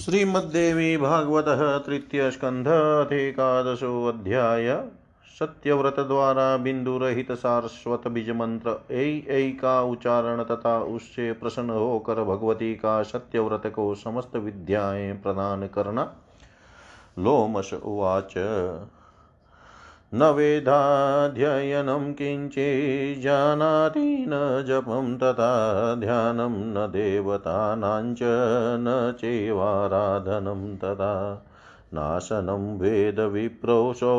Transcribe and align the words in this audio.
श्रीमद्देवी 0.00 0.96
भागवत 0.96 1.44
तृतीय 1.86 2.30
स्कंध 2.30 2.68
अध्याय 4.08 4.84
सत्यव्रत 5.40 6.00
द्वारा 6.00 6.56
बिंदुरहित 6.56 7.32
सारस्वत 7.32 8.08
बीज 8.08 8.30
मंत्र 8.30 8.84
ऐ 8.90 9.20
ऐ 9.28 9.50
का 9.50 9.82
उच्चारण 9.82 10.44
तथा 10.44 10.78
उससे 10.78 11.32
प्रसन्न 11.32 11.70
होकर 11.70 12.24
भगवती 12.24 12.74
का 12.74 13.02
सत्यव्रत 13.02 13.62
को 13.66 13.94
समस्त 13.94 14.36
विद्याएँ 14.36 15.12
प्रदान 15.12 15.66
करना। 15.66 16.14
लोमश 17.18 17.74
उवाच। 17.74 18.34
न 20.14 20.22
वेदाध्ययनं 20.22 22.12
किञ्चिज्जानाति 22.12 24.24
न 24.28 24.64
जपं 24.66 25.18
तथा 25.18 25.94
ध्यानं 25.94 26.50
न 26.50 26.88
देवतानां 26.92 28.14
च 28.14 28.18
न 28.80 29.14
चैवाराधनं 29.20 30.76
तथा 30.76 31.44
नाशनं 31.94 32.78
वेदविप्रोषो 32.78 34.14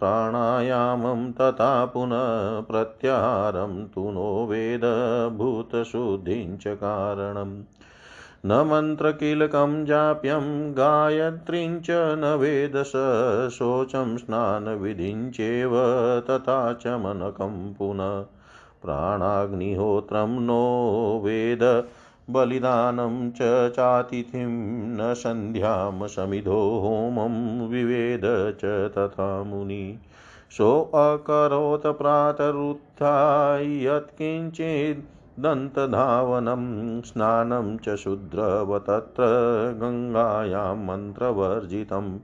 प्राणायामं 0.00 1.32
तथा 1.32 1.86
पुनः 1.86 2.60
प्रत्याहारं 2.60 3.86
तु 3.86 4.10
नो 4.10 4.46
वेद 4.46 4.82
भूतशुद्धिं 5.36 6.56
च 6.56 6.62
कारणम्। 6.66 7.62
न 8.46 8.52
मन्त्रकीलकं 8.52 9.84
जाप्यं 9.84 10.72
गायत्रीं 10.72 11.80
च 11.80 11.90
न 11.90 12.36
वेदस, 12.40 12.92
शोचं 13.52 14.16
स्नानविधिं 14.16 15.30
चैव 15.30 15.70
तथा 16.30 16.72
च 16.72 16.86
मनकं 16.86 17.74
पुनः 17.74 18.24
प्राणाग्निहोत्रं 18.82 20.40
नो 20.40 21.20
वेद, 21.24 21.88
बलिदानं 22.30 23.30
च 23.30 23.70
चातिथिं 23.70 24.96
न 24.96 25.14
सन्ध्यां 25.14 26.08
समिधो 26.08 26.52
होमं 26.52 27.68
विवेद 27.68 28.56
च 28.60 28.92
तथा 28.98 29.42
मुनि। 29.42 29.98
सोऽकरोत् 30.50 31.86
प्रातरुत्थाय 31.86 33.86
यत्किञ्चित् 33.86 35.19
दन्तधावनं, 35.40 37.00
स्नानं 37.00 37.78
च 37.78 37.96
शूद्रव 37.96 38.78
तत्र 38.78 39.22
गङ्गायां 39.76 40.76
मन्त्रवर्जितं। 40.76 42.18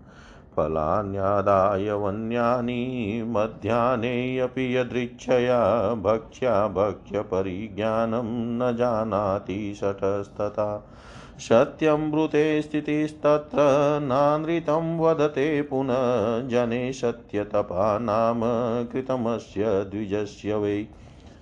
फलान्यादाय 0.56 1.92
वन्यानि 1.92 3.22
मध्याह्नेऽपि 3.26 4.76
यदृच्छया 4.76 5.94
भक्ष्या 5.94 6.68
भक्ष्यपरिज्ञानं 6.68 8.58
न 8.58 8.76
जानाति 8.76 9.74
शठस्तथा 9.74 10.92
सत्यं 11.38 12.10
ब्रूते 12.10 12.62
स्थितिस्तत्र 12.62 13.56
नानृतं 14.02 14.98
वदते 14.98 15.62
पुनः, 15.62 16.48
जने 16.48 16.92
सत्यतपा 16.92 17.98
नाम 17.98 18.40
कृतमस्य 18.84 19.64
द्विजस्य 19.64 20.54
वै। 20.54 20.86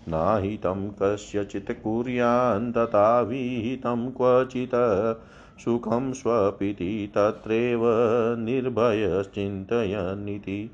नाहितं 0.08 0.90
कस्यचित् 0.90 1.70
कुर्यान्तथा 1.70 3.20
विहितं 3.20 4.10
क्वचित् 4.10 5.20
सुखं 5.60 6.12
स्वपिति 6.12 7.12
तत्रैव 7.14 7.80
निर्भयश्चिन्तयन्निति। 8.38 10.70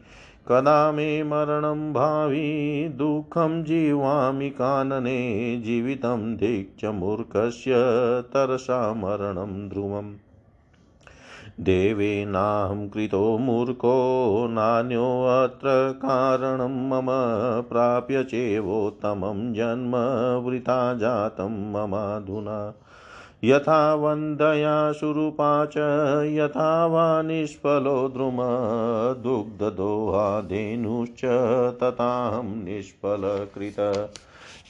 कदा 0.48 0.92
मे 0.92 1.22
मरणं 1.22 1.92
भावि 1.92 2.92
दुःखं 2.96 3.64
जीवामि 3.64 4.50
कानने 4.50 5.62
जीवितं 5.64 6.36
दीक्षमूर्खस्य 6.36 7.72
तरसा 8.22 8.94
मरणं 8.94 9.68
ध्रुवम्। 9.68 10.29
देवेनाहं 11.60 12.88
कृतो 12.88 13.38
मूर्खो 13.38 14.46
नान्योऽत्र 14.50 15.92
कारणं 15.92 16.88
मम 16.88 17.06
प्राप्य 17.68 18.24
चेवोत्तमं 18.24 19.52
जन्म 19.52 19.92
वृथा 20.48 20.94
जातं 20.94 21.72
ममाधुना 21.72 22.74
यथा 23.44 23.94
वन्दया 23.94 24.92
सुरूपा 24.92 25.64
च, 25.64 25.74
यथा 26.26 26.86
वा 26.86 27.22
निष्फलो 27.22 28.08
द्रुम 28.08 28.36
दुग्धदोहाधेनुश्च 29.22 31.20
तथाहं 31.82 32.42
निष्फलकृत। 32.42 34.10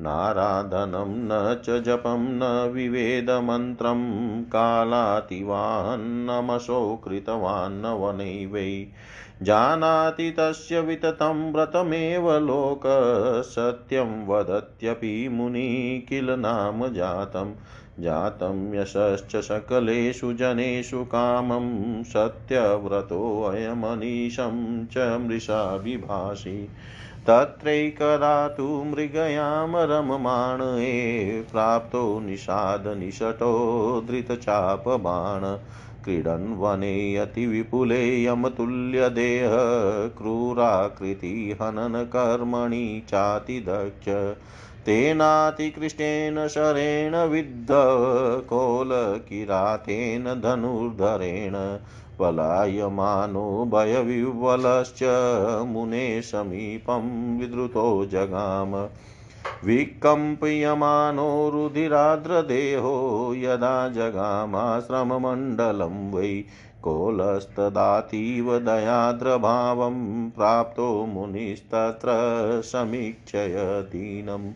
नाराधनं 0.00 1.08
न 1.08 1.60
च 1.64 1.82
जपं 1.82 2.18
न 2.18 2.70
विवेदमन्त्रं। 2.72 4.42
कालातिवान्नमशो 4.42 7.00
कृतवान् 7.04 7.82
न 7.82 7.86
वने 7.86 8.46
वै। 8.46 8.86
जानाति 9.42 10.30
तस्य 10.30 10.80
विततं 10.80 11.52
व्रतमेव 11.52 12.38
लोक 12.38 12.80
सत्यं 13.46 14.26
वदत्यपि 14.26 15.28
मुनि 15.28 16.06
किल 16.08 16.30
नाम 16.30 16.88
जातम् 16.88 17.52
जातं 18.00 18.74
यशश्च 18.74 19.36
सकलेषु 19.36 20.32
जनेषु 20.32 21.04
कामं 21.04 22.02
सत्यव्रतोऽयमनीशं 22.02 24.86
च 24.86 24.98
मृषा 24.98 25.76
विभाषि। 25.76 26.68
तत्रैकदा 27.26 28.48
तु 28.48 28.62
मृगयां 28.62 29.86
रममाण 29.86 30.58
ए 30.62 31.46
प्राप्तो 31.52 32.20
निषादनिषटो 32.20 34.06
धृतचापबाण। 34.10 35.58
क्रीडन् 36.08 36.56
वने 36.58 37.16
अतिविपुले 37.16 38.24
यमतुल्यदेह, 38.24 39.50
क्रूराकृति 40.08 41.58
हननकर्मणि 41.62 43.02
चातिदक्ष। 43.08 44.04
तेनातिकृष्टेन 44.86 46.48
शरेण 46.48 47.16
विद्ध, 47.16 47.68
कोलकिरातेन 48.48 50.24
धनुर्धरेण, 50.24 51.52
पलायमानो 52.18 53.70
भयविह्वलश्च, 53.74 55.00
मुने 55.66 56.22
समीपं 56.22 57.38
विद्रुतो 57.38 58.06
जगाम। 58.06 58.88
विकम्प्यमानो 59.64 61.50
रुधिराद्रदेहो 61.50 63.34
यदा 63.34 63.88
जगामाश्रममण्डलं 63.88 66.12
वै 66.12 66.44
कोलस्तदातीव 66.82 68.58
दयाद्रभावं 68.58 70.30
प्राप्तो 70.30 71.06
मुनिस्तत्र 71.06 72.08
समीक्षय 72.64 73.84
दीनम् 73.92 74.52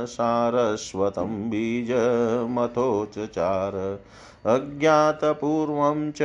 सारस्वतं 0.06 1.50
बीजमथोचचार। 1.50 4.02
अज्ञातपूर्वं 4.46 6.12
च 6.12 6.18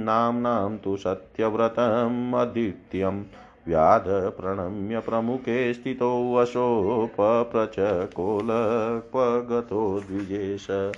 नाम्नां 0.05 0.77
तु 0.77 0.97
सत्यव्रतम् 0.97 2.35
अद्वितीयम्। 2.35 3.25
व्याध 3.67 4.05
प्रणम्य 4.09 5.01
प्रमुखे 5.01 5.75
स्थितो 5.75 6.35
वशोपप्रच 6.35 8.13
कोलक्वगतो 8.13 10.01
द्विजेश। 10.01 10.93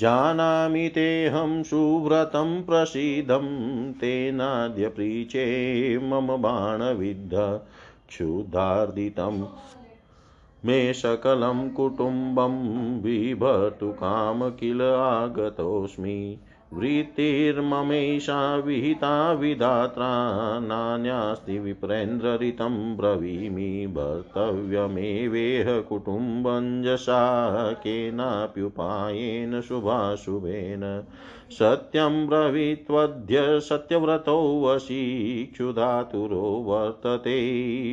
जानामि 0.00 0.90
तेऽहं 0.94 1.62
सुव्रतं 1.62 2.62
प्रसीदं। 2.62 3.92
तेनाद्य 3.92 5.98
मम 5.98 6.26
बाणविद्ध। 6.26 7.60
क्षुधार्दितं। 8.08 9.46
मे 10.64 10.92
सकलं 10.92 11.70
कुटुम्बं 11.70 12.52
काम 13.92 14.50
किल 14.50 14.82
आगतोऽस्मि। 14.82 16.38
वृत्तिर्ममैषा 16.76 18.56
विहिता 18.56 19.32
विधात्रा, 19.32 20.08
नान्यास्ति 20.60 21.58
विप्रेन्द्ररितं 21.58 22.96
ब्रवीमि 22.96 23.86
भर्तव्यमेवेह 23.86 25.80
कुटुम्बञ्जसा 25.80 27.72
केनाप्युपायेन 27.72 29.60
शुभाशुभेन। 29.60 31.04
सत्यं 31.50 32.26
ब्रवीत्वद्य 32.26 33.60
सत्यव्रतो 33.60 34.66
वशी 34.66 35.44
क्षुधातुरो 35.52 36.64
वर्तते 36.66 37.36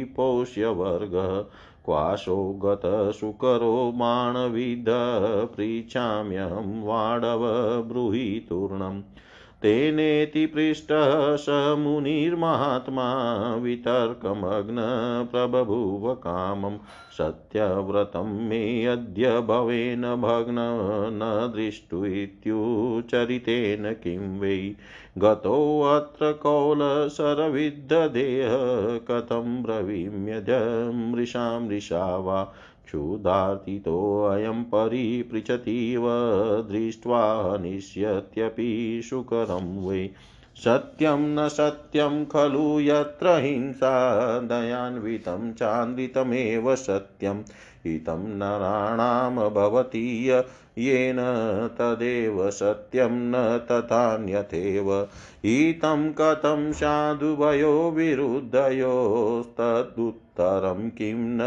पोष्यवर्गः। 0.03 1.45
क्वाशो 1.85 2.59
गतशुकरो 2.63 3.91
बाणविद 3.95 4.85
पृच्छाम्यहं 5.57 6.83
वाडव 6.83 7.41
ब्रूहि 7.81 8.45
तूर्णम् 8.49 9.01
तेनेति 9.61 10.45
पृष्टः 10.45 11.35
स 11.35 11.75
मुनिर्महात्मा 11.79 13.55
वितर्कमग्न 13.55 14.77
प्रबभूव 15.31 16.13
कामं 16.13 16.77
सत्यव्रतं 17.17 18.49
मे 18.49 18.85
अद्य 18.85 19.39
भवेन 19.39 20.01
भग्न 20.01 20.55
न 21.13 21.51
दृष्टुत्युचरितेन 21.55 23.93
किं 23.93 24.39
वै। 24.39 24.75
गतोऽत्र 25.17 26.33
कौलसरविद्धदेह, 26.33 28.49
कथं 29.11 29.63
ब्रवीम्यजमृषां 29.63 31.61
मृषा 31.61 32.17
वा 32.17 32.53
क्षुधार्तितोऽयं 32.85 34.63
परिपृच्छतीव, 34.63 36.03
दृष्ट्वा 36.71 37.57
निश्यत्यपि 37.57 39.01
सुकरं 39.03 39.87
वै। 39.87 40.09
सत्यं 40.55 41.17
न 41.17 41.47
सत्यं 41.47 42.25
खलु 42.25 42.79
यत्र 42.79 43.39
हिंसा, 43.39 44.39
दयान्वितं 44.39 45.53
चान्वितमेव 45.53 46.75
सत्यम्। 46.75 47.43
हितं 47.85 48.17
नराणां 48.17 49.49
भवति 49.49 50.29
येन 50.77 51.17
तदेव 51.79 52.49
सत्यं 52.49 53.09
न 53.11 53.61
तथान्यथेव। 53.71 55.07
हितं 55.45 56.11
कथं 56.11 56.71
साधुभयो 56.71 57.91
विरुद्धयोस्तदुत्तरं 57.91 60.89
किं 60.89 61.15
न 61.15 61.41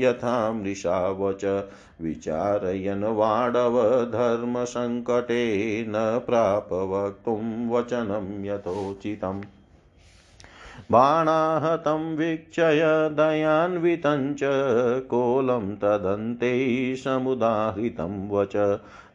यथा 0.00 0.52
मृषावच 0.52 1.64
विचारयन् 2.00 3.04
वाडवधर्मसङ्कटे 3.04 5.84
न 5.88 6.20
प्राप 6.26 6.72
वक्तुं 6.72 7.68
वचनं 7.68 8.44
यथोचितम्। 8.44 9.40
बाणाहतं 10.90 12.16
वीक्षय 12.16 12.80
दयान्वितं 13.12 14.34
च 14.34 14.40
कोलं 15.00 15.76
तदन्ते 15.76 16.96
समुदाहृतं 16.96 18.28
वच। 18.28 18.56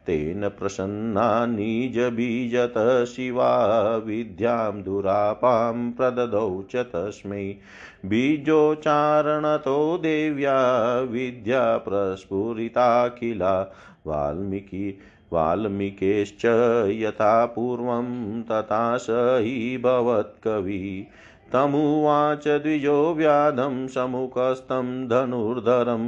तेन 0.06 0.48
प्रसन्ना 0.48 1.46
निजबीजत 1.46 3.04
शिवा, 3.04 3.66
विद्यां 3.96 4.82
दुरापां 4.82 5.92
प्रददौ 5.92 6.64
च 6.70 6.76
तस्मै। 6.76 7.54
बीजोच्चारणतो 8.04 9.98
देव्या, 9.98 11.00
विद्या 11.00 11.76
प्रस्फुरिताखिला। 11.76 13.62
वाल्मीकि, 14.06 14.98
वाल्मीकेश्च 15.32 16.44
यथा 16.90 17.46
पूर्वं 17.46 18.42
तथा 18.42 18.96
स 18.96 19.06
हि 19.10 19.78
भवत्कवि 19.78 21.06
तमुवाच 21.52 22.48
द्विजो 22.48 23.14
व्याधं 23.14 23.86
समुखस्थं 23.88 25.08
धनुर्धरं 25.08 26.06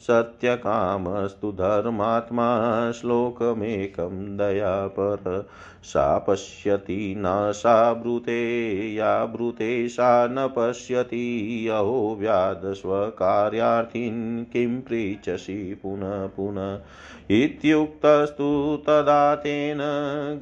सत्यकामस्तु 0.00 1.52
धर्मात्मा, 1.52 2.92
श्लोकमेकं 2.92 4.36
दयापर। 4.36 5.48
सा 5.82 6.18
पश्यति, 6.18 7.14
न 7.18 7.52
सा 7.56 7.92
ब्रूते, 7.92 8.94
या 8.94 9.24
ब्रूते, 9.24 9.88
सा 9.88 10.26
न 10.26 10.54
पश्यति। 10.58 11.68
अहो 11.72 12.16
व्याधस्वकार्यार्थिन् 12.20 14.52
किं 14.52 14.80
पृच्छसि 14.80 15.80
पुनः 15.82 16.26
पुनः। 16.26 16.80
इत्युक्तस्तु 17.30 18.78
तदा 18.86 19.34
तेन 19.34 19.78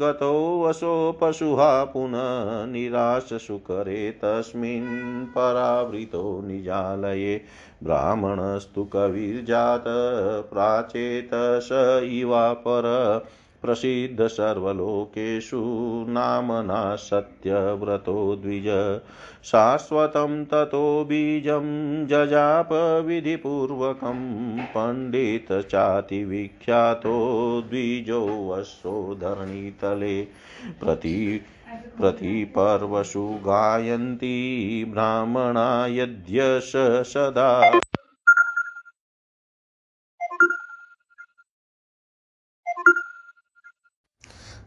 गतो 0.01 0.65
वशो 0.65 1.19
पशुहा 1.21 1.85
पुनः 1.85 2.67
निराशसुकरे 2.67 4.11
तस्मिन् 4.11 5.27
परावृतो 5.27 6.45
निजालये। 6.47 7.41
ब्राह्मणस्तु 7.85 8.85
कविर्जात 8.85 9.85
प्राचेत 10.51 11.31
स 11.35 12.01
इवापर, 12.05 12.83
प्रसिद्ध 13.63 14.27
सर्वलोकेषु 14.27 15.61
नामना 16.09 16.97
सत्यव्रतो 16.97 18.37
द्विज 18.37 19.01
शाश्वतं 19.45 20.45
ततो 20.45 21.05
बीजं 21.05 22.07
जजाप 22.07 22.69
विधिपूर्वकं 23.07 24.67
पण्डितचातिविख्यातो 24.67 27.65
द्विजोऽश्वो 27.69 29.15
धरणीतले 29.15 30.29
प्रति 30.81 31.41
प्रतिपर्वसु 31.75 33.29
गायन्ति 33.29 34.85
ब्राह्मणा 34.89 35.87
यद्यश 35.87 36.73
सदा। 37.07 37.79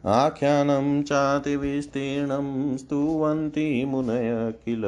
आख्यानं 0.06 1.04
चातिविस्तीर्णं 1.04 2.78
स्तुवन्ति 2.78 3.86
मुनय 3.86 4.54
किल। 4.66 4.84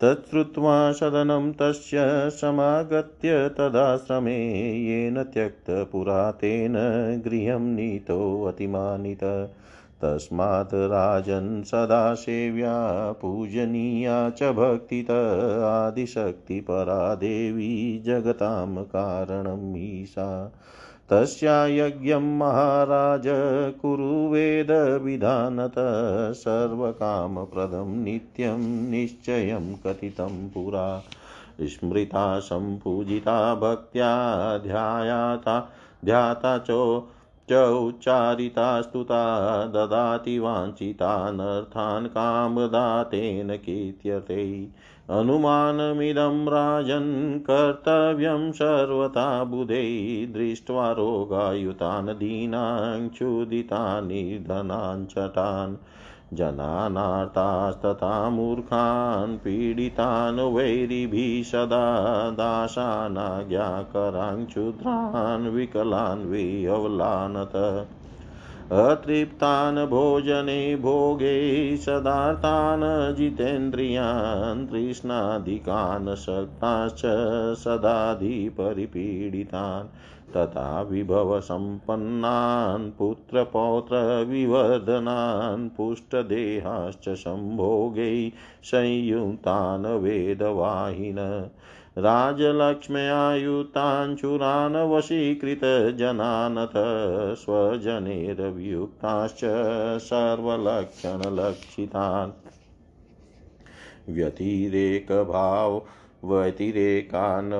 तच्छ्रुत्वा 0.00 0.92
सदनं 0.92 1.52
तस्य 1.52 1.96
समागत्य 2.30 3.48
तदाश्रमे 3.48 4.38
येन 4.78 5.22
त्यक्तपुरा 5.22 6.32
तेन 6.32 6.74
गृहं 7.24 7.60
नीतोऽतिमानित। 7.60 9.54
तस्मात् 10.02 10.74
राजन् 10.74 11.62
सदा 11.62 12.14
सेव्या 12.14 13.12
पूजनीया 13.12 14.30
च 14.30 14.42
भक्तित 14.42 15.10
आदिशक्तिपरा 15.64 17.14
देवी 17.14 18.02
जगतां 18.06 18.84
कारणम् 18.84 19.76
ईशा। 19.76 20.52
तस्या 21.10 21.66
यज्ञं 21.66 22.38
महाराज 22.38 23.22
कुरु 23.82 24.28
वेदविधानत 24.28 25.74
सर्वकामप्रदं 26.34 28.04
नित्यं 28.04 28.90
निश्चयं 28.90 29.74
कथितं 29.74 30.48
पुरा। 30.48 31.02
स्मृता 31.60 32.38
सम्पूजिता 32.38 33.54
भक्त्या 33.54 34.58
ध्यायाता 34.58 35.70
ध्याता 36.04 36.58
चो 36.58 37.08
चौच्चारितास्तुता 37.52 39.66
ददाति 39.66 40.38
वाञ्छितानर्थान् 40.38 42.06
कामदातेन 42.06 43.56
कीर्त्यते। 43.56 44.68
अनुमानमिदं 45.10 46.46
राजन् 46.46 47.40
कर्तव्यं 47.40 48.52
सर्वथा 48.52 49.44
बुधै। 49.44 50.28
दृष्ट्वा 50.32 50.92
रोगायुतान् 50.92 52.08
दीनां 52.08 53.08
क्षुदितानि 53.08 54.44
धनाञ्चटान् 54.48 55.76
जनानार्तास्तथा 56.32 58.30
मूर्खान् 58.30 59.36
पीडितान् 59.36 60.40
वैरिभिः 60.40 61.42
सदा 61.42 62.30
दासानाज्ञाकरान् 62.30 64.46
क्षुद्रान् 64.46 65.48
विकलान् 65.48 66.26
विअवलानत 66.26 67.86
अतृप्तान् 68.72 69.86
भोजने 69.86 70.76
भोगे 70.76 71.76
सदार्तान् 71.76 73.16
जितेन्द्रियान् 73.16 74.66
तृष्णाधिकान् 74.66 76.14
शक्ताश्च 76.14 77.02
सदाधिपरिपीडितान्। 77.58 79.88
तथा 80.36 80.82
विभवसम्पन्नान् 80.82 82.98
पुत्रपौत्रविवर्धनान् 82.98 85.76
पुष्टदेहाश्च 85.76 87.08
सम्भोगै 87.08 88.32
संयुक्तान् 88.64 89.86
वेदवाहिन 89.86 91.50
राजलक्ष्म्यायुताञ्चुरान् 91.98 94.76
वशीकृतजनानथ 94.76 96.72
स्वजनैरभियुक्ताश्च 97.34 99.40
सर्वलक्षणलक्षितान्। 100.02 102.32
व्यतिरेकभाव 104.08 105.82
व्यतिरेकान् 106.24 107.52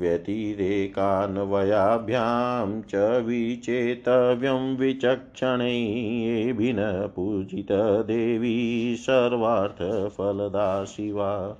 व्यतिरेकान्वयाभ्यां 0.00 2.82
च 2.82 3.24
विचेतव्यं 3.26 4.76
विचक्षणैभिन 4.76 7.10
पूजितदेवी 7.16 8.96
सर्वार्थफलदा 8.98 10.84
शिवा 10.84 11.56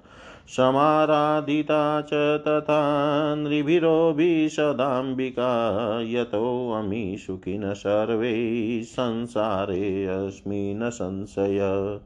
समाराधिता 0.57 2.01
च 2.01 2.11
तथा 2.13 3.35
नृभिरोभिः 3.35 4.49
सदाम्बिका 4.49 6.01
यतोऽमि 6.03 7.19
सुखिनः 7.27 7.73
सर्वे 7.73 8.83
संसारेऽस्मिन् 8.85 10.91
संशय। 10.91 11.99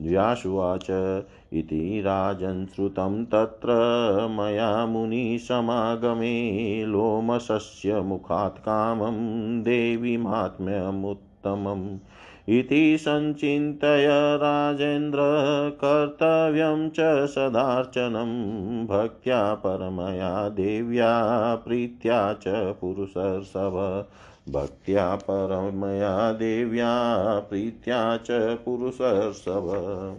व्यासुवाच 0.00 0.86
इति 1.54 2.00
राजन् 2.00 2.66
श्रुतं 2.66 3.24
तत्र 3.24 3.68
मया 4.30 4.86
मुनिसमागमे 4.86 6.86
लोमशस्य 6.86 8.00
मुखात् 8.00 8.58
कामं 8.58 9.62
देवी 9.62 10.16
माहात्म्यमुत्तमम् 10.16 11.98
इति 12.48 12.96
सञ्चिन्तय 13.00 14.36
राजेन्द्र 14.36 15.18
कर्तव्यं 15.84 16.90
च 16.90 17.26
सदार्चनं 17.26 18.86
भक्त्या 18.86 19.54
परमया 19.54 20.48
देव्या 20.48 21.54
प्रीत्या 21.54 22.32
च 22.32 22.44
पुरुषर्षभ। 22.48 24.06
भक्त्या 24.48 25.14
परमया 25.14 26.32
देव्या 26.32 27.38
प्रीत्या 27.38 28.16
च 28.16 28.58
पुरुषर्षभ। 28.64 30.16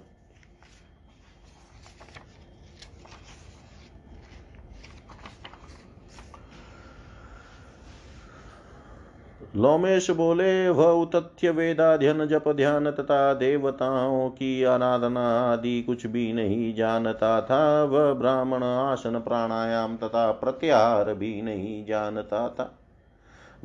लोमेश 9.56 10.10
बोले, 10.10 10.70
वह 10.70 10.88
उतथ्य 10.88 11.50
वेदाध्यन 11.50 12.26
जप 12.26 12.44
ध्यान 12.48 12.92
तथा 12.92 13.34
देवताओं 13.34 14.30
की 14.30 14.64
आराधना 14.64 15.54
आदि 15.54 15.82
कुछ 15.82 16.08
भी 16.08 16.34
नहीं 16.34 16.76
जानता 16.76 17.42
था। 17.42 17.84
वह 17.84 18.14
ब्राह्मण 18.14 18.64
आसन 18.64 19.20
प्राणायाम 19.20 19.98
तथा 19.98 20.32
प्रत्याहार 20.32 21.14
भी 21.14 21.42
नहीं 21.42 21.86
जानता 21.86 22.50
था। 22.50 22.80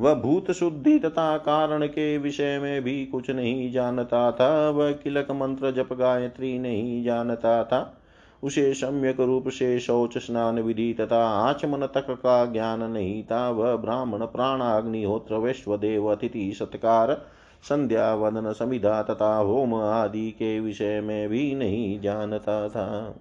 वह 0.01 0.15
भूत 0.15 0.51
शुद्धि 0.51 0.99
तथा 0.99 1.39
कारण 1.39 1.87
के 1.87 2.19
विषय 2.19 2.59
में 2.59 2.83
भी 2.83 3.07
कुछ 3.07 3.31
नहीं 3.31 3.73
जानता 3.73 4.33
था। 4.33 4.71
वह 4.71 4.93
किलक 4.93 5.31
मंत्र 5.31 5.71
जप 5.71 5.93
गायत्री 5.93 6.59
नहीं 6.59 7.05
जानता 7.05 7.65
था। 7.65 8.00
उसे 8.43 8.75
सम्यक 8.75 9.21
रूप 9.21 9.49
से 9.49 9.81
शौच 9.81 10.19
स्नान 10.19 10.61
विधि 10.61 10.97
तथा 11.01 11.25
आचमन 11.25 11.87
तक 11.87 12.07
का 12.11 12.47
ज्ञान 12.47 12.83
नहीं 12.83 13.23
था 13.23 13.51
वह 13.51 13.77
ब्राह्मण 13.77 14.27
प्राण 14.27 14.61
अग्निहोत्र 14.61 15.35
वैश्वदेव 15.35 16.07
अतिथि 16.07 16.53
सत्कार, 16.53 17.27
संध्या, 17.63 18.15
वदन 18.15 18.53
समिधा 18.53 19.03
तथा 19.03 19.37
होम 19.37 19.75
आदि 19.75 20.31
के 20.31 20.61
विषय 20.61 21.01
में 21.01 21.29
भी 21.29 21.55
नहीं 21.55 22.01
जानता 22.01 22.69
था। 22.69 23.15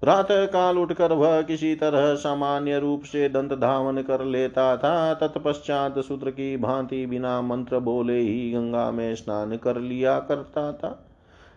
प्रातः 0.00 0.46
काल 0.46 0.78
उठकर 0.78 1.12
वह 1.12 1.42
किसी 1.42 1.74
तरह 1.74 2.14
सामान्य 2.14 2.78
रूप 2.78 3.02
से 3.02 3.28
दंत 3.28 3.52
धावन 3.52 4.02
कर 4.02 4.24
लेता 4.24 4.76
था। 4.76 5.14
तत्पश्चात 5.14 5.98
सूत्र 5.98 6.30
की 6.30 6.56
भांति 6.56 7.06
बिना 7.06 7.42
मंत्र 7.42 7.78
बोले 7.78 8.18
ही 8.18 8.52
गंगा 8.52 8.90
में 8.90 9.14
स्नान 9.14 9.56
कर 9.56 9.76
लिया 9.76 10.20
करता 10.20 10.72
था। 10.72 11.07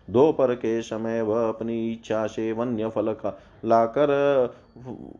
दोपहर 0.08 0.54
के 0.54 0.80
समय 0.82 1.20
वह 1.22 1.48
अपनी 1.48 1.92
इच्छा 1.92 2.26
से 2.26 2.52
वन्य 2.52 2.88
फल 2.88 3.14
लाकर, 3.64 4.10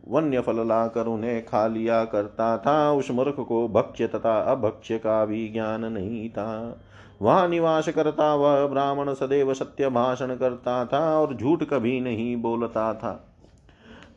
वन्य 0.07 0.39
फल 0.39 0.67
लाकर 0.67 1.07
उन्हें 1.07 1.45
खा 1.45 1.65
लिया 1.67 2.03
करता 2.05 2.57
था। 2.57 2.91
उस 2.91 3.11
मूर्ख 3.11 3.35
को 3.39 3.67
भक्ष्य 3.67 4.07
तथा 4.07 4.39
अभक्ष्य 4.51 4.97
का 4.97 5.23
भी 5.25 5.47
ज्ञान 5.49 5.85
नहीं 5.85 6.29
था। 6.29 6.77
वहाँ 7.21 7.47
निवास 7.47 7.89
करता 7.89 8.33
वह 8.35 8.65
ब्राह्मण 8.67 9.13
सदैव 9.13 9.53
सत्य 9.53 9.89
भाषण 9.89 10.35
करता 10.35 10.85
था 10.85 10.99
और 11.19 11.35
झूठ 11.35 11.63
कभी 11.63 11.99
नहीं 12.01 12.35
बोलता 12.37 12.93
था। 12.93 13.29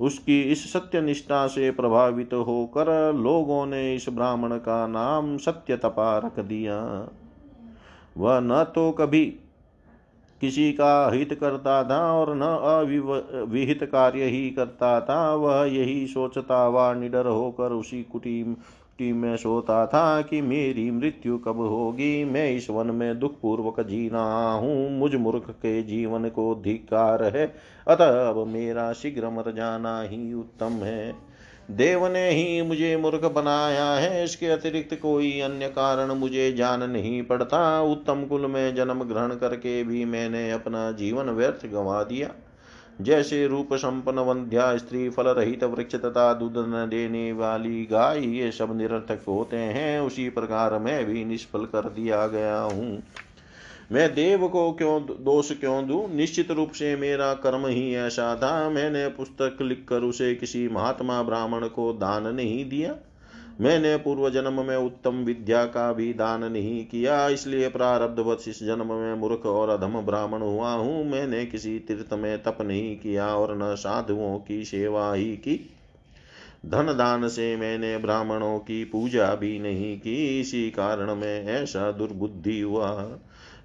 उसकी 0.00 0.42
इस 0.42 0.72
सत्य 0.72 1.00
निष्ठा 1.00 1.46
से 1.46 1.70
प्रभावित 1.70 2.34
होकर 2.34 3.12
लोगों 3.14 3.66
ने 3.66 3.94
इस 3.94 4.06
ब्राह्मण 4.08 4.56
का 4.58 4.86
नाम 4.86 5.36
सत्य 5.38 5.76
तपा 5.76 6.16
रख 6.18 6.40
दिया। 6.40 6.78
वह 8.16 8.40
न 8.40 8.64
तो 8.74 8.90
कभी 8.92 9.24
किसी 10.40 10.72
का 10.72 11.10
हित 11.12 11.32
करता 11.34 11.82
था 11.84 12.00
और 12.12 12.34
न 12.36 12.42
अविहित 13.40 13.82
कार्य 13.82 14.24
ही 14.24 14.50
करता 14.50 15.00
था, 15.00 15.34
वह 15.34 15.64
यही 15.66 16.06
सोचता 16.06 16.62
हुआ 16.62 16.92
निडर 16.94 17.26
होकर 17.26 17.72
उसी 17.72 18.02
कुटी 18.02 18.56
मिट्टी 18.98 19.12
में 19.12 19.36
सोता 19.36 19.86
था 19.86 20.22
कि 20.22 20.40
मेरी 20.40 20.90
मृत्यु 20.90 21.38
कब 21.38 21.56
होगी, 21.56 22.24
मैं 22.24 22.50
इस 22.52 22.70
वन 22.70 22.86
में 22.86 23.18
दुख 23.18 23.32
पूर्वक 23.42 23.80
जी 23.80 24.08
रहा 24.08 24.52
हूँ, 24.52 24.90
मुझ 24.98 25.14
मूर्ख 25.14 25.50
के 25.50 25.82
जीवन 25.82 26.28
को 26.28 26.54
धिकार 26.54 27.24
है। 27.36 27.46
अतः 27.88 28.28
अब 28.28 28.46
मेरा 28.46 28.92
शीघ्र 28.92 29.28
मर 29.28 29.52
जाना 29.54 30.00
ही 30.00 30.32
उत्तम 30.34 30.82
है। 30.82 31.14
देव 31.68 32.06
ने 32.06 32.28
ही 32.30 32.62
मुझे 32.62 32.96
मूर्ख 32.96 33.24
बनाया 33.24 33.84
है, 33.84 34.24
इसके 34.24 34.46
अतिरिक्त 34.46 34.94
कोई 34.94 35.40
अन्य 35.40 35.68
कारण 35.68 36.12
मुझे 36.12 36.50
जान 36.52 36.90
नहीं 36.90 37.22
पड़ता। 37.22 37.80
उत्तम 37.82 38.24
कुल 38.24 38.46
में 38.46 38.74
जन्म 38.74 39.02
ग्रहण 39.04 39.34
करके 39.34 39.82
भी 39.84 40.04
मैंने 40.04 40.50
अपना 40.50 40.90
जीवन 40.92 41.30
व्यर्थ 41.30 41.66
गंवा 41.66 42.02
दिया। 42.02 42.30
जैसे 43.00 43.46
रूप 43.46 43.74
संपन्न 43.74 44.18
वंध्या, 44.18 44.76
स्त्री 44.76 45.08
फल 45.08 45.28
रहित 45.28 45.64
वृक्ष 45.64 45.94
तथा 45.94 46.32
दूध 46.34 46.54
न 46.58 46.86
देने 46.90 47.32
वाली 47.32 47.84
गाय, 47.84 48.20
ये 48.20 48.50
सब 48.52 48.76
निरर्थक 48.76 49.24
होते 49.28 49.56
हैं, 49.56 50.00
उसी 50.00 50.28
प्रकार 50.30 50.78
मैं 50.78 51.04
भी 51.06 51.24
निष्फल 51.24 51.64
कर 51.64 51.88
दिया 51.90 52.26
गया 52.26 52.58
हूँ। 52.58 53.02
मैं 53.92 54.14
देव 54.14 54.48
को 54.48 54.72
क्यों 54.72 55.00
दोष 55.24 55.52
क्यों 55.52 55.86
दूँ? 55.86 56.14
निश्चित 56.14 56.50
रूप 56.50 56.70
से 56.70 56.96
मेरा 56.96 57.34
कर्म 57.34 57.66
ही 57.66 57.94
ऐसा 57.94 58.34
था। 58.36 58.70
मैंने 58.70 59.08
पुस्तक 59.08 59.62
लिखकर 59.62 60.00
उसे 60.00 60.34
किसी 60.34 60.68
महात्मा 60.68 61.22
ब्राह्मण 61.22 61.66
को 61.66 61.92
दान 61.92 62.26
नहीं 62.34 62.68
दिया। 62.68 62.94
मैंने 63.60 63.96
पूर्व 63.96 64.30
जन्म 64.30 64.64
में 64.64 64.76
उत्तम 64.76 65.10
विद्या 65.10 65.64
का 65.64 65.92
भी 65.92 66.12
दान 66.14 66.44
नहीं 66.44 66.84
किया। 66.86 67.28
इसलिए 67.28 67.68
प्रारब्धवश 67.68 68.48
इस 68.48 68.62
जन्म 68.64 68.92
में 68.92 69.14
मूर्ख 69.14 69.46
और 69.46 69.68
अधम 69.68 70.00
ब्राह्मण 70.00 70.42
हुआ 70.42 70.72
हूँ। 70.72 71.04
मैंने 71.04 71.46
किसी 71.46 71.78
तीर्थ 71.78 72.12
में 72.12 72.42
तप 72.42 72.58
नहीं 72.62 72.96
किया 72.96 73.28
और 73.28 73.56
न 73.56 73.74
साधुओं 73.74 74.38
की 74.38 74.64
सेवा 74.64 75.12
ही 75.14 75.36
की। 75.36 75.70
धन 76.66 76.86
दान 76.86 77.28
से 77.28 77.56
मैंने 77.56 77.98
ब्राह्मणों 77.98 78.58
की 78.58 78.84
पूजा 78.84 79.34
भी 79.34 79.58
नहीं 79.58 79.98
की। 79.98 80.40
इसी 80.40 80.70
कारण 80.70 81.14
में 81.14 81.46
ऐसा 81.46 81.90
दुर्बुद्धि 81.92 82.60
हुआ। 82.60 83.18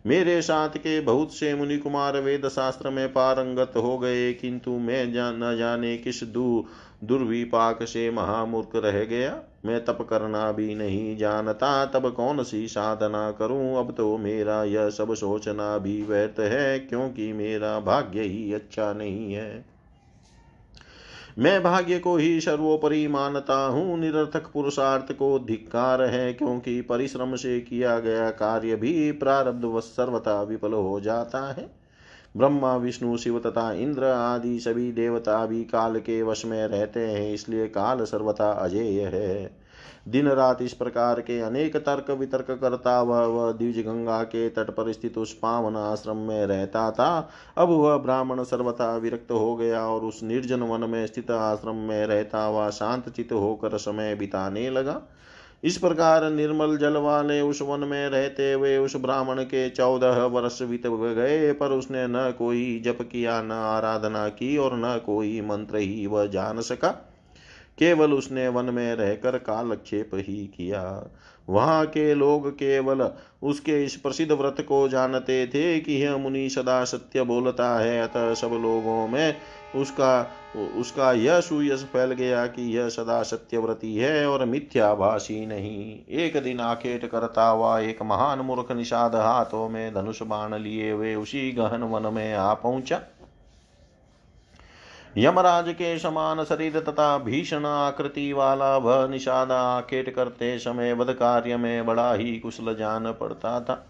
मेरे 0.05 0.41
साथ 0.41 0.70
के 0.70 1.00
बहुत 1.01 1.34
से 1.34 1.53
मुनि 1.55 1.77
कुमार 1.77 2.20
वेद 2.20 2.48
शास्त्र 2.48 2.89
में 2.89 3.08
पारंगत 3.10 3.74
हो 3.77 3.98
गए, 3.98 4.34
किंतु 4.34 4.72
मैं 4.72 5.13
जान 5.13 5.43
न 5.43 5.58
जाने 5.58 5.98
किस 5.98 6.24
दू 6.24 6.65
दुर्विपाक 7.03 7.84
से 7.84 8.10
महामूर्ख 8.12 8.75
रह 8.75 9.03
गया। 9.05 9.39
मैं 9.65 9.86
तप 9.86 10.08
करना 10.10 10.51
भी 10.51 10.75
नहीं 10.75 11.17
जानता, 11.17 11.86
तब 11.86 12.10
कौन 12.12 12.43
सी 12.43 12.67
साधना 12.67 13.31
करूँ? 13.31 13.77
अब 13.79 13.93
तो 13.98 14.17
मेरा 14.17 14.63
यह 14.63 14.89
सब 14.89 15.13
सोचना 15.13 15.77
भी 15.77 16.01
व्यर्थ 16.01 16.39
है, 16.39 16.79
क्योंकि 16.79 17.34
मेरा 17.34 17.79
भाग्य 17.79 18.22
ही 18.22 18.53
अच्छा 18.53 18.93
नहीं 18.93 19.34
है। 19.34 19.71
मैं 21.40 21.62
भाग्य 21.64 22.00
को 22.00 22.16
ही 22.16 22.40
सर्वोपरि 22.42 23.08
मानता 23.08 23.56
हूँ। 23.66 23.98
निरर्थक 24.00 24.50
पुरुषार्थ 24.54 25.12
को 25.12 25.38
धिक्कार 25.40 26.02
है, 26.02 26.34
क्योंकि 26.34 26.82
परिश्रम 26.82 27.36
से 27.36 27.60
किया 27.60 28.00
गया 28.00 28.30
कार्य 28.30 28.76
भी 28.76 29.12
प्रारब्ध 29.12 29.66
व 29.66 29.80
सर्वथा 29.80 30.42
विफल 30.42 30.74
हो 30.74 31.00
जाता 31.00 31.52
है। 31.52 31.70
ब्रह्मा, 32.38 32.76
विष्णु, 32.76 33.18
शिव 33.18 33.40
तथा 33.40 33.72
इंद्र 33.74 34.04
आदि 34.04 34.60
सभी 34.60 34.92
देवता 34.92 35.46
भी 35.46 35.64
काल 35.64 36.00
के 36.00 36.22
वश 36.22 36.46
में 36.46 36.68
रहते 36.68 37.00
हैं, 37.00 37.34
इसलिए 37.34 37.68
काल 37.68 38.04
सर्वथा 38.04 38.52
अजेय 38.52 39.02
है। 39.06 39.61
दिन 40.08 40.27
रात 40.27 40.62
इस 40.62 40.74
प्रकार 40.74 41.20
के 41.22 41.39
अनेक 41.39 41.77
तर्क 41.77 42.12
वितर्क 42.12 42.51
करता, 42.51 43.01
वह 43.01 43.25
वह 43.25 43.51
द्विज 43.51 43.79
गंगा 43.79 44.24
के 44.24 44.50
तट 44.50 44.70
पर 44.70 44.91
स्थित 44.91 45.17
उस 45.17 45.34
पावन 45.34 45.75
आश्रम 45.75 46.17
में 46.17 46.46
रहता 46.46 46.91
था। 46.91 47.29
अब 47.58 47.70
वह 47.70 47.98
ब्राह्मण 47.98 48.43
सर्वथा 48.43 48.98
विरक्त 48.98 49.31
हो 49.31 49.55
गया 49.55 49.86
और 49.86 50.01
उस 50.01 50.24
निर्जन 50.24 50.60
वन 50.60 50.89
में 50.89 51.08
स्थित 51.08 51.31
आश्रम 51.31 51.75
में 51.75 52.05
रहता 52.08 52.43
हुआ 52.43 52.70
शांत 52.70 53.10
चित 53.10 53.31
होकर 53.31 53.77
समय 53.77 54.15
बिताने 54.15 54.70
लगा। 54.70 55.01
इस 55.63 55.77
प्रकार 55.77 56.29
निर्मल 56.29 56.77
जल 56.77 56.98
वाले 56.98 57.41
उस 57.41 57.62
वन 57.62 57.79
में 57.79 58.10
रहते 58.10 58.53
हुए 58.53 58.77
उस 58.77 58.96
ब्राह्मण 58.96 59.43
के 59.43 59.70
चौदह 59.70 60.24
वर्ष 60.25 60.62
बीत 60.62 60.88
गए, 60.88 61.51
पर 61.51 61.67
उसने 61.67 62.08
न 62.08 62.34
कोई 62.38 62.81
जप 62.86 62.98
किया, 63.01 63.41
न 63.41 63.51
आराधना 63.51 64.27
की 64.29 64.58
और 64.58 64.72
न 64.75 65.01
कोई 65.05 65.41
मंत्र 65.41 65.77
ही 65.77 66.08
वह 66.08 66.25
जान 66.25 66.62
सका। 66.62 67.11
केवल 67.82 68.14
उसने 68.14 68.48
वन 68.48 68.66
में 68.66 68.94
रहकर 68.96 69.38
कालक्षेप 69.38 70.12
ही 70.16 70.46
किया। 70.48 70.82
वहाँ 71.50 71.86
के 71.86 72.13
लोग 72.13 72.50
केवल 72.52 73.02
उसके 73.44 73.84
इस 73.86 73.96
प्रसिद्ध 73.96 74.32
व्रत 74.32 74.56
को 74.62 74.88
जानते 74.88 75.46
थे 75.48 75.80
कि 75.80 75.94
यह 75.94 76.17
मुनि 76.17 76.50
सदा 76.50 76.84
सत्य 76.84 77.24
बोलता 77.24 77.78
है। 77.80 78.02
अतः 78.02 78.34
सब 78.34 78.52
लोगों 78.62 79.08
में 79.08 79.38
उसका 79.76 80.38
उसका 80.56 81.12
यह 81.12 81.39
सुयश 81.39 81.84
फैल 81.84 82.12
गया 82.12 82.46
कि 82.48 82.62
यह 82.78 82.89
सदा 82.89 83.22
सत्यव्रती 83.24 83.96
है 83.96 84.26
और 84.28 84.46
मिथ्याभाषी 84.46 85.46
नहीं। 85.46 86.00
एक 86.17 86.41
दिन 86.44 86.60
आखेट 86.60 87.06
करता 87.06 87.48
हुआ 87.48 87.80
एक 87.80 88.02
महान 88.02 88.39
मूर्ख 88.39 88.72
निषाद 88.72 89.15
हाथों 89.15 89.67
में 89.70 89.94
धनुष 89.94 90.22
बाण 90.24 90.56
लिए 90.56 90.91
हुए 90.91 91.15
उसी 91.15 91.52
गहन 91.52 91.84
वन 91.84 92.13
में 92.13 92.34
आ 92.34 92.54
पहुँचा। 92.54 93.02
यमराज 95.15 95.69
के 95.69 95.97
समान 96.00 96.43
शरीर 96.43 96.80
तथा 96.80 97.17
भीषण 97.17 97.65
आकृति 97.65 98.32
वाला 98.34 98.76
वह 98.78 99.08
निषादा 99.08 99.56
आकेट 99.62 100.13
करते 100.15 100.58
समय 100.60 100.93
वध 100.93 101.12
कार्य 101.13 101.58
में 101.58 101.86
बड़ा 101.86 102.13
ही 102.13 102.38
कुशल 102.39 102.76
जान 102.76 103.12
पड़ता 103.12 103.60
था। 103.60 103.86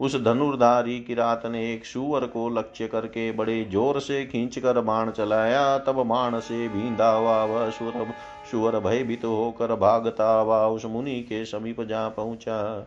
उस 0.00 0.14
धनुर्धारी 0.16 0.98
किरात 1.00 1.42
ने 1.46 1.62
एक 1.72 1.84
सुअर 1.84 2.26
को 2.26 2.48
लक्ष्य 2.48 2.86
करके 2.88 3.30
बड़े 3.32 3.64
ज़ोर 3.72 3.98
से 4.00 4.24
खींचकर 4.26 4.80
बाण 4.80 5.10
चलाया। 5.10 5.78
तब 5.78 6.02
बाण 6.02 6.38
से 6.40 6.68
भींदा 6.68 7.10
हुआ 7.10 7.42
वह 7.44 7.68
सुर 7.70 8.14
सुअर 8.50 8.78
भयभीत 8.80 9.24
होकर 9.24 9.74
भागता 9.74 10.30
हुआ 10.32 10.66
उस 10.66 10.84
मुनि 10.84 11.20
के 11.22 11.44
समीप 11.44 11.80
जा 11.80 12.08
पहुँचा। 12.08 12.86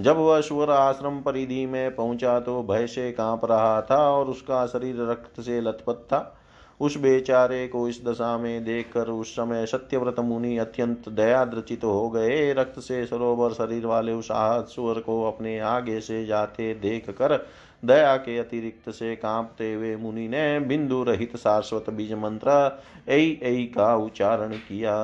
जब 0.00 0.16
वह 0.16 0.40
सुअर 0.40 0.70
आश्रम 0.70 1.20
परिधि 1.20 1.64
में 1.66 1.94
पहुँचा 1.94 2.38
तो 2.40 2.62
भय 2.62 2.86
से 2.86 3.10
काँप 3.12 3.44
रहा 3.44 3.80
था 3.82 4.02
और 4.10 4.26
उसका 4.26 4.66
शरीर 4.66 5.08
रक्त 5.10 5.40
से 5.40 5.60
लथपथ 5.60 6.04
था। 6.04 6.34
उस 6.80 6.96
बेचारे 6.98 7.66
को 7.68 7.88
इस 7.88 8.00
दशा 8.04 8.36
में 8.38 8.64
देखकर 8.64 9.08
उस 9.08 9.32
समय 9.32 9.66
सत्यव्रत 9.66 10.20
मुनि 10.20 10.56
अत्यंत 10.58 11.08
दयाद्रचित 11.08 11.84
हो 11.84 12.08
गए। 12.10 12.52
रक्त 12.52 12.78
से 12.80 13.04
सरोवर 13.06 13.52
शरीर 13.52 13.86
वाले 13.86 14.12
उस 14.12 14.30
आहत 14.30 14.66
सुअर 14.66 15.00
को 15.00 15.22
अपने 15.24 15.58
आगे 15.58 16.00
से 16.00 16.24
जाते 16.26 16.72
देख 16.74 17.10
कर 17.10 17.36
दया 17.82 18.16
के 18.16 18.38
अतिरिक्त 18.38 18.90
से 18.90 19.14
कांपते 19.16 19.72
हुए 19.74 19.96
मुनि 19.96 20.28
ने 20.28 20.60
बिंदु 20.60 21.02
रहित 21.02 21.36
शाश्वत 21.36 21.90
बीज 21.90 22.12
मंत्र, 22.12 22.80
ऐ 23.08 23.20
ऐ 23.42 23.62
का 23.64 23.94
उच्चारण 23.96 24.52
किया। 24.52 24.96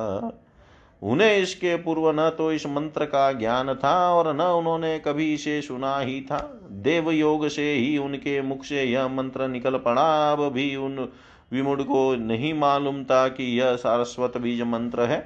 उन्हें 1.01 1.37
इसके 1.37 1.75
पूर्व 1.75 2.09
न 2.11 2.29
तो 2.37 2.51
इस 2.51 2.65
मंत्र 2.65 3.05
का 3.05 3.31
ज्ञान 3.31 3.73
था 3.73 4.13
और 4.13 4.33
न 4.35 4.41
उन्होंने 4.41 4.97
कभी 4.99 5.33
इसे 5.33 5.61
सुना 5.61 5.97
ही 5.99 6.19
था। 6.21 6.39
देव 6.71 7.09
योग 7.11 7.47
से 7.47 7.71
ही 7.73 7.97
उनके 7.97 8.41
मुख 8.41 8.63
से 8.63 8.83
यह 8.83 9.07
मंत्र 9.07 9.47
निकल 9.47 9.77
पड़ा। 9.77 10.31
अब 10.31 10.49
भी 10.49 10.75
उन 10.75 11.07
विमुड 11.55 11.83
को 11.83 12.15
नहीं 12.17 12.53
मालूम 12.53 13.03
था 13.03 13.27
कि 13.27 13.43
यह 13.59 13.75
सारस्वत 13.75 14.37
बीज 14.37 14.61
मंत्र 14.63 15.01
है। 15.03 15.23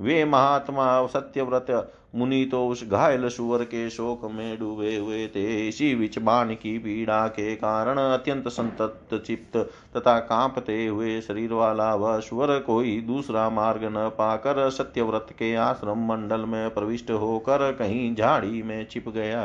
वे 0.00 0.24
महात्मा 0.24 1.06
सत्यव्रत 1.06 1.66
मुनि 2.14 2.44
तो 2.44 2.66
उस 2.68 2.82
घायल 2.88 3.28
सुअर 3.28 3.62
के 3.64 3.88
शोक 3.90 4.24
में 4.32 4.58
डूबे 4.58 4.94
हुए 4.96 5.26
थे। 5.26 5.68
इसी 5.68 5.94
विच 5.94 6.18
बाण 6.18 6.52
की 6.54 6.76
पीड़ा 6.78 7.26
के 7.28 7.54
कारण 7.56 7.98
अत्यंत 7.98 8.48
संतप्त, 8.48 9.14
चित्त 9.16 9.56
तथा 9.96 10.18
कांपते 10.20 10.86
हुए 10.86 11.20
शरीर 11.20 11.52
वाला 11.52 11.94
वह 11.94 12.18
सुअर 12.20 12.58
कोई 12.58 13.00
दूसरा 13.00 13.48
मार्ग 13.50 13.84
न 13.86 14.08
पाकर 14.08 14.68
सत्यव्रत 14.70 15.26
के 15.32 15.54
आश्रम 15.54 16.06
मंडल 16.08 16.44
में 16.44 16.68
प्रविष्ट 16.70 17.10
होकर 17.10 17.70
कहीं 17.72 18.14
झाड़ी 18.14 18.62
में 18.62 18.86
छिप 18.90 19.08
गया। 19.08 19.42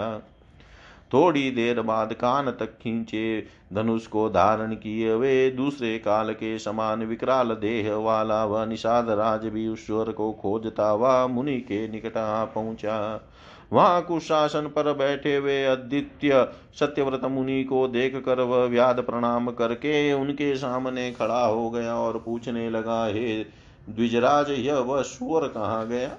थोड़ी 1.14 1.50
देर 1.52 1.82
बाद 1.82 2.14
कान 2.14 2.52
तक 2.52 2.74
खींचे, 2.74 3.44
धनुष 3.74 4.06
को 4.08 4.30
धारण 4.30 4.74
किए 4.74 5.14
वे 5.14 5.50
दूसरे 5.52 5.98
काल 6.00 6.34
के 6.34 6.58
समान 6.60 7.04
विकराल 7.04 7.50
देह 7.52 7.94
वाला 7.96 8.44
वह 8.46 8.66
निषाद 8.66 9.10
राज 9.10 9.46
भी 9.46 9.72
ईश्वर 9.74 10.12
को 10.12 10.32
खोजता 10.32 10.90
हुआ 10.90 11.28
मुनि 11.28 11.58
के 11.62 11.88
निकट 11.88 12.18
आ 12.18 12.46
पहुँचा। 12.46 13.28
वहाँ 13.74 14.02
कुशासन 14.02 14.68
पर 14.68 14.94
बैठे 14.94 15.36
हुए 15.36 15.64
अद्वितीय 15.66 16.32
सत्यव्रत 16.80 17.26
मुनि 17.26 17.64
को 17.64 17.88
देख 17.88 18.16
कर 18.16 18.40
वह 18.40 18.66
व्याध 18.66 19.00
प्रणाम 19.00 19.52
करके 19.52 20.14
उनके 20.14 20.56
सामने 20.56 21.12
खड़ा 21.12 21.46
हो 21.46 21.70
गया 21.70 21.96
और 21.96 22.18
पूछने 22.26 22.70
लगा, 22.70 23.06
हे 23.06 23.44
द्विजराज, 23.90 24.50
यह 24.50 24.78
वह 24.78 25.02
सुअर 25.02 25.48
कहाँ 25.48 25.88
गया? 25.88 26.10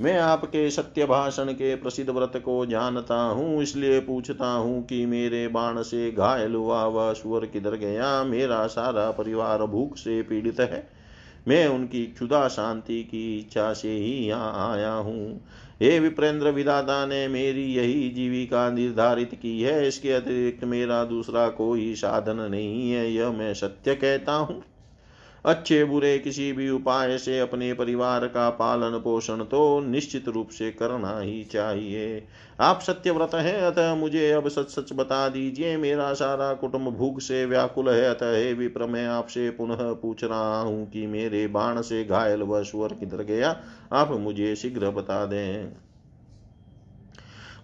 मैं 0.00 0.18
आपके 0.18 0.70
सत्य 0.70 1.04
भाषण 1.06 1.52
के 1.52 1.74
प्रसिद्ध 1.74 2.10
व्रत 2.10 2.32
को 2.36 2.64
जानता 2.66 3.14
हूँ, 3.14 3.62
इसलिए 3.62 4.00
पूछता 4.00 4.46
हूँ 4.46 4.82
कि 4.86 5.04
मेरे 5.06 5.46
बाण 5.48 5.82
से 5.82 6.10
घायल 6.10 6.54
हुआ 6.54 6.84
वह 6.84 7.12
सुअर 7.12 7.46
किधर 7.46 7.76
गया? 7.76 8.24
मेरा 8.24 8.66
सारा 8.66 9.10
परिवार 9.10 9.62
भूख 9.62 9.96
से 9.96 10.22
पीड़ित 10.22 10.60
है। 10.60 10.86
मैं 11.48 11.66
उनकी 11.66 12.04
क्षुदा 12.06 12.48
शांति 12.48 13.02
की 13.02 13.38
इच्छा 13.38 13.72
से 13.72 13.90
ही 13.90 14.12
यहाँ 14.26 14.72
आया 14.72 14.92
हूँ। 14.92 15.40
हे 15.82 15.98
विप्रेंद्र 15.98 16.50
विदाता 16.50 17.06
ने 17.06 17.26
मेरी 17.28 17.64
यही 17.74 18.08
जीविका 18.10 18.68
निर्धारित 18.70 19.34
की 19.34 19.60
है। 19.62 19.88
इसके 19.88 20.12
अतिरिक्त 20.12 20.64
मेरा 20.64 21.04
दूसरा 21.04 21.48
कोई 21.48 21.94
साधन 21.94 22.46
नहीं 22.50 22.90
है। 22.90 23.10
यह 23.12 23.30
मैं 23.30 23.54
सत्य 23.54 23.94
कहता 23.94 24.32
हूँ। 24.32 24.62
अच्छे 25.44 25.84
बुरे 25.84 26.18
किसी 26.18 26.52
भी 26.52 26.70
उपाय 26.70 27.18
से 27.18 27.38
अपने 27.40 27.72
परिवार 27.74 28.26
का 28.26 28.50
पालन 28.50 28.98
पोषण 28.98 29.36
तो 29.36 29.80
निश्चित 29.80 30.28
रूप 30.28 30.48
से 30.48 30.70
करना 30.70 31.18
ही 31.18 31.44
चाहिए। 31.44 32.26
आप 32.60 32.80
सत्यव्रत 32.80 33.34
हैं, 33.34 33.62
अतः 33.62 33.94
मुझे 33.94 34.30
अब 34.32 34.48
सच 34.48 34.68
सच 34.68 34.92
बता 34.92 35.28
दीजिए, 35.28 35.76
मेरा 35.76 36.12
सारा 36.14 36.54
कुटुंब 36.54 36.88
भूख 36.88 37.20
से 37.20 37.46
व्याकुल 37.46 37.88
है, 37.88 38.04
अतः 38.04 38.54
विप्र, 38.54 38.86
मैं 38.86 39.06
आपसे 39.06 39.50
पुनः 39.50 39.92
पूछ 39.92 40.24
रहा 40.24 40.60
हूँ 40.60 40.90
कि 40.90 41.06
मेरे 41.06 41.46
बाण 41.46 41.82
से 41.82 42.04
घायल 42.04 42.42
व 42.42 42.62
स्वर 42.62 42.88
किधर 42.88 43.22
गया? 43.22 43.56
आप 43.92 44.10
मुझे 44.10 44.56
शीघ्र 44.56 44.90
बता 44.90 45.26
दें। 45.26 45.72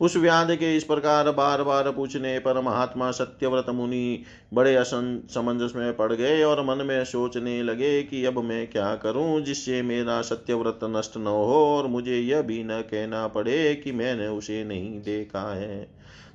उस 0.00 0.16
व्याध 0.16 0.50
के 0.50 0.76
इस 0.76 0.84
प्रकार 0.84 1.30
बार 1.30 1.62
बार 1.62 1.90
पूछने 1.90 2.38
पर 2.38 2.60
महात्मा 2.60 3.10
सत्यव्रत 3.10 3.70
मुनि 3.70 4.22
बड़े 4.54 4.74
असमंजस 4.76 5.72
में 5.76 5.96
पड़ 5.96 6.12
गए 6.12 6.42
और 6.42 6.64
मन 6.64 6.84
में 6.86 7.04
सोचने 7.04 7.62
लगे 7.62 8.02
कि 8.02 8.24
अब 8.24 8.38
मैं 8.38 8.66
क्या 8.66 8.94
करूँ 8.96 9.40
जिससे 9.40 9.82
मेरा 9.82 10.20
सत्यव्रत 10.22 10.80
नष्ट 10.84 11.16
न 11.16 11.26
हो 11.26 11.64
और 11.76 11.86
मुझे 11.86 12.18
यह 12.18 12.42
भी 12.42 12.62
न 12.64 12.80
कहना 12.82 13.26
पड़े 13.28 13.74
कि 13.74 13.92
मैंने 13.92 14.28
उसे 14.28 14.64
नहीं 14.64 15.00
देखा 15.00 15.52
है। 15.54 15.86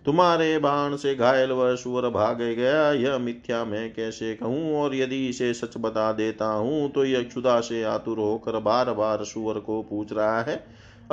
तुम्हारे 0.06 0.58
बाण 0.60 0.96
से 0.96 1.16
घायल 1.16 1.52
व 1.52 1.76
सुअर 1.76 2.10
भाग 2.10 2.38
गया, 2.38 2.92
यह 2.92 3.18
मिथ्या 3.18 3.64
मैं 3.66 3.94
कैसे 3.94 4.34
कहूँ? 4.36 4.76
और 4.76 4.96
यदि 4.96 5.28
इसे 5.30 5.54
सच 5.54 5.78
बता 5.78 6.12
देता 6.12 6.46
हूँ 6.46 6.92
तो 6.92 7.06
यह 7.06 7.24
क्षुदा 7.24 7.60
से 7.62 7.84
आतुर 7.84 8.20
होकर 8.20 8.60
बार 8.60 8.92
बार 8.94 9.24
सुअर 9.24 9.60
को 9.60 9.82
पूछ 9.82 10.14
रहा 10.14 10.42
है। 10.42 10.56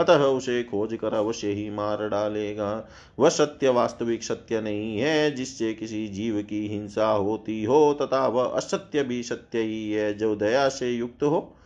अतः 0.00 0.18
उसे 0.18 0.62
खोज 0.62 0.98
कर 1.00 1.14
अवश्य 1.14 1.48
ही 1.48 1.70
मार 1.70 2.08
डालेगा। 2.08 2.88
वह 3.18 3.28
सत्य 3.28 3.68
वास्तविक 3.68 4.22
सत्य 4.22 4.60
नहीं 4.60 4.98
है, 4.98 5.34
जिससे 5.34 5.74
किसी 5.74 6.08
जीव 6.08 6.42
की 6.42 6.68
हिंसा 6.68 7.06
होती 7.06 7.64
हो, 7.64 7.98
तथा 8.02 8.26
वह 8.26 8.44
असत्य 8.44 9.02
भी 9.02 9.22
सत्य 9.22 9.58
ही 9.58 9.92
है, 9.92 10.14
जो 10.14 10.36
दया 10.36 10.68
से 10.68 10.90
युक्त 10.90 11.22
हो। 11.22 11.56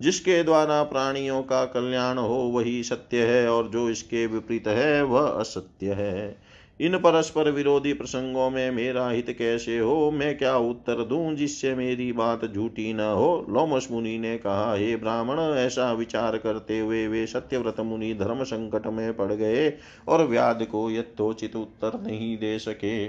जिसके 0.00 0.42
द्वारा 0.42 0.82
प्राणियों 0.82 1.42
का 1.42 1.64
कल्याण 1.64 2.18
हो, 2.18 2.34
वही 2.34 2.82
सत्य 2.82 3.26
है, 3.26 3.48
और 3.48 3.68
जो 3.68 3.90
इसके 3.90 4.26
विपरीत 4.26 4.68
है, 4.68 5.02
वह 5.02 5.28
असत्य 5.28 5.92
है। 5.92 6.49
इन 6.80 6.96
परस्पर 6.96 7.50
विरोधी 7.50 7.92
प्रसंगों 7.92 8.50
में 8.50 8.70
मेरा 8.70 9.08
हित 9.08 9.26
कैसे 9.38 9.78
हो? 9.78 10.10
मैं 10.10 10.36
क्या 10.38 10.56
उत्तर 10.56 11.04
दूँ 11.04 11.34
जिससे 11.34 11.74
मेरी 11.74 12.12
बात 12.12 12.44
झूठी 12.44 12.92
न 12.92 13.00
हो? 13.00 13.46
लोमस 13.48 13.88
मुनि 13.90 14.18
ने 14.18 14.36
कहा, 14.38 14.74
हे 14.74 14.96
ब्राह्मण, 14.96 15.38
ऐसा 15.38 15.92
विचार 15.92 16.36
करते 16.38 16.78
हुए 16.78 17.06
वे 17.06 17.26
सत्यव्रत 17.26 17.80
मुनि 17.80 18.12
धर्म 18.14 18.42
संकट 18.42 18.86
में 18.86 19.16
पड़ 19.16 19.32
गए 19.32 19.72
और 20.08 20.24
व्याध 20.26 20.62
को 20.62 20.90
यथोचित 20.90 21.56
उत्तर 21.56 21.98
नहीं 22.06 22.36
दे 22.38 22.58
सके। 22.58 23.08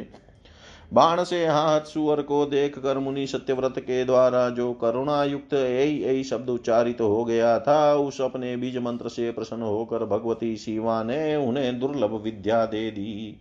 बाण 0.94 1.24
से 1.24 1.46
हाथ 1.48 1.82
सुअर 1.82 2.22
को 2.22 2.46
देख 2.46 2.78
कर 2.80 2.98
मुनि 2.98 3.26
सत्यव्रत 3.28 3.80
के 3.80 4.04
द्वारा 4.06 4.50
जो 4.50 4.74
करुणा 4.74 5.24
युक्त 5.24 5.54
यही 5.54 6.24
शब्द 6.24 6.50
उच्चारित 6.50 6.98
तो 6.98 7.08
हो 7.08 7.24
गया 7.26 7.60
था, 7.60 7.96
उस 7.96 8.22
अपने 8.22 8.56
बीज 8.58 8.78
मंत्र 8.78 9.10
से 9.10 9.32
प्रसन्न 9.32 9.62
होकर 9.62 10.06
भगवती 10.06 10.56
शिवा 10.58 11.04
ने 11.04 11.36
उन्हें 11.36 11.80
दुर्लभ 11.80 12.22
विद्या 12.24 12.66
दे 12.66 12.92
दी। 12.92 13.40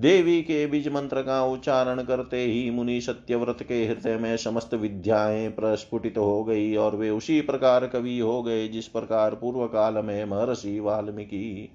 देवी 0.00 0.42
के 0.42 0.66
बीज 0.66 0.88
मंत्र 0.88 1.22
का 1.22 1.44
उच्चारण 1.44 2.02
करते 2.02 2.36
ही 2.36 2.70
मुनि 2.70 3.00
सत्यव्रत 3.00 3.58
के 3.62 3.86
हृदय 3.86 4.16
में 4.16 4.36
समस्त 4.36 4.74
विद्याएँ 4.74 5.48
प्रस्फुटित 5.48 6.18
हो 6.18 6.44
गई 6.44 6.76
और 6.76 6.96
वे 6.96 7.10
उसी 7.10 7.40
प्रकार 7.40 7.86
कवि 7.86 8.18
हो 8.18 8.42
गए, 8.42 8.68
जिस 8.68 8.88
प्रकार 8.88 9.34
पूर्व 9.34 9.66
काल 9.66 9.94
में 9.94 10.24
महर्षि 10.24 10.80
वाल्मीकि। 10.80 11.72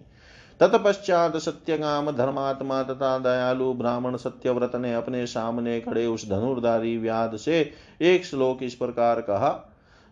तत्पश्चात 0.59 1.37
सत्यगाम 1.37 2.11
धर्मात्मा 2.11 2.83
तथा 2.83 3.17
दयालु 3.17 3.73
ब्राह्मण 3.73 4.17
सत्यव्रत 4.17 4.71
ने 4.75 4.93
अपने 4.93 5.25
सामने 5.25 5.81
खड़े 5.81 6.05
उस 6.07 6.29
धनुर्धारी 6.29 6.97
व्याध 6.97 7.35
से 7.35 7.71
एक 8.01 8.25
श्लोक 8.25 8.63
इस 8.63 8.75
प्रकार 8.75 9.21
कहा 9.21 9.70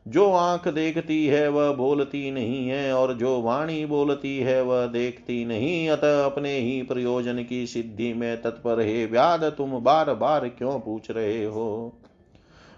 जो 0.10 0.32
आँख 0.32 0.68
देखती 0.68 1.28
है, 1.28 1.48
वह 1.48 1.72
बोलती 1.72 2.32
नहीं 2.32 2.68
है, 2.68 2.94
और 2.94 3.14
जो 3.14 3.42
वाणी 3.42 3.86
बोलती 3.86 4.40
है, 4.40 4.62
वह 4.62 4.86
देखती 4.86 5.46
नहीं। 5.46 5.90
अतः 5.90 6.26
अपने 6.26 6.58
ही 6.60 6.82
प्रयोजन 6.82 7.44
की 7.44 7.68
सिद्धि 7.68 8.14
में 8.14 8.42
तत्पर 8.42 8.80
हे 8.80 9.06
व्याध 9.06 9.44
तुम 9.44 9.80
बार 9.80 10.14
बार 10.14 10.48
क्यों 10.48 10.80
पूछ 10.80 11.12
रहे 11.12 11.46
हो? 11.46 11.94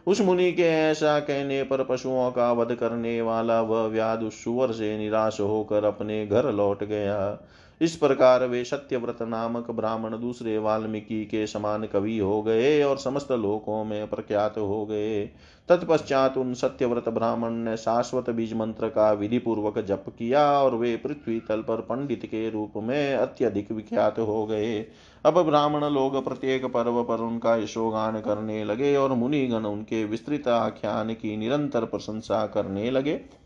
उस 0.08 0.22
मुनि 0.22 0.52
के 0.52 0.64
ऐसा 0.64 1.20
कहने 1.20 1.64
पर 1.64 1.84
पशुओं 1.84 2.32
का 2.32 2.52
वध 2.52 2.76
करने 2.76 3.22
वाला 3.22 3.62
वह 3.62 3.86
व्याध 3.86 4.24
उस 4.24 4.44
सुवर 4.44 4.72
से 4.72 4.98
निराश 4.98 5.40
होकर 5.40 5.84
अपने 5.84 6.28
घर 6.28 6.52
लौट 6.52 6.84
गया। 6.84 7.48
इस 7.82 7.96
प्रकार 7.96 8.46
वे 8.46 8.64
सत्यव्रत 8.64 9.22
नामक 9.22 9.72
ब्राह्मण 9.72 10.20
दूसरे 10.20 10.58
वाल्मीकि 10.58 11.24
के 11.26 11.48
समान 11.48 11.86
कवि 11.86 12.18
हो 12.18 12.42
गए 12.42 12.82
और 12.84 12.98
समस्त 12.98 13.32
लोकों 13.32 13.84
में 13.86 14.10
प्रख्यात 14.10 14.58
हो 14.58 14.86
गए। 14.86 15.26
तत्पश्चात 15.70 16.38
उन 16.38 16.54
सत्यव्रत 16.54 17.10
ब्राह्मण 17.10 17.52
ने 17.52 17.76
शाश्वत 17.78 18.30
बीज 18.30 18.54
मंत्र 18.54 18.90
का 18.90 19.12
विधि 19.12 19.38
पूर्वक 19.38 19.80
जप 19.80 20.06
किया 20.10 20.46
और 20.54 20.76
वे 20.76 20.96
पृथ्वी 20.98 21.40
तल 21.40 21.62
पर 21.62 21.82
पंडित 21.82 22.26
के 22.26 22.50
रूप 22.50 22.74
में 22.78 23.16
अत्यधिक 23.16 23.72
विख्यात 23.72 24.20
हो 24.20 24.46
गए। 24.46 24.80
अब 25.26 25.42
ब्राह्मण 25.42 25.84
लोग 25.86 26.24
प्रत्येक 26.26 26.66
पर्व 26.66 27.04
पर 27.04 27.20
उनका 27.20 27.56
यशोगान 27.56 28.20
करने 28.22 28.64
लगे 28.64 28.96
और 28.96 29.14
मुनिगण 29.14 29.66
उनके 29.66 30.06
विस्तृत 30.06 30.48
आख्यान 30.48 31.14
की 31.14 31.38
निरंतर 31.38 31.86
प्रशंसा 31.86 32.46
करने 32.48 32.92
लगे। 32.92 33.41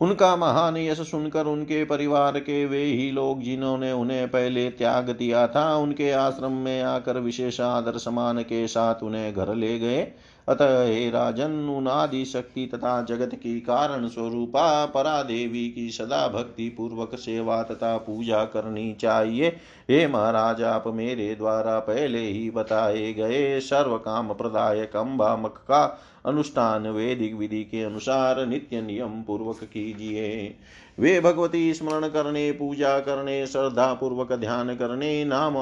उनका 0.00 0.36
महान 0.36 0.76
यश 0.76 1.00
सुनकर 1.00 1.46
उनके 1.46 1.84
परिवार 1.84 2.38
के 2.38 2.66
वे 2.66 2.84
ही 2.84 3.10
लोग 3.10 3.42
जिन्होंने 3.42 3.92
उन्हें 3.92 4.28
पहले 4.28 4.70
त्याग 4.70 5.10
दिया 5.10 5.46
था, 5.46 5.76
उनके 5.76 6.10
आश्रम 6.10 6.52
में 6.52 6.82
आकर 6.82 7.18
विशेष 7.18 7.60
आदर 7.60 7.98
समान 7.98 8.42
के 8.42 8.68
साथ 8.68 9.02
उन्हें 9.02 9.34
घर 9.34 9.54
ले 9.54 9.78
गए। 9.78 10.12
अतः 10.48 10.82
हे 10.82 11.10
राजन, 11.10 11.52
उनादि 11.52 12.24
शक्ति 12.24 12.70
तथा 12.74 13.02
जगत 13.02 13.34
की 13.34 13.60
कारण 13.60 14.08
स्वरूपा 14.08 14.86
परा 14.86 15.22
देवी 15.22 15.70
की 15.70 15.90
सदा 15.90 16.28
भक्ति 16.28 16.68
पूर्वक 16.68 17.14
सेवा 17.14 17.62
तथा 17.62 17.96
पूजा 17.96 18.44
करनी 18.44 18.92
चाहिए। 18.92 19.48
हे 19.90 20.06
महाराज, 20.06 20.62
आप 20.62 20.84
मेरे 20.86 21.34
द्वारा 21.34 21.78
पहले 21.78 22.20
ही 22.20 22.50
बताए 22.50 23.12
गए 23.12 23.60
सर्व 23.60 23.96
काम 23.96 24.32
प्रदायक 24.32 24.96
अम्बा 24.96 25.10
अम्बामक 25.10 25.56
का 25.56 26.00
अनुष्ठान 26.26 26.86
वैदिक 26.86 27.34
विधि 27.34 27.64
के 27.64 27.82
अनुसार 27.82 28.46
नित्य 28.46 28.82
नियम 28.82 29.22
पूर्वक 29.22 29.64
कीजिए। 29.64 30.56
वे 30.98 31.20
भगवती 31.20 31.74
स्मरण 31.74 32.08
करने, 32.08 32.52
पूजा 32.52 32.98
करने 33.00 33.46
श्रद्धा 33.46 33.94
पूर्वक 33.94 34.32
ध्यान 34.32 34.74
करने 34.74 35.24
नाम 35.24 35.54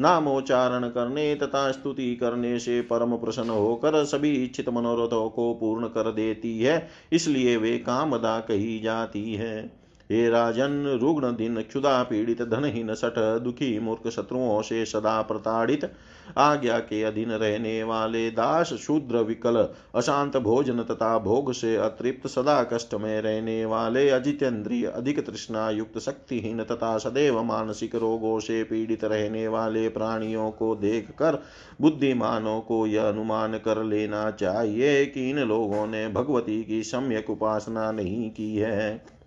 नामोच्चारण 0.00 0.88
करने 0.88 1.34
तथा 1.34 1.72
स्तुति 1.72 2.16
करने 2.16 2.58
से 2.58 2.80
परम 2.80 3.16
प्रसन्न 3.16 3.50
होकर 3.50 4.04
सभी 4.04 4.44
इच्छित 4.44 4.68
मनोरथों 4.68 5.30
को 5.30 5.54
पूर्ण 5.54 5.86
कर 5.86 6.12
देती 6.12 6.58
है। 6.58 6.88
इसलिए 7.12 7.56
वे 7.56 7.78
कामदा 7.78 8.40
कही 8.40 8.78
जाती 8.78 9.34
है। 9.34 9.77
हे 10.12 10.28
राजन 10.28 10.98
रुग्ण 11.02 11.34
दिन 11.36 11.60
क्षुदा 11.62 12.02
पीड़ित, 12.02 12.42
धनहीन 12.42 12.94
सठ 12.94 13.18
दुखी 13.42 13.78
मूर्ख 13.78 14.08
शत्रुओं 14.10 14.60
से 14.62 14.84
सदा 14.84 15.20
प्रताड़ित। 15.22 15.90
आज्ञा 16.38 16.78
के 16.78 17.02
अधीन 17.02 17.30
रहने 17.30 17.82
वाले 17.82 18.30
दास, 18.30 18.72
शूद्र, 18.72 19.16
विकल, 19.16 19.56
अशांत 19.94 20.36
भोजन 20.36 20.82
तथा 20.82 21.18
भोग 21.18 21.52
से 21.52 21.76
अतृप्त, 21.76 22.26
सदा 22.26 22.62
कष्ट 22.62 22.94
में 22.94 23.20
रहने 23.20 23.64
वाले 23.64 24.08
अजितेंद्रिय 24.10 24.86
अधिक 24.86 25.26
तृष्णा 25.26 25.70
युक्त 25.70 25.98
शक्तिहीन 25.98 26.62
तथा 26.64 26.96
सदैव 26.98 27.42
मानसिक 27.42 27.94
रोगों 27.94 28.38
से 28.40 28.62
पीड़ित 28.64 29.04
रहने 29.04 29.48
वाले 29.48 29.88
प्राणियों 29.88 30.50
को 30.50 30.74
देख 30.76 31.10
कर 31.10 31.42
बुद्धिमानों 31.80 32.60
को 32.60 32.86
यह 32.86 33.08
अनुमान 33.08 33.58
कर 33.58 33.82
लेना 33.84 34.30
चाहिए 34.30 35.06
कि 35.06 35.30
इन 35.30 35.38
लोगों 35.38 35.86
ने 35.86 36.08
भगवती 36.08 36.62
की 36.64 36.82
सम्यक 36.82 37.30
उपासना 37.30 37.90
नहीं 37.92 38.30
की 38.30 38.56
है। 38.56 39.17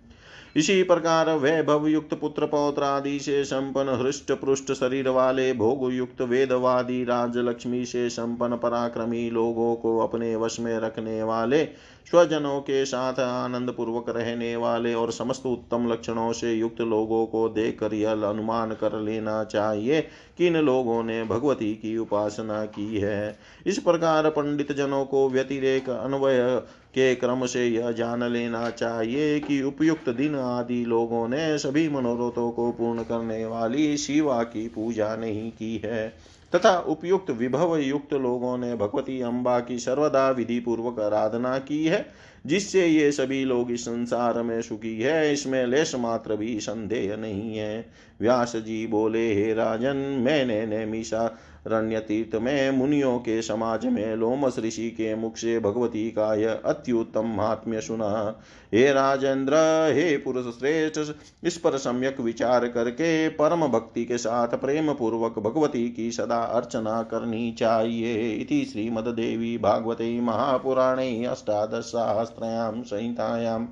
इसी 0.56 0.84
प्रकार 0.84 1.30
वैभव 1.30 1.88
युक्त 1.88 2.14
पुत्र 2.14 2.46
पौत्र 2.46 2.84
आदि 2.84 3.20
से 3.20 3.44
संपन्न 3.44 3.90
हृष्ट 3.90 4.32
पृष्ठ 4.32 4.72
शरीर 4.72 5.10
वाले 5.10 5.54
भोग 5.54 5.94
युक्त 5.94 6.22
वेदवादी 6.22 7.04
राजलक्ष्मी 7.04 7.86
से 7.86 8.10
संपन्न 8.10 8.56
पराक्रमी 8.56 9.30
लोगों 9.30 9.76
को 9.76 9.98
अपने 10.00 10.36
वश 10.36 10.60
में 10.60 10.78
रखने 10.80 11.24
वाले, 11.24 11.64
स्वजनों 12.08 12.60
के 12.62 12.86
साथ 12.86 13.20
आनंद 13.20 13.72
पूर्वक 13.72 14.10
रहने 14.10 14.56
वाले 14.56 14.94
और 14.94 15.12
समस्त 15.12 15.46
उत्तम 15.46 15.88
लक्षणों 15.92 16.32
से 16.34 16.54
युक्त 16.54 16.82
लोगों 16.82 17.26
को 17.26 17.48
देखकर 17.50 17.94
यह 17.94 18.12
अनुमान 18.12 18.72
कर 18.72 19.00
लेना 19.00 19.44
चाहिए 19.44 20.02
कि 20.38 20.48
इन 20.48 20.58
लोगों 20.58 21.04
ने 21.04 21.24
भगवती 21.24 21.74
की 21.74 21.98
उपासना 21.98 22.66
की 22.66 22.98
है। 22.98 23.38
इस 23.68 23.80
प्रकार 23.80 24.30
पंडित 24.30 24.72
जनों 24.72 25.06
को 25.06 25.30
व्यतिरेक 25.30 25.90
अन्वय 25.90 26.62
के 26.92 27.16
क्रम 27.16 27.46
से 27.46 27.68
यह 27.68 27.92
जान 27.92 28.24
लेना 28.24 28.70
चाहिए 28.70 29.40
कि 29.40 29.62
उपयुक्त 29.62 30.10
दिन 30.10 30.36
आदि 30.36 30.86
लोगों 30.86 31.28
ने 31.28 31.58
सभी 31.58 31.90
मनोरथों 31.90 32.52
को 32.52 32.72
पूर्ण 32.72 33.04
करने 33.04 33.46
वाली 33.46 33.98
शिवा 33.98 34.44
की 34.44 34.68
पूजा 34.68 35.16
नहीं 35.16 35.52
की 35.52 35.82
है। 35.86 36.14
तथा 36.56 36.80
उपयुक्त 36.80 37.30
विभव 37.32 37.78
युक्त 37.78 38.14
लोगों 38.14 38.58
ने 38.58 38.76
भगवती 38.76 39.22
अम्बा 39.22 39.60
की 39.60 39.80
सर्वदा 39.80 40.30
विधि 40.32 40.60
पूर्वक 40.60 41.00
आराधना 41.00 41.58
की 41.58 41.86
है, 41.86 42.06
जिससे 42.46 42.88
ये 42.88 43.12
सभी 43.12 43.46
लोग 43.46 43.72
इस 43.72 43.82
संसार 43.82 44.42
में 44.42 44.62
सुखी 44.62 45.02
है। 45.02 45.34
इसमें 45.34 45.66
लेश 45.68 45.96
मात्र 45.96 46.36
भी 46.36 46.60
संदेह 46.60 47.16
नहीं 47.16 47.58
है। 47.58 47.86
व्यास 48.22 48.56
जी 48.56 48.88
बोले, 48.88 49.34
हे 49.34 49.54
राजन, 49.54 49.96
मैंने 49.98 50.66
नैमिषा 50.66 51.38
रण्य 51.68 52.00
तीर्थ 52.00 52.36
में 52.36 52.72
मुनियों 52.72 53.20
के 53.20 53.42
समाज 53.42 53.86
में 53.86 54.16
लोमस 54.16 54.60
ऋषि 54.60 54.90
के 54.90 55.16
मुख 55.16 55.38
से 55.38 55.60
भगवती 55.60 56.12
का 56.12 56.36
यह 56.36 56.62
अत्युत्तम 56.66 57.26
महात्म्य 57.26 57.82
सुना। 57.82 58.40
हे 58.74 58.92
राजेंद्र, 58.94 59.54
हे 59.94 60.18
पुरुष 60.18 60.46
श्रेष्ठ, 60.46 61.14
इस 61.44 61.58
पर 61.58 61.78
सम्यक 61.78 62.20
विचार 62.20 62.68
करके 62.68 63.30
परम 63.30 63.68
भक्ति 63.68 64.06
के 64.06 64.18
साथ 64.18 64.48
प्रेम 64.48 64.94
पूर्वक 64.94 65.40
भगवती 65.40 65.90
की 65.90 66.12
सदा 66.12 66.44
अर्चना 66.44 67.04
करनी 67.04 67.52
चाहिए। 67.52 68.36
इति 68.36 68.66
श्रीमद्देवी 68.66 69.58
भागवते 69.58 70.22
महापुराणे 70.22 71.26
अष्टादशसहस्रयां 71.26 72.84
संहितायाम्। 72.84 73.68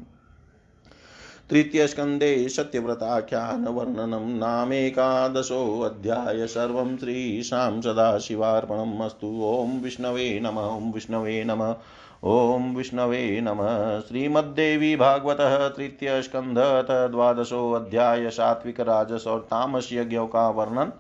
तृतीयस्कन्धे 1.50 2.50
सत्यव्रताख्यानवर्णनं 2.50 4.38
नामेकादशोऽध्याय 4.38 6.48
सर्वं 6.48 6.98
श्रीशां 6.98 7.82
सदाशिवार्पणम् 7.82 9.02
अस्तु। 9.02 9.42
ॐ 9.44 9.84
विष्णवे 9.84 10.40
नम, 10.40 10.60
ॐ 10.60 10.94
विष्णवे 10.94 11.44
नम, 11.44 11.76
ॐ 12.24 12.76
विष्णवे 12.76 13.42
नमः। 13.42 14.00
श्रीमद्देवी 14.00 14.96
भागवतः 14.96 15.68
तृतीयस्कन्धत 15.68 17.12
द्वादशोऽध्याय 17.12 18.30
सात्विक 18.30 18.80
राजस 18.80 19.24
और 19.28 19.40
तामस 19.40 19.90
यज्ञों 19.94 20.28
का 20.28 20.50
वर्णन 20.50 20.92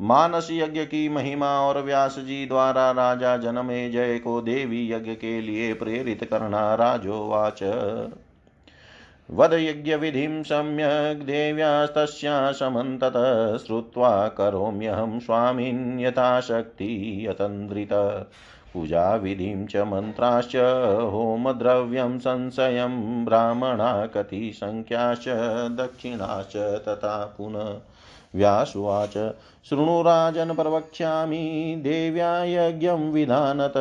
मानस 0.00 0.48
यज्ञ 0.50 0.80
की 0.80 1.08
महिमा 1.08 1.60
और 1.60 1.82
व्यास 1.82 2.18
जी 2.18 2.46
द्वारा 2.46 2.90
राजा 2.90 3.36
जनमे 3.36 3.90
जय 3.90 4.18
को 4.18 4.40
देवी 4.40 4.92
यज्ञ 4.92 5.10
के 5.10 5.40
लिए 5.40 5.74
प्रेरित 5.74 6.24
करना 6.24 6.74
राजोवाच। 6.74 7.60
वदयज्ञविधिं 9.30 10.42
सम्यग् 10.42 11.26
देव्यास्तस्या 11.26 12.52
समन्ततः 12.52 13.56
श्रुत्वा 13.56 14.28
करोम्यहं 14.28 15.20
स्वामिन् 15.20 16.00
यतन्द्रित। 17.26 17.92
पूजाविधिं 18.74 19.66
च 19.66 19.76
मन्त्राश्च, 19.76 20.56
होमद्रव्यं 21.12 22.18
संशयं 22.18 23.24
ब्राह्मणा 23.24 24.06
कतिसङ्ख्याश्च 24.06 25.28
दक्षिणाश्च 25.76 26.56
तथा 26.56 27.34
पुनः। 27.38 27.95
व्यासुवाच। 28.36 29.34
शृणु 29.70 30.02
राजन् 30.02 30.56
प्रवक्ष्यामि 30.56 31.74
देव्या 31.78 32.44
यज्ञं 32.44 33.12
विधानत, 33.12 33.72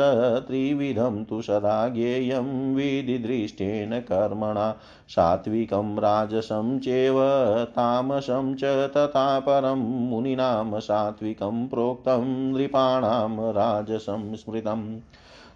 त्रिविधं 0.47 1.23
तु 1.23 1.41
सदा 1.41 1.89
ज्ञेयं 1.89 2.75
विधिदृष्टेन 2.75 3.99
कर्मणा। 3.99 4.75
सात्विकं 5.09 5.97
राजसं 5.97 6.79
चेव, 6.79 7.15
तामसं 7.63 8.55
च 8.55 8.63
तथा 8.63 9.39
परं 9.39 10.09
मुनीनां 10.09 10.79
सात्विकं 10.79 11.67
प्रोक्तं, 11.67 12.53
नृपाणां 12.53 13.53
राजसं 13.53 14.35
स्मृतम् 14.35 14.97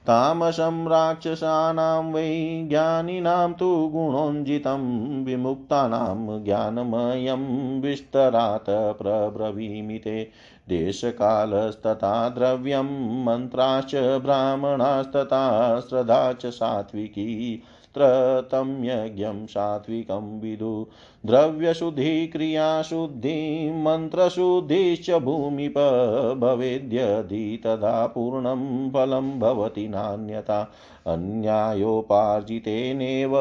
तामसं 0.09 0.87
राक्षसानां 0.87 2.11
वै 2.11 2.29
ज्ञानिनां 2.69 3.53
तु 3.53 3.89
गुणोञ्जितं 3.93 4.85
विमुक्तानां 5.23 6.43
ज्ञानमयं 6.43 7.43
विस्तरात् 7.81 8.69
प्रब्रवीमि 9.01 9.97
ते 9.97 10.31
देशकालस्तथा 10.69 12.29
द्रव्यं 12.29 12.89
मन्त्राश्च 13.25 13.95
ब्राह्मणास्तथा 13.95 15.43
श्रद्धा 15.79 16.33
च 16.33 16.45
सात्विकी। 16.45 17.61
त्रतं 17.93 18.83
यज्ञं 18.83 19.45
सात्विकं 19.45 20.39
विदु। 20.39 20.87
द्रव्यशुद्धिक्रियाशुद्धिं, 21.25 23.83
मन्त्रशुद्धिश्च 23.83 25.11
भूमिप 25.11 25.73
भवेद्यदि 26.37 27.61
तदा 27.63 28.07
पूर्णं 28.07 28.89
फलं 28.89 29.39
भवति 29.39 29.87
नान्यथा। 29.87 30.71
अन्यायोपार्जितेनेव 31.07 33.31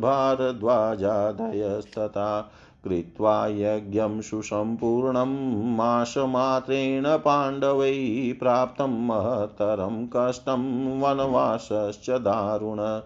भारद्वाजादयस्तथा 0.00 2.50
कृत्वा 2.84 3.46
यज्ञं 3.46 4.20
सुसम्पूर्णं 4.20 5.76
मासमात्रेण 5.76 7.06
पाण्डवै 7.06 8.36
प्राप्तं 8.40 9.06
महत्तरं 9.06 10.08
कष्टं 10.16 11.00
वनवासश्च 11.00 12.10
दारुण। 12.10 13.00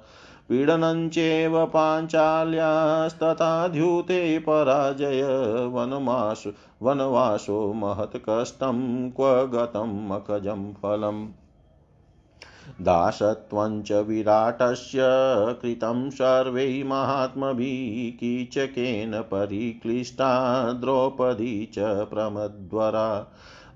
पीडनञ्चेव 0.48 1.66
पाञ्चाल्यास्तथा 1.66 3.68
द्यूते 3.68 4.38
पराजय 4.38 5.24
वनमास 5.72 6.44
वनवासो 6.82 7.72
महत्कष्टं 7.72 9.10
क्व 9.10 9.44
गतं 9.44 10.08
मखजं 10.08 10.72
फलम्। 10.72 11.28
दासत्वञ्च 12.80 13.92
विराटस्य 13.92 14.98
कृतं 15.62 16.10
सर्वैः 16.10 16.84
महात्मभिः 16.84 18.16
कीचकेन 18.16 19.20
परिक्लिष्टा 19.20 20.72
द्रौपदी 20.72 21.70
च 21.74 21.78
प्रमद्वरा। 21.78 23.26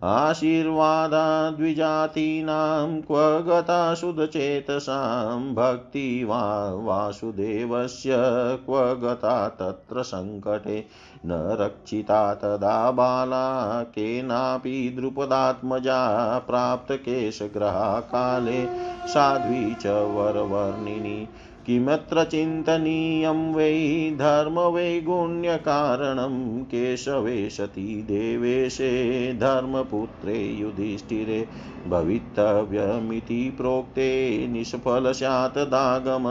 आशीर्वादाद्विजातीनां 0.03 3.01
क्व 3.01 3.41
गता 3.41 3.95
शुद्धचेतसां 3.95 5.55
भक्ति 5.55 6.25
वा 6.25 6.75
वासुदेवस्य 6.75 8.13
क्व 8.67 8.95
गता 8.95 9.49
तत्र 9.49 10.03
सङ्कटे 10.03 10.85
न 11.25 11.57
रक्षिता 11.61 12.35
तदा 12.35 12.91
बाला 12.91 13.83
केनापि 13.83 14.93
द्रुपदात्मजा 14.97 16.39
प्राप्तकेशग्रहाकाले 16.39 18.69
साध्वी 19.09 19.75
च 19.75 19.87
वरवर्णिनी। 19.87 21.29
किमत्र 21.67 22.25
चिन्तनीयं 22.25 23.55
वै 23.55 24.15
धर्मवैगुण्यकारणं 24.19 26.65
केशवे 26.65 27.51
सती 27.51 28.03
देवेशे 28.03 28.91
धर्मपुत्रे 29.41 30.35
युधिष्ठिरे 30.35 31.49
भवितव्यमिति 31.87 33.55
प्रोक्ते 33.57 34.47
निष्फलस्यातदागम 34.51 36.29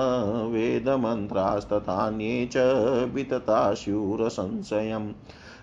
वेदमन्त्रास्तथान्ये 0.53 2.49
च 2.55 2.57
वितताशूरसंशयम् 3.15 5.11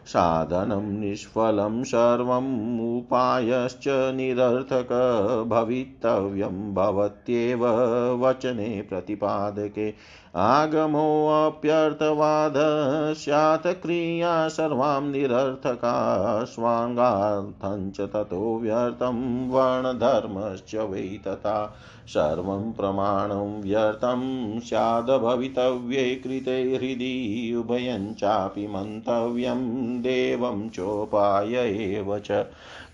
साधनं 0.07 1.01
निष्फलं 1.01 1.83
सर्वम् 1.85 2.81
उपायश्च 2.97 3.85
निरर्थक 3.89 4.93
भवितव्यं 5.49 6.75
भवत्येव 6.75 7.67
वचने 8.25 8.83
प्रतिपादके 8.83 9.91
आगमोऽप्यर्थवाद 10.35 12.55
स्यात् 13.17 13.83
क्रिया 13.83 14.49
सर्वां 14.49 15.03
निरर्थका 15.03 16.45
स्वाङ्गार्थञ्च 16.45 18.01
ततो 18.01 18.59
व्यर्थं 18.59 19.51
वर्णधर्मश्च 19.51 20.91
वै 20.91 21.21
तथा 21.27 21.77
सर्वं 22.09 22.73
प्रमाणं 22.73 23.63
व्यर्थं 23.63 24.61
स्याद्भवितव्ये 24.61 26.15
कृते 26.15 26.75
हृदि 26.75 27.55
उभयञ्चापि 27.59 28.67
मन्तव्यं 28.67 30.03
देवं 30.03 30.69
चोपाय 30.69 31.57
एव 31.57 32.19
च 32.19 32.45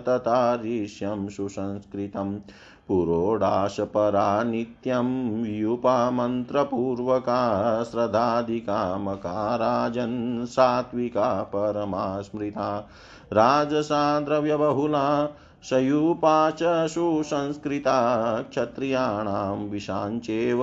तथा 0.09 0.61
ऋष्यं 0.65 1.29
सुसंस्कृतम्। 1.29 2.39
पुरोडाशपरा 2.87 4.43
नित्यं 4.43 5.45
युपामन्त्रपूर्वका 5.45 7.83
श्रद्धादिकामकाराजन् 7.83 10.45
सात्विका 10.45 11.43
परमा 11.43 12.21
स्मृता। 12.21 12.89
राजसा 13.33 14.19
द्रव्यबहुला 14.19 15.29
सयूपा 15.63 16.51
च 16.51 16.59
सुसंस्कृता, 16.63 18.41
क्षत्रियाणां 18.41 19.57
विशाञ्चेव 19.57 20.59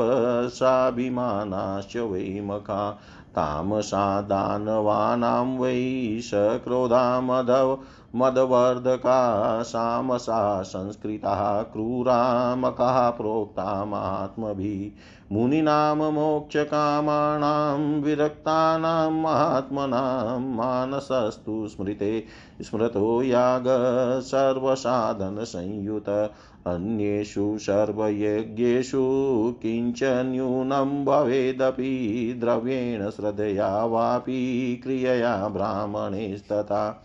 साभिमानाश्च 0.48 1.96
वैमखा 1.96 2.98
तामसा 3.28 4.20
दानवानां 4.20 5.58
वै 5.58 6.20
सक्रोधा 6.20 7.20
मधव 7.20 7.78
मदवर्धका 8.16 9.62
सामसा 9.62 10.62
संस्कृताः 10.62 11.62
क्रूरामकाः 11.62 13.10
प्रोक्ता 13.10 13.84
महात्मभिः 13.84 15.00
मुनीनां 15.32 16.12
मोक्षकामाणां 16.12 18.02
विरक्तानां 18.02 19.10
महात्मनां 19.10 20.40
मानसस्तु 20.40 21.68
स्मृते। 21.68 22.24
स्मृतो 22.62 23.22
याग 23.22 23.64
सर्वसाधनसंयुत। 24.20 26.08
अन्येषु 26.66 27.58
सर्वयज्ञेषु 27.60 29.02
किञ्च 29.62 30.00
न्यूनं 30.04 31.04
भवेदपि 31.04 32.34
द्रव्येण 32.40 33.10
श्रद्धया 33.10 33.84
वापि 33.84 34.80
क्रियया 34.82 35.48
ब्राह्मणेस्तथा। 35.48 37.04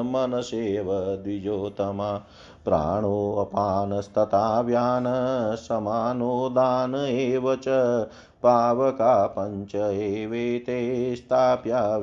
मनसेव 0.06 0.86
द्विजोत्तमा। 0.92 2.22
प्राणोऽपानस्तथा 2.64 4.60
व्यान 4.60 5.04
समानोदान 5.56 6.94
एव 6.94 7.54
च, 7.54 7.64
पावका 8.42 9.26
पञ्च 9.26 9.74
एवेते, 9.74 11.16
स्थाप्या 11.16 11.96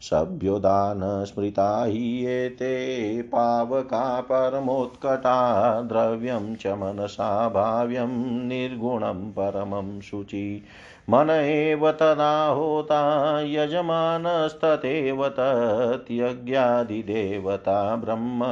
सभ्योदान 0.00 1.24
स्मृता 1.24 1.84
हि 1.84 2.26
एते 2.26 3.22
पावका 3.22 4.20
परमोत्कटा, 4.20 5.80
द्रव्यं 5.80 6.56
च 6.56 6.66
मनसा 6.66 7.48
भाव्यं 7.48 8.48
निर्गुणं 8.48 9.30
परमं 9.30 10.00
शुचि। 10.00 10.62
मन 11.10 11.30
एव 11.30 11.90
तदा 11.90 12.46
होता 12.46 13.40
यजमानस्तथैव 13.40 15.28
तत्यज्ञादिदेवता 15.28 17.96
ब्रह्म 17.96 18.44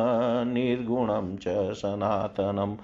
निर्गुणं 0.53 1.37
च 1.37 1.73
सनातनं 1.73 2.77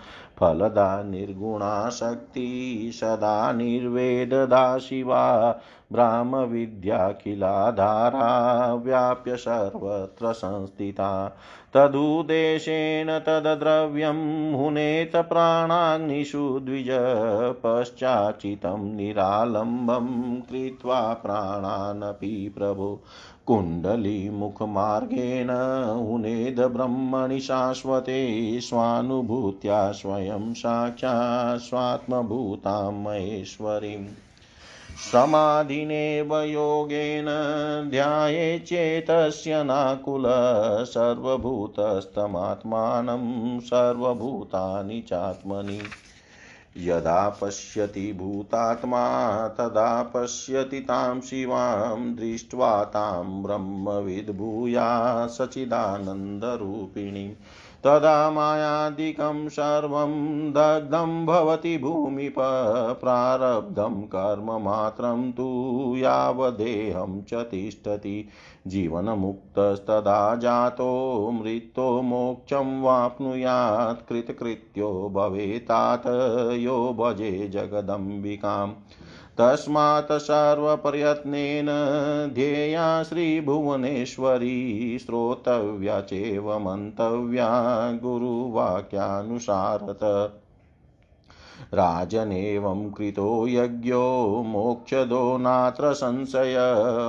फलदा 0.42 1.02
निर्गुणाशक्ति 1.02 2.90
सदा 2.94 3.52
निर्वेददा 3.52 4.78
शिवा 4.78 5.60
ब्राह्मविद्या 5.92 7.08
किलाधारा 7.08 8.74
व्याप्य 8.74 9.36
सर्वत्र 9.36 10.32
संस्थिता। 10.32 11.36
तदुद्देशेन 11.74 13.18
तद्द्रव्यं 13.18 14.52
हुनेत 14.54 15.16
प्राणाग्निषु 15.16 16.60
द्विज 16.62 16.88
पश्चाचितं 17.64 18.96
निरालम्बं 18.96 20.36
कृत्वा 20.40 21.00
प्राणानपि 21.00 22.54
प्रभो। 22.58 23.00
कुण्डलीमुखमार्गेण 23.46 25.50
हुनेद 26.08 26.60
ब्रह्मणि 26.60 27.40
शाश्वते 27.40 28.60
स्वानुभूत्या 28.60 29.92
स्वयं 29.92 30.54
साक्षात् 30.54 31.60
स्वात्मभूतां 31.60 32.92
महेश्वरीम् 32.92 34.06
समाधिनेव 35.12 36.40
योगेन 36.40 37.26
ध्याये 37.90 38.58
चेतस्य 38.58 39.64
नाकुल 39.64 40.24
सर्वभूतस्तमात्मानं 40.84 43.60
सर्वभूतानि 43.60 45.00
चात्मनि। 45.00 45.80
यदा 46.76 47.28
पश्यति 47.28 48.12
भूतात्मा, 48.12 49.48
तदा 49.48 50.02
पश्यति 50.02 50.80
तां 50.80 51.20
शिवां 51.20 52.14
दृष्ट्वा 52.14 52.84
तां 52.84 53.42
ब्रह्मविद्भूया 53.42 55.26
सचिदानन्दरूपिणीम् 55.26 57.32
तदा 57.84 58.30
मायादिकं 58.30 59.48
सर्वं 59.48 60.50
दग्धं 60.50 61.26
भवति 61.26 61.78
भूमिप, 61.78 62.34
प्रारब्धं 63.00 64.02
कर्ममात्रं 64.02 65.32
तु 65.32 65.94
यावदेहं 65.96 67.22
च 67.22 67.34
तिष्ठति। 67.34 68.28
जीवनमुक्तस्तदा 68.66 70.36
जातो, 70.36 71.30
मृत्यो 71.32 72.02
मोक्षं 72.02 72.82
वाप्नुयात्, 72.82 74.08
कृतकृत्यो 74.08 75.12
भवेतात, 75.14 76.02
यो 76.52 76.96
भजे 76.98 77.48
जगदम्बिकाम् 77.48 78.72
तस्मात् 79.38 80.12
सर्वप्रयत्नेन 80.12 81.66
ध्येया 82.34 83.02
श्रीभुवनेश्वरी, 83.02 84.98
श्रोतव्या 84.98 86.00
चेव 86.00 86.58
मन्तव्या 86.58 87.92
गुरुवाक्यानुसारत। 87.92 88.78
राजनेवं 91.74 92.90
कृतो 92.90 93.48
यज्ञो, 93.48 94.42
मोक्षदो 94.46 95.38
नात्र 95.38 95.92
संशय, 95.92 96.54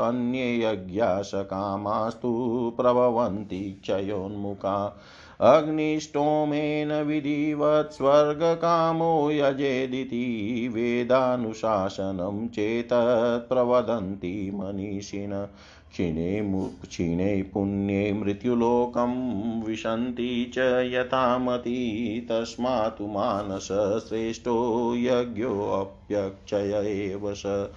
अन्ये 0.04 0.66
यज्ञाशकामास्तु 0.66 2.34
प्रभवन्ति 2.78 3.80
क्षयोन्मुखा 3.84 5.00
अग्निष्टोमेन 5.42 6.94
विधिवत् 6.94 7.94
स्वर्गकामो 7.94 9.32
यजेदिति, 9.32 10.68
वेदानुशासनं 10.74 12.48
चेतत् 12.48 13.50
प्रवदन्ति 13.50 14.52
मनीषिण। 14.56 15.48
क्षीणे 15.94 16.52
क्षीणे 16.90 17.42
पुण्ये 17.42 18.14
मृत्युलोकं 18.14 19.64
विशन्ति 19.64 20.52
च 20.56 20.90
यथामति 20.94 22.28
तस्मात् 22.32 23.02
मानसश्रेष्ठो 23.02 24.96
यज्ञोऽप्यक्षय 24.96 26.84
एव 26.86 27.34
स। 27.34 27.68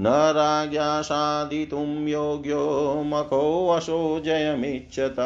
न 0.00 0.32
राज्ञा 0.36 1.02
साधितुं 1.02 2.06
योग्यो 2.06 3.02
मखोऽशो 3.06 4.20
जयमिच्छत। 4.20 5.16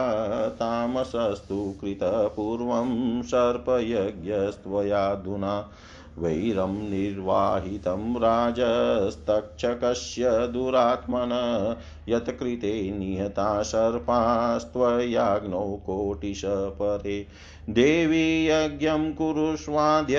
तामसस्तु 0.55 1.75
कृतपूर्वं 1.81 3.23
सर्पयज्ञस्त्वयाधुना। 3.23 5.71
वैरं 6.19 6.91
निर्वाहितं 6.91 8.17
राजस्तक्षकस्य 8.17 10.31
दुरात्मन 10.31 11.77
यत्कृते 12.09 12.95
निहता 12.99 13.63
सर्पास्त्वयाग्नौ 13.63 15.83
कोटिश 15.87 16.43
परे 16.47 17.27
देवी 17.71 18.47
यज्ञं 18.47 19.13
कुरुष्वाद्य 19.13 20.17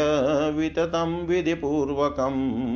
विततं 0.51 1.25
विधिपूर्वकं, 1.25 2.35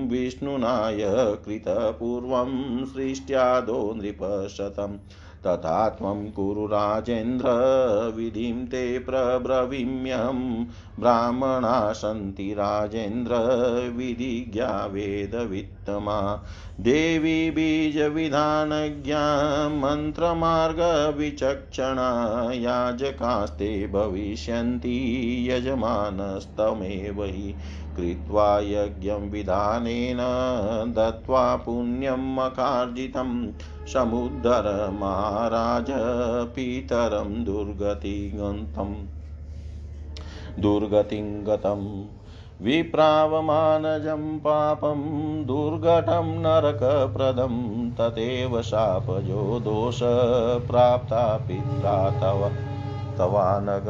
विष्णुनाय 0.10 0.98
कृतपूर्वं 1.46 2.86
सृष्ट्यादो 2.86 3.94
नृपशतम्। 3.98 4.98
तथा 5.48 5.90
त्वं 5.90 6.32
कुरु 6.32 6.66
राजेन्द्र 6.66 7.46
विधिं 8.16 8.66
ते 8.66 9.00
प्रब्रवीम्यहं। 9.00 10.66
ब्राह्मणा 11.00 11.94
सन्ति 11.94 12.54
राजेन्द्र 12.54 13.34
विधिज्ञा 13.96 14.86
वेदवित्तमा। 14.86 16.44
देवी 16.80 17.52
बीजविधानज्ञा 17.52 18.40
मन्त्रमार्गविचक्षणा 19.70 20.82
याजकास्ते 22.54 23.88
भविष्यन्ति 23.88 25.48
यजमानस्तमेव 25.50 27.24
हि। 27.24 27.58
कृत्वा 27.98 28.60
यज्ञं 28.60 29.30
विधानेन 29.30 30.18
दत्त्वा 30.98 31.56
पुण्यम् 31.56 32.40
अकार्जितं। 32.40 33.52
समुद्धर 33.94 34.90
महाराज 34.94 35.86
पितरं 36.56 37.44
दुर्गतिगन्तम् 37.44 38.96
दुर्गतिं 40.60 41.48
गतम् 41.48 42.04
विप्रावमानजं 42.62 44.40
पापं, 44.40 45.02
दुर्घटं 45.46 46.26
नरकप्रदं 46.40 47.92
तदेव 47.92 48.62
शापजो 48.62 49.60
दोष 49.60 50.00
प्राप्ता 50.68 51.38
पित्रा 51.38 52.10
तव। 52.10 52.52
तवानग 53.18 53.86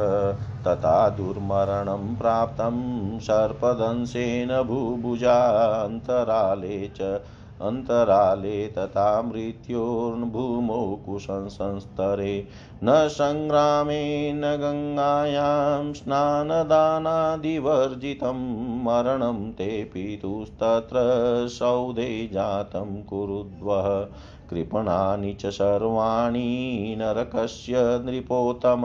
तथा 0.68 1.10
दुर्मरणं 1.10 2.16
प्राप्तं 2.16 3.03
सर्पदंशेन 3.20 4.64
भूभुजान्तराले 4.64 6.88
च, 6.88 7.22
अन्तराले 7.62 8.68
तथा 8.68 9.22
मृत्योर्भूमौ 9.22 10.96
कुशंसंस्तरे 10.96 12.48
न 12.84 13.08
सङ्ग्रामे 13.08 14.34
न 14.34 14.42
गङ्गायां 14.42 15.94
स्नानदानादिवर्जितं 15.94 18.84
मरणं 18.84 19.52
ते 19.52 19.84
पितुस्तत्र 19.84 21.48
सौदे 21.48 22.30
जातं 22.34 23.04
कुरुद्वः। 23.04 24.08
कृपणानि 24.54 25.34
च 25.34 25.46
सर्वाणि 25.46 26.96
नरकस्य 27.00 27.78
नृपोत्तम 28.06 28.84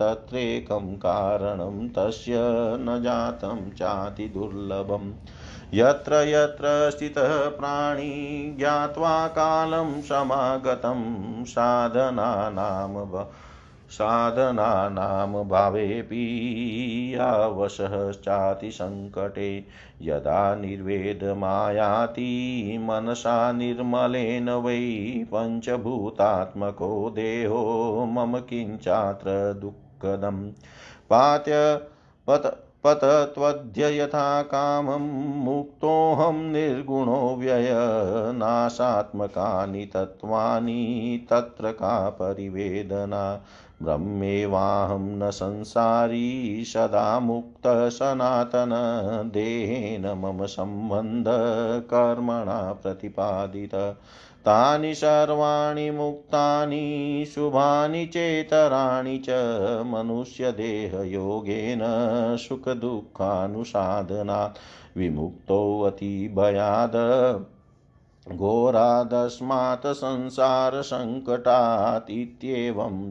तत्रेकं 0.00 0.94
कारणं 0.96 1.88
तस्य 1.88 2.38
न 2.80 3.00
जातं 3.02 3.70
चातिदुर्लभम् 3.70 5.12
यत्र 5.74 6.14
यत्र 6.14 6.90
स्थितः 6.90 7.48
प्राणी 7.48 8.10
ज्ञात्वा 8.58 9.26
कालं 9.26 10.00
समागतं 10.02 11.02
साधनानां 11.44 13.14
साधनानां 13.92 15.48
भावेऽपि 15.48 17.16
आवशश्चातिसङ्कटे 17.20 19.64
यदा 20.02 20.54
निर्वेदमायाति 20.54 22.78
मनसा 22.80 23.52
निर्मलेन 23.52 24.50
वै 24.50 25.24
पञ्चभूतात्मको 25.34 27.10
देहो 27.10 28.06
मम 28.06 28.38
किञ्चात्र 28.38 29.58
दुःखदम्। 29.60 30.50
पात्य 31.10 31.80
पत 32.26 32.68
पतत्वद्य 32.84 33.98
यथा 33.98 34.42
कामं 34.42 35.44
मुक्तोऽहं 35.44 36.32
निर्गुणो 36.32 37.36
व्ययनाशात्मकानि 37.38 39.86
तत्त्वानि 39.86 41.26
तत्र 41.30 41.72
का 41.72 42.10
परिवेदना। 42.10 43.40
ब्रह्मेवाहं 43.82 44.98
न 44.98 45.30
संसारी 45.30 46.64
सदा 46.64 47.20
मुक्तः 47.20 47.88
सनातन 47.88 49.30
देहेन 49.34 50.06
मम 50.06 50.46
सम्बन्धकर्मणा 50.46 52.72
प्रतिपादित। 52.72 53.96
तानि 54.44 54.94
सर्वाणि 54.94 55.90
मुक्तानि, 55.90 57.26
शुभानि 57.34 58.06
चेतराणि 58.06 59.18
च 59.18 59.26
मनुष्यदेहयोगेन 59.86 61.80
सुखदुःखानुसाधनात् 62.48 64.58
विमुक्तोऽतिभयाद 64.98 66.92
घोरादस्मात् 68.30 69.86
संसारसङ्कटात् 69.86 72.10
इत्येवं 72.10 73.10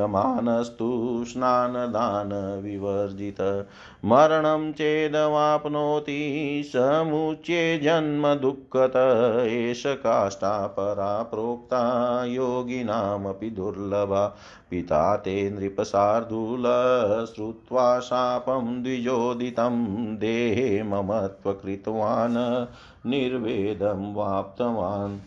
चिन्तयमानस्तु 0.00 1.24
स्नानदानविवर्जित। 1.28 3.66
मरणं 4.04 4.72
चेदवाप्नोति 4.72 6.62
समुच्ये 6.66 7.78
जन्म 7.78 8.34
दुःखत 8.34 8.92
एष 9.46 9.86
काष्ठा 9.86 10.66
परा 10.66 11.22
प्रोक्ता 11.22 12.24
योगिनामपि 12.24 13.50
दुर्लभा। 13.50 14.36
पिता 14.70 15.16
ते 15.16 15.50
नृपशार्दूल 15.50 16.64
श्रुत्वा 17.34 18.00
शापं 18.00 18.82
द्विजोदितं। 18.82 20.16
देहे 20.16 20.82
ममत्वकृतवान्, 20.82 22.66
निर्वेदं 23.10 24.14
वाप्तवान्। 24.14 25.18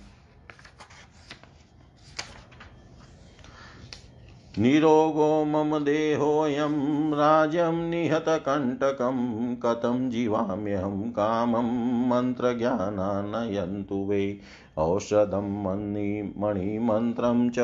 निरोगो 4.59 5.45
मम 5.45 5.77
देहोऽयं 5.77 7.11
राज्यं 7.11 7.89
निहतकण्टकं 7.89 9.55
कथं 9.55 10.09
जीवाम्यहं 10.09 11.01
कामं 11.01 12.07
मन्त्रज्ञानानयन्तु 12.07 13.95
वै। 13.95 14.37
औषधं 14.77 15.63
मणि 15.63 16.33
मणिमन्त्रं 16.37 17.49
च 17.49 17.57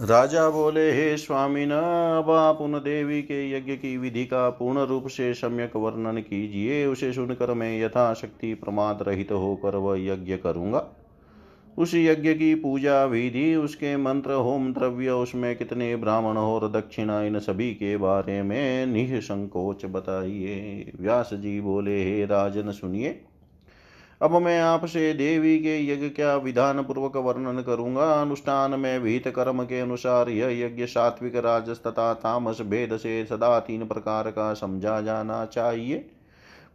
राजा 0.00 0.48
बोले, 0.50 0.90
हे 0.92 1.16
स्वामी 1.16 1.64
न 1.66 1.72
अब 2.18 2.30
आप 2.30 2.60
उन 2.60 2.72
देवी 2.78 3.20
के 3.22 3.40
यज्ञ 3.50 3.72
की 3.72 3.96
विधि 3.96 4.24
का 4.24 4.48
पूर्ण 4.50 4.84
रूप 4.86 5.06
से 5.08 5.32
सम्यक 5.34 5.76
वर्णन 5.76 6.20
कीजिए। 6.20 6.84
उसे 6.86 7.12
सुनकर 7.12 7.52
मैं 7.54 7.80
यथाशक्ति 7.80 8.52
प्रमाद 8.54 9.04
रहित 9.08 9.32
होकर 9.32 9.76
वह 9.76 9.96
यज्ञ 10.00 10.36
करूँगा। 10.36 10.84
उस 11.78 11.94
यज्ञ 11.94 12.34
की 12.34 12.54
पूजा 12.54 13.04
विधि, 13.04 13.54
उसके 13.54 13.96
मंत्र, 13.96 14.32
होम 14.32 14.72
द्रव्य, 14.72 15.10
उसमें 15.10 15.56
कितने 15.56 15.96
ब्राह्मण 15.96 16.36
और 16.36 16.70
दक्षिणा 16.70 17.22
इन 17.22 17.38
सभी 17.38 17.74
के 17.74 17.96
बारे 17.96 18.42
में 18.42 18.86
निसंकोच 18.86 19.84
बताइए। 19.84 20.92
व्यास 21.00 21.30
जी 21.32 21.60
बोले, 21.60 22.04
हे 22.04 22.24
राजन, 22.24 22.70
सुनिए। 22.70 23.20
अब 24.22 24.36
मैं 24.36 24.60
आपसे 24.60 25.12
देवी 25.12 25.58
के 25.58 25.92
यज्ञ 25.92 26.08
का 26.08 26.36
विधान 26.36 26.82
पूर्वक 26.82 27.16
वर्णन 27.16 27.62
करूँगा। 27.62 28.22
अनुष्ठान 28.22 28.80
में 28.80 28.98
विहित 28.98 29.28
कर्म 29.28 29.62
के 29.62 29.80
अनुसार 29.80 30.28
यह 30.28 30.66
यज्ञ 30.66 30.86
सात्विक, 30.86 31.36
राजस 31.36 31.80
तथा 31.86 32.14
तामस 32.14 32.58
भेद 32.60 32.96
से 32.96 33.24
सदा 33.24 33.60
तीन 33.60 33.86
प्रकार 33.86 34.30
का 34.30 34.54
समझा 34.54 35.00
जाना 35.00 35.44
चाहिए। 35.44 36.10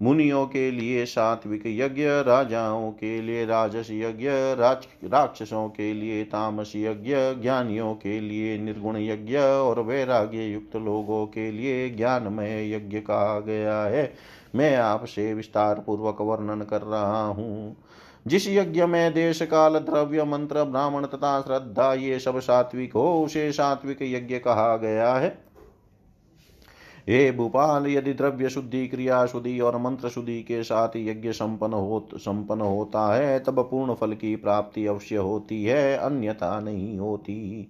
मुनियों 0.01 0.45
के 0.45 0.71
लिए 0.71 1.05
सात्विक 1.05 1.63
यज्ञ, 1.65 2.03
राजाओं 2.05 2.91
के 2.91 3.21
लिए 3.21 3.45
राजस 3.45 3.87
यज्ञ, 3.91 4.27
राज, 4.29 4.87
राक्षसों 5.03 5.69
के 5.69 5.93
लिए 5.93 6.23
तामस 6.23 6.73
यज्ञ, 6.75 7.41
ज्ञानियों 7.41 7.93
के 7.93 8.19
लिए 8.19 8.57
निर्गुण 8.57 8.97
यज्ञ 8.97 9.37
और 9.37 9.79
वैराग्य 9.79 10.43
युक्त 10.43 10.75
लोगों 10.75 11.25
के 11.25 11.51
लिए 11.51 11.89
ज्ञानमय 11.89 12.73
यज्ञ 12.73 12.99
कहा 12.99 13.39
गया 13.39 13.83
है। 13.83 14.13
मैं 14.55 14.77
आपसे 14.77 15.33
विस्तार 15.33 15.83
पूर्वक 15.85 16.21
वर्णन 16.21 16.61
कर 16.61 16.81
रहा 16.81 17.25
हूँ। 17.25 17.77
जिस 18.27 18.49
यज्ञ 18.49 18.85
में 18.85 19.13
देश 19.13 19.41
काल 19.41 19.73
द्रव्य, 19.77 20.23
मंत्र, 20.23 20.63
ब्राह्मण 20.63 21.05
तथा 21.05 21.41
श्रद्धा, 21.41 21.93
ये 21.93 22.19
सब 22.19 22.39
सात्विक 22.39 22.93
हो, 22.93 23.23
उसे 23.23 23.51
सात्विक 23.51 23.97
यज्ञ 24.01 24.37
कहा 24.37 24.77
गया 24.77 25.13
है। 25.13 25.46
हे 27.09 27.31
भूपाल, 27.31 27.87
यदि 27.87 28.13
द्रव्य 28.13 28.49
शुद्धि 28.49 28.87
क्रिया 28.87 29.25
शुद्धि 29.25 29.59
और 29.59 29.77
मंत्र 29.77 30.09
शुद्धि 30.09 30.43
के 30.43 30.63
साथ 30.63 30.89
यज्ञ 30.95 31.31
संपन्न 31.31 31.73
हो 31.73 32.07
संपन्न 32.15 32.61
होता 32.61 33.15
है, 33.15 33.39
तब 33.39 33.59
पूर्ण 33.59 33.93
फल 33.93 34.13
की 34.13 34.35
प्राप्ति 34.35 34.85
अवश्य 34.85 35.15
होती 35.15 35.63
है, 35.63 35.97
अन्यथा 35.97 36.59
नहीं 36.59 36.97
होती। 36.99 37.67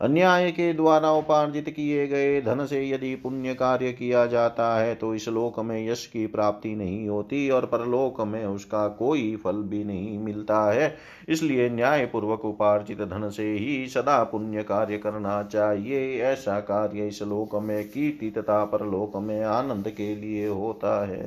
अन्याय 0.00 0.50
के 0.50 0.72
द्वारा 0.72 1.10
उपार्जित 1.10 1.68
किए 1.68 2.06
गए 2.06 2.40
धन 2.40 2.64
से 2.66 2.82
यदि 2.88 3.14
पुण्य 3.14 3.54
कार्य 3.54 3.92
किया 3.92 4.24
जाता 4.26 4.66
है 4.78 4.94
तो 4.94 5.14
इस 5.14 5.28
लोक 5.28 5.58
में 5.60 5.88
यश 5.88 6.06
की 6.06 6.26
प्राप्ति 6.26 6.74
नहीं 6.74 7.08
होती 7.08 7.48
और 7.50 7.66
परलोक 7.66 8.20
में 8.20 8.44
उसका 8.46 8.86
कोई 8.88 9.34
फल 9.36 9.56
भी 9.62 9.82
नहीं 9.84 10.18
मिलता 10.18 10.60
है। 10.72 10.94
इसलिए 11.28 11.68
न्याय 11.70 12.06
पूर्वक 12.06 12.44
उपार्जित 12.44 13.02
धन 13.02 13.28
से 13.30 13.50
ही 13.52 13.88
सदा 13.88 14.22
पुण्य 14.24 14.62
कार्य 14.62 14.98
करना 14.98 15.42
चाहिए। 15.42 16.20
ऐसा 16.22 16.60
कार्य 16.60 17.06
इस 17.08 17.22
लोक 17.22 17.54
में 17.54 17.88
कीर्ति 17.88 18.30
तथा 18.30 18.64
परलोक 18.64 19.16
में 19.16 19.42
आनंद 19.42 19.88
के 19.88 20.14
लिए 20.16 20.46
होता 20.48 21.06
है। 21.06 21.26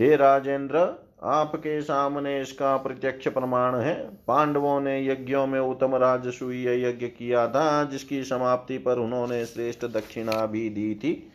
हे 0.00 0.14
राजेंद्र 0.16 0.84
आपके 1.22 1.82
सामने 1.82 2.40
इसका 2.40 2.76
प्रत्यक्ष 2.76 3.28
प्रमाण 3.28 3.74
है। 3.74 3.94
पांडवों 4.28 4.80
ने 4.80 5.06
यज्ञों 5.06 5.46
में 5.46 5.60
उत्तम 5.60 5.94
राजसूय 5.94 6.88
यज्ञ 6.88 7.06
किया 7.06 7.46
था, 7.48 7.84
जिसकी 7.84 8.24
समाप्ति 8.24 8.78
पर 8.78 8.98
उन्होंने 8.98 9.46
श्रेष्ठ 9.46 9.84
दक्षिणा 9.84 10.46
भी 10.46 10.68
दी 10.70 10.94
थी, 10.94 11.32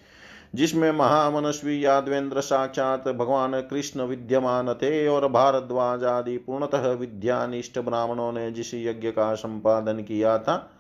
जिसमें 0.55 0.91
महामनस्वी 0.91 1.85
यादवेंद्र 1.85 2.41
साक्षात 2.41 3.07
भगवान 3.07 3.61
कृष्ण 3.61 4.01
विद्यमान 4.01 4.73
थे 4.73 5.07
और 5.07 5.27
भारद्वाज 5.27 6.03
आदि 6.03 6.37
पूर्णतः 6.37 6.87
विद्यानिष्ठ 6.91 7.79
ब्राह्मणों 7.79 8.31
ने 8.31 8.51
जिस 8.51 8.73
यज्ञ 8.73 9.11
का 9.11 9.33
संपादन 9.35 9.97
किया 9.97 10.37
था 10.37 10.71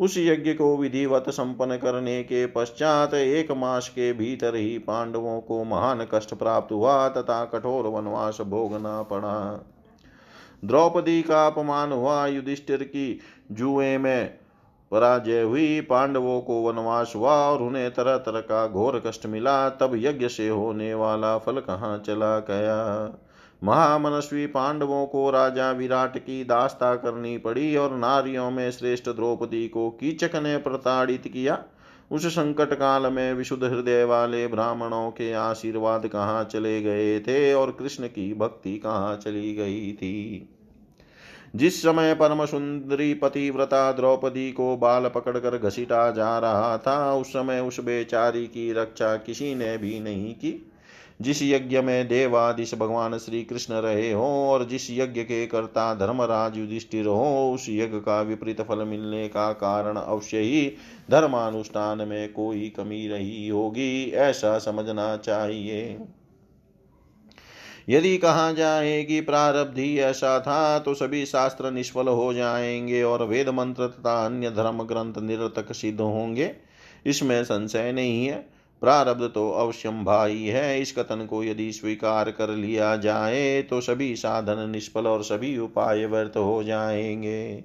उस 0.00 0.18
यज्ञ 0.18 0.52
को 0.52 0.76
विधिवत 0.76 1.24
संपन्न 1.28 1.76
करने 1.76 2.22
के 2.22 2.46
पश्चात 2.46 3.14
एक 3.14 3.52
मास 3.52 3.88
के 3.88 4.12
भीतर 4.12 4.54
ही 4.54 4.78
पांडवों 4.78 5.40
को 5.40 5.64
महान 5.64 6.06
कष्ट 6.14 6.34
प्राप्त 6.34 6.72
हुआ 6.72 7.08
तथा 7.08 7.44
कठोर 7.44 7.86
वनवास 7.86 8.38
भोगना 8.40 9.02
पड़ा। 9.02 9.64
द्रौपदी 10.64 11.22
का 11.22 11.46
अपमान 11.46 11.92
हुआ 11.92 12.26
युधिष्ठिर 12.26 12.82
की 12.82 13.20
जुए 13.52 13.98
में। 13.98 14.38
पराजय 14.90 15.42
हुई, 15.42 15.80
पांडवों 15.80 16.40
को 16.40 16.62
वनवास 16.62 17.12
हुआ 17.16 17.32
और 17.32 17.62
उन्हें 17.62 17.90
तरह 17.90 18.16
तरह 18.16 18.40
का 18.40 18.68
घोर 18.68 19.02
कष्ट 19.06 19.26
मिला। 19.26 19.68
तब 19.68 19.92
यज्ञ 19.94 20.28
से 20.28 20.48
होने 20.48 20.94
वाला 20.94 21.38
फल 21.38 21.60
कहाँ 21.60 21.98
चला 21.98 22.38
गया? 22.38 23.06
महामनस्वी 23.62 24.46
पांडवों 24.46 25.06
को 25.06 25.30
राजा 25.30 25.70
विराट 25.70 26.18
की 26.18 26.44
दास्ता 26.44 26.94
करनी 26.96 27.38
पड़ी 27.38 27.76
और 27.76 27.96
नारियों 27.96 28.50
में 28.50 28.70
श्रेष्ठ 28.70 29.08
द्रौपदी 29.08 29.68
को 29.68 29.90
कीचक 29.90 30.36
ने 30.36 30.56
प्रताड़ित 30.56 31.28
किया। 31.28 31.64
उस 32.12 32.26
संकट 32.26 32.74
काल 32.74 33.12
में 33.12 33.34
विशुद्ध 33.34 33.64
हृदय 33.64 34.04
वाले 34.04 34.46
ब्राह्मणों 34.46 35.10
के 35.10 35.32
आशीर्वाद 35.32 36.06
कहाँ 36.06 36.44
चले 36.44 36.82
गए 36.82 37.20
थे 37.20 37.54
और 37.54 37.70
कृष्ण 37.70 38.06
की 38.06 38.34
भक्ति 38.34 38.78
कहाँ 38.78 39.16
चली 39.16 39.54
गई 39.54 39.92
थी? 39.92 40.48
जिस 41.56 41.82
समय 41.82 42.14
परम 42.14 42.44
सुंदरी 42.44 43.14
पतिव्रता 43.14 43.92
द्रौपदी 43.92 44.52
को 44.52 44.76
बाल 44.76 45.08
पकड़कर 45.08 45.58
घसीटा 45.58 46.10
जा 46.10 46.38
रहा 46.38 46.78
था, 46.78 47.14
उस 47.14 47.26
समय 47.26 47.60
उस 47.60 47.80
बेचारी 47.80 48.46
की 48.46 48.72
रक्षा 48.72 49.16
किसी 49.16 49.54
ने 49.54 49.78
भी 49.78 50.00
नहीं 50.00 50.34
की। 50.34 50.70
जिस 51.20 51.42
यज्ञ 51.42 51.80
में 51.80 52.08
देवादिश 52.08 52.74
भगवान 52.74 53.18
श्री 53.18 53.44
कृष्ण 53.44 53.74
रहे 53.74 54.12
हो 54.12 54.24
और 54.24 54.64
जिस 54.64 54.90
यज्ञ 54.90 55.22
के 55.22 55.46
कर्ता 55.46 55.94
धर्मराज 55.94 56.56
युधिष्ठिर 56.56 57.06
हो, 57.06 57.52
उस 57.54 57.66
यज्ञ 57.68 57.98
का 57.98 58.20
विपरीत 58.20 58.60
फल 58.60 58.84
मिलने 58.84 59.28
का 59.28 59.52
कारण 59.52 59.96
अवश्य 59.96 60.38
ही 60.38 60.72
धर्मानुष्ठान 61.10 62.08
में 62.08 62.32
कोई 62.32 62.68
कमी 62.76 63.08
रही 63.08 63.48
होगी, 63.48 64.10
ऐसा 64.10 64.58
समझना 64.58 65.16
चाहिए। 65.16 65.98
यदि 67.88 68.16
कहा 68.16 68.52
जाए 68.52 69.02
कि 69.02 69.20
प्रारब्धि 69.20 69.98
ऐसा 69.98 70.40
था 70.40 70.78
तो 70.78 70.94
सभी 70.94 71.26
शास्त्र 71.26 71.70
निष्फल 71.70 72.08
हो 72.08 72.34
जाएँगे 72.34 73.02
और 73.02 73.22
वेद 73.22 73.48
मंत्र 73.48 73.86
तथा 73.86 74.26
अन्य 74.26 74.50
धर्म 74.50 74.82
ग्रंथ 74.82 75.14
निरतक 75.18 75.72
सिद्ध 75.72 76.00
होंगे। 76.00 76.54
इसमें 77.06 77.44
संशय 77.44 77.92
नहीं 77.92 78.26
है। 78.26 78.53
प्रारब्ध 78.82 79.24
तो 79.24 79.50
अवश्यम 79.50 80.04
भाई 80.04 80.42
है। 80.44 80.80
इस 80.80 80.92
कथन 80.92 81.26
को 81.26 81.42
यदि 81.44 81.70
स्वीकार 81.72 82.30
कर 82.30 82.50
लिया 82.50 82.96
जाए 82.96 83.62
तो 83.62 83.80
सभी 83.80 84.14
साधन 84.16 84.68
निष्फल 84.70 85.06
और 85.06 85.22
सभी 85.22 85.56
उपाय 85.58 86.04
व्यर्थ 86.06 86.36
हो 86.36 86.62
जाएँगे। 86.64 87.64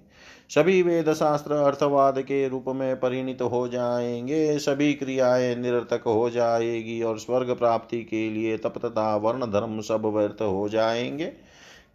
सभी 0.49 0.82
वेद 0.82 1.14
शास्त्र 1.14 1.53
अर्थवाद 1.53 2.20
के 2.22 2.47
रूप 2.47 2.66
में 2.68 2.99
परिणित 2.99 3.41
हो 3.41 3.68
जाएँगे। 3.68 4.57
सभी 4.60 4.93
क्रियाएँ 4.93 5.55
निरर्थक 5.55 6.03
हो 6.05 6.30
जाएगी 6.30 7.01
और 7.01 7.20
स्वर्ग 7.20 7.55
प्राप्ति 7.55 8.01
के 8.03 8.30
लिए 8.30 8.57
तप 8.57 8.78
तथा 8.86 9.16
वर्ण 9.18 9.51
धर्म 9.51 9.80
सब 9.82 10.05
व्यर्थ 10.16 10.41
हो 10.41 10.68
जाएँगे। 10.70 11.32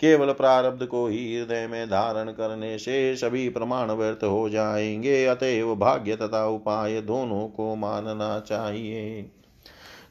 केवल 0.00 0.32
प्रारब्ध 0.32 0.86
को 0.86 1.06
ही 1.06 1.38
हृदय 1.38 1.66
में 1.66 1.86
धारण 1.86 2.30
करने 2.30 2.78
से 2.78 3.16
सभी 3.16 3.48
प्रमाण 3.48 3.90
व्यर्थ 3.90 4.24
हो 4.24 4.48
जाएँगे, 4.48 5.26
अतएव 5.26 5.74
भाग्य 5.76 6.16
तथा 6.16 6.46
उपाय 6.46 7.00
दोनों 7.00 7.48
को 7.48 7.74
मानना 7.74 8.40
चाहिए। 8.40 9.30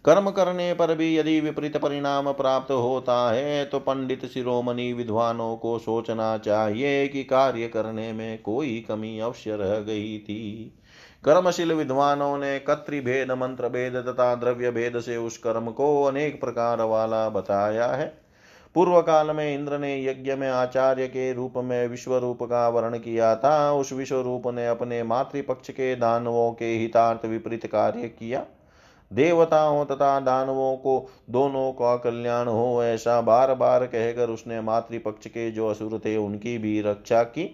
कर्म 0.05 0.29
करने 0.29 0.73
पर 0.73 0.95
भी 0.95 1.17
यदि 1.17 1.39
विपरीत 1.39 1.77
परिणाम 1.77 2.31
प्राप्त 2.31 2.71
होता 2.71 3.31
है 3.31 3.65
तो 3.65 3.79
पंडित 3.79 4.25
शिरोमणि 4.25 4.93
विद्वानों 4.93 5.55
को 5.55 5.79
सोचना 5.79 6.37
चाहिए 6.37 7.07
कि 7.07 7.23
कार्य 7.23 7.67
करने 7.67 8.13
में 8.13 8.41
कोई 8.41 8.85
कमी 8.89 9.19
अवश्य 9.19 9.55
रह 9.55 9.79
गई 9.79 10.17
थी। 10.19 10.73
कर्मशील 11.23 11.73
विद्वानों 11.73 12.37
ने 12.37 12.59
कत्रि 12.59 13.01
भेद, 13.01 13.31
मंत्र 13.31 13.69
भेद 13.69 13.95
तथा 13.95 14.35
द्रव्य 14.35 14.71
भेद 14.71 14.99
से 14.99 15.17
उस 15.17 15.37
कर्म 15.37 15.71
को 15.71 16.03
अनेक 16.03 16.41
प्रकार 16.41 16.81
वाला 16.81 17.29
बताया 17.29 17.87
है। 17.87 18.22
पूर्व 18.75 18.99
काल 19.01 19.31
में 19.31 19.53
इंद्र 19.55 19.77
ने 19.77 19.95
यज्ञ 20.05 20.33
में 20.35 20.49
आचार्य 20.49 21.07
के 21.07 21.31
रूप 21.33 21.53
में 21.57 21.87
विश्व 21.87 22.15
रूप 22.17 22.43
का 22.43 22.67
वर्ण 22.69 22.97
किया। 22.97 23.35
था 23.35 23.73
उस 23.73 23.91
विश्व 23.93 24.21
रूप 24.21 24.47
ने 24.47 24.67
अपने 24.67 25.01
मातृपक्ष 25.03 25.69
के 25.69 25.95
दानवों 25.95 26.51
के 26.51 26.65
हितार्थ 26.65 27.25
विपरीत 27.25 27.65
कार्य 27.65 28.07
किया। 28.09 28.45
देवताओं 29.11 29.83
तथा 29.85 30.19
दानवों 30.19 30.75
को 30.75 31.09
दोनों 31.29 31.71
का 31.71 31.95
कल्याण 31.97 32.47
हो 32.47 32.83
ऐसा 32.83 33.19
बार 33.21 33.53
बार 33.53 33.85
कहकर 33.85 34.29
उसने 34.29 34.61
मातृपक्ष 34.61 35.27
के 35.27 35.49
जो 35.51 35.67
असुर 35.67 35.99
थे 36.05 36.15
उनकी 36.17 36.57
भी 36.57 36.81
रक्षा 36.81 37.23
की। 37.23 37.45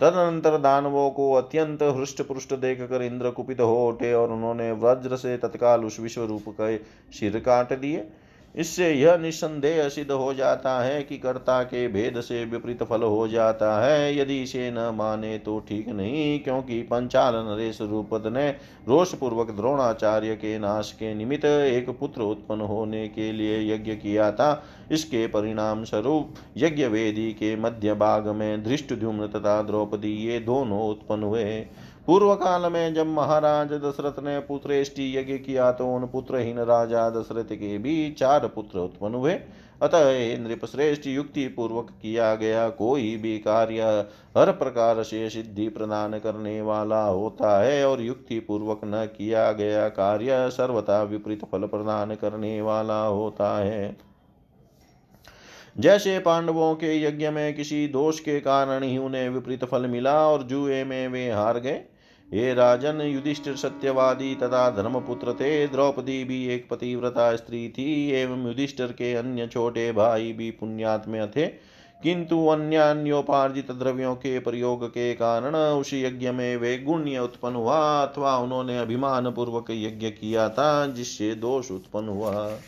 तदनंतर 0.00 0.58
दानवों 0.58 1.10
को 1.10 1.32
अत्यंत 1.32 1.82
हृष्ट 1.82 2.22
पुष्ट 2.22 2.54
देखकर 2.54 3.02
इंद्र 3.02 3.30
कुपित 3.30 3.60
हो 3.60 3.88
उठे 3.88 4.12
और 4.14 4.32
उन्होंने 4.32 4.70
वज्र 4.72 5.16
से 5.16 5.36
तत्काल 5.36 5.84
उस 5.84 5.98
विश्व 6.00 6.24
रूप 6.24 6.44
के 6.50 6.76
सिर 7.12 7.38
काट 7.38 7.72
दिए। 7.72 8.06
इससे 8.54 8.90
यह 8.92 9.16
निस्संदेह 9.16 9.88
सिद्ध 9.88 10.10
हो 10.10 10.32
जाता 10.34 10.78
है 10.82 11.02
कि 11.02 11.16
कर्ता 11.18 11.62
के 11.62 11.86
भेद 11.88 12.20
से 12.20 12.44
विपरीत 12.44 12.82
फल 12.82 13.02
हो 13.02 13.26
जाता 13.28 13.70
है। 13.80 14.16
यदि 14.18 14.42
इसे 14.42 14.70
न 14.70 14.90
माने 14.94 15.36
तो 15.38 15.58
ठीक 15.58 15.88
नहीं, 15.88 16.38
क्योंकि 16.40 16.80
पंचाल 16.82 17.34
नरेश 17.46 17.80
रूपद 17.80 18.26
ने 18.26 18.48
रोष 18.88 19.14
पूर्वक 19.14 19.50
द्रोणाचार्य 19.50 20.34
के 20.34 20.58
नाश 20.58 20.92
के 20.92 21.14
निमित्त 21.14 21.44
एक 21.44 21.90
पुत्र 21.90 22.22
उत्पन्न 22.22 22.60
होने 22.60 23.06
के 23.08 23.30
लिए 23.32 23.58
यज्ञ 23.74 23.94
किया 23.94 24.30
था। 24.32 24.62
इसके 24.90 25.26
परिणाम 25.26 25.84
स्वरूप 25.84 26.34
यज्ञ 26.56 26.86
वेदी 26.86 27.30
के 27.32 27.54
मध्य 27.56 27.94
भाग 27.94 28.28
में 28.28 28.62
धृष्ट 28.64 28.92
तथा 28.94 29.60
द्रौपदी 29.62 30.12
ये 30.26 30.38
दोनों 30.40 30.88
उत्पन्न 30.90 31.22
हुए। 31.22 31.44
पूर्व 32.06 32.34
काल 32.34 32.70
में 32.72 32.94
जब 32.94 33.06
महाराज 33.06 33.72
दशरथ 33.74 34.22
ने 34.24 34.38
पुत्रेष्टि 34.38 35.16
यज्ञ 35.18 35.36
किया 35.36 35.70
तो 35.72 35.86
उन 35.86 36.06
पुत्रहीन 36.06 36.58
राजा 36.60 37.08
दशरथ 37.10 37.52
के 37.52 37.76
भी 37.78 38.10
चार 38.10 38.46
पुत्र 38.46 38.78
उत्पन्न 38.78 39.14
हुए। 39.14 39.32
अतः 39.82 40.38
नृप 40.38 40.64
श्रेष्ठ 40.64 41.06
युक्ति 41.06 41.46
पूर्वक 41.48 41.88
किया 42.02 42.34
गया 42.34 42.68
कोई 42.68 43.16
भी 43.16 43.36
कार्य 43.38 43.82
हर 44.36 44.50
प्रकार 44.52 45.02
से 45.02 45.28
सिद्धि 45.30 45.68
प्रदान 45.68 46.18
करने 46.18 46.60
वाला 46.62 47.02
होता 47.02 47.58
है 47.60 47.86
और 47.88 48.00
युक्ति 48.00 48.38
पूर्वक 48.40 48.80
न 48.84 49.04
किया 49.16 49.50
गया 49.52 49.88
कार्य 49.88 50.48
सर्वथा 50.50 51.02
विपरीत 51.02 51.44
फल 51.44 51.66
प्रदान 51.66 52.14
करने 52.14 52.60
वाला 52.62 53.00
होता 53.00 53.56
है। 53.58 53.96
जैसे 55.78 56.18
पांडवों 56.18 56.74
के 56.74 57.02
यज्ञ 57.02 57.28
में 57.30 57.54
किसी 57.54 57.86
दोष 57.88 58.20
के 58.20 58.38
कारण 58.40 58.82
ही 58.82 58.96
उन्हें 58.98 59.28
विपरीत 59.28 59.64
फल 59.64 59.86
मिला 59.86 60.14
और 60.28 60.42
जुए 60.42 60.82
में 60.84 61.08
वे 61.08 61.30
हार 61.30 61.58
गए 61.58 61.82
हे 62.32 62.54
राजन 62.54 63.00
युधिष्ठिर 63.00 63.56
सत्यवादी 63.56 64.34
तथा 64.34 64.70
धर्मपुत्र 64.70 65.32
थे। 65.32 65.66
द्रौपदी 65.66 66.24
भी 66.24 66.46
एक 66.46 66.68
पतिव्रता 66.70 67.36
स्त्री 67.36 67.68
थी 67.68 68.10
एवं 68.10 68.46
युधिष्ठिर 68.46 68.86
के 68.86 69.14
अन्य 69.14 69.46
छोटे 69.46 69.92
भाई 69.92 70.32
भी 70.32 70.50
पुण्यात्म्य 70.50 71.26
थे। 71.26 71.46
किंतु 72.02 72.46
अन्योपार्जित 72.46 73.70
द्रव्यों 73.70 74.14
के 74.14 74.38
प्रयोग 74.38 74.88
के 74.88 75.14
कारण 75.14 75.56
उस 75.56 75.94
यज्ञ 75.94 76.30
में 76.30 76.56
वे 76.56 76.78
गुण्य 76.78 77.18
उत्पन्न 77.18 77.54
हुआ 77.54 78.02
अथवा 78.02 78.38
उन्होंने 78.38 78.78
अभिमान 78.78 79.30
पूर्वक 79.30 79.66
यज्ञ 79.70 80.10
किया 80.10 80.48
था, 80.48 80.86
जिससे 80.86 81.34
दोष 81.34 81.70
उत्पन्न 81.70 82.08
हुआ। 82.08 82.58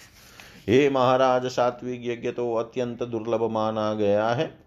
हे 0.69 0.91
महाराज, 0.91 1.47
सात्विक 1.47 2.03
यज्ञ 2.05 2.31
तो 2.31 2.55
अत्यंत 2.55 3.03
दुर्लभ 3.03 3.51
माना 3.51 3.95
गया 3.95 4.29
है। 4.29 4.59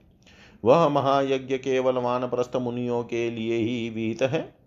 वह 0.66 0.90
महायज्ञ 0.90 1.58
केवल 1.58 1.94
वानप्रस्थ 1.94 2.56
मुनियों 2.56 3.04
के 3.04 3.32
लिए 3.32 3.56
ही 3.56 3.90
विहित 3.90 4.22
है। 4.22 4.59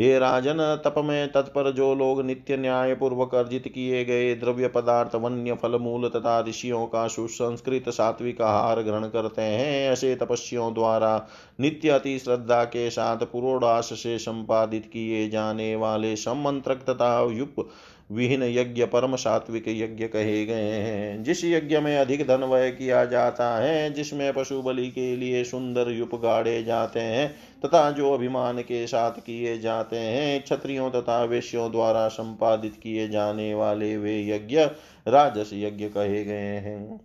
हे 0.00 0.18
राजन 0.18 0.80
तप 0.84 0.94
में 0.98 1.32
तत्पर 1.32 1.70
जो 1.72 1.94
लोग 1.94 2.24
नित्य 2.24 2.56
न्याय 2.56 2.94
पूर्वक 2.94 3.34
अर्जित 3.34 3.68
किए 3.68 4.04
गए 4.04 4.34
द्रव्य 4.34 4.68
पदार्थ, 4.68 5.14
वन्य 5.14 5.54
फल, 5.54 5.78
मूल 5.78 6.08
तथा 6.08 6.40
ऋषियों 6.40 6.86
का 6.86 7.06
सुसंस्कृत 7.08 7.88
सात्विक 7.88 8.42
आहार 8.42 8.82
ग्रहण 8.82 9.04
करते 9.04 9.42
हैं, 9.42 9.90
ऐसे 9.90 10.14
तपस्वियों 10.14 10.74
द्वारा 10.74 11.28
नित्य 11.60 11.88
अति 11.88 12.18
श्रद्धा 12.18 12.64
के 12.64 12.90
साथ 12.90 13.16
पुरोडास 13.16 13.90
से 13.92 14.18
संपादित 14.18 14.86
किए 14.92 15.28
जाने 15.28 15.76
वाले 15.76 16.16
सम्मंत्रक 16.16 16.84
तथा 16.90 17.30
युप 17.32 17.68
विहीन 18.12 18.42
यज्ञ 18.42 18.84
परम 18.84 19.16
सात्विक 19.16 19.64
यज्ञ 19.68 20.04
कहे 20.04 20.46
गए 20.46 20.70
हैं। 20.70 21.22
जिस 21.22 21.44
यज्ञ 21.44 21.78
में 21.78 21.98
अधिक 21.98 22.26
धन 22.26 22.44
व्यय 22.44 22.70
किया 22.70 23.04
जाता 23.04 23.56
है, 23.58 23.92
जिसमें 23.92 24.32
पशु 24.32 24.62
बलि 24.62 24.88
के 24.88 25.16
लिए 25.16 25.44
सुंदर 25.44 25.90
युप 25.90 26.14
गाड़े 26.14 26.62
जाते 26.62 27.00
हैं 27.00 27.34
तथा 27.64 27.90
जो 27.90 28.12
अभिमान 28.12 28.58
के 28.58 28.86
साथ 28.86 29.12
किए 29.12 29.58
जाते 29.58 29.98
हैं, 29.98 30.42
क्षत्रियों 30.42 30.90
तथा 30.90 31.24
वेश्यों 31.24 31.72
द्वारा 31.72 32.08
संपादित 32.08 32.80
किए 32.82 33.08
जाने 33.08 33.54
वाले 33.54 33.96
वे 33.96 34.28
यज्ञ 34.28 34.60
राजस 35.08 35.50
यज्ञ 35.54 35.84
कहे 35.84 36.24
गए 36.24 36.56
हैं। 36.58 37.00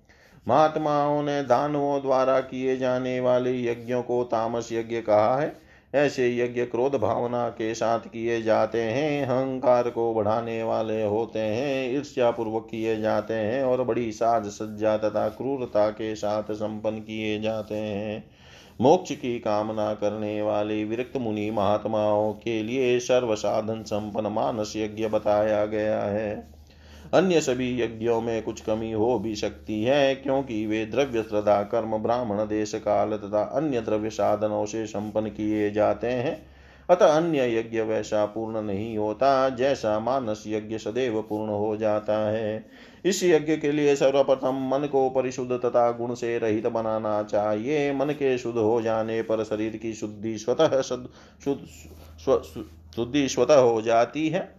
महात्माओं 0.48 1.24
ने 1.24 1.44
दानवों 1.44 2.02
द्वारा 2.02 2.40
किए 2.40 2.78
जाने 2.78 3.20
वाले 3.20 3.64
यज्ञों 3.64 4.04
को 4.04 4.24
तामस 4.24 4.70
यज्ञ 4.72 5.02
कहा 5.02 5.40
है। 5.40 5.68
ऐसे 5.96 6.38
यज्ञ 6.38 6.66
क्रोध 6.66 6.96
भावना 6.96 7.50
के 7.50 7.76
साथ 7.76 8.00
किए 8.00 8.42
जाते 8.42 8.82
हैं, 8.82 9.26
अहंकार 9.26 9.90
को 9.90 10.14
बढ़ाने 10.14 10.64
वाले 10.64 11.04
होते 11.04 11.40
हैं 11.40 11.94
ईर्ष्या 11.94 12.32
पूर्वक 12.32 12.68
किए 12.72 13.02
जाते 13.02 13.34
हैं 13.34 13.64
और 13.64 13.84
बड़ी 13.84 14.12
साज 14.12 14.46
सज्जा 14.46 14.98
तथा 14.98 15.30
क्रूरता 15.30 15.90
के 15.90 16.16
साथ 16.16 16.44
संपन्न 16.44 17.00
किए 17.00 17.40
जाते 17.42 17.76
हैं। 17.76 18.37
मोक्ष 18.82 19.12
की 19.12 19.40
कामना 19.40 19.94
करने 19.94 20.42
वाले 20.42 20.84
विरक्त 20.84 21.18
मुनि 21.18 21.52
महात्माओं 21.52 22.34
के 22.34 22.64
लिए 22.64 23.00
सर्वसाधन 23.00 23.84
संपन्न 23.84 24.28
मानस 24.28 24.74
यज्ञ 24.76 25.08
बताया 25.08 25.66
गया 25.66 26.02
है। 26.02 26.48
अन्य 27.14 27.42
सभी 27.42 27.82
यज्ञों 27.82 28.22
में 28.22 28.44
कुछ 28.44 28.62
कमी 28.62 28.92
हो 28.92 29.20
भी 29.20 29.36
सकती 29.36 29.84
है, 29.84 30.16
क्योंकि 30.16 30.66
वे 30.66 30.86
द्रव्य 30.86 31.24
श्रद्धा, 31.24 31.64
कर्म, 31.64 31.98
ब्राह्मण, 31.98 32.38
देश, 32.38 32.76
काल 32.76 33.12
तथा 33.12 33.44
अन्य 33.44 33.82
द्रव्य 33.82 34.10
साधनों 34.10 34.66
से 34.66 34.86
संपन्न 34.86 35.28
किए 35.28 35.72
जाते 35.72 36.08
हैं। 36.08 36.57
अतः 36.90 37.06
अन्य 37.08 37.60
यज्ञ 37.60 37.82
वैसा 37.82 38.26
पूर्ण 38.26 38.62
नहीं 38.62 38.98
होता, 38.98 39.50
जैसा 39.50 40.00
मानस 40.00 40.44
यज्ञ 40.48 40.78
सदैव 40.78 41.22
पूर्ण 41.22 41.52
हो 41.52 41.78
जाता 41.78 42.18
है। 42.30 42.66
इस 43.06 43.24
यज्ञ 43.24 43.58
के 43.58 43.72
लिए 43.72 43.96
सर्वप्रथम 43.96 44.70
मन 44.72 44.88
को 44.88 45.10
परिशुद्ध 45.10 45.52
तथा 45.66 45.92
गुण 45.92 46.14
से 46.14 46.38
रहित 46.38 46.68
बनाना 46.68 47.24
चाहिए। 47.24 47.94
मन 47.94 48.06
के 48.06 48.38
शुद्ध 48.38 48.58
हो 48.58 48.82
जाने 48.82 49.22
पर 49.22 49.44
शरीर 49.44 49.78
की 49.78 49.94
शुद्धि 49.94 50.38
स्वतः 50.38 50.82
शुद्धि 52.96 53.28
स्वतः 53.30 53.56
हो 53.56 53.82
जाती 53.82 54.30
है। 54.30 54.57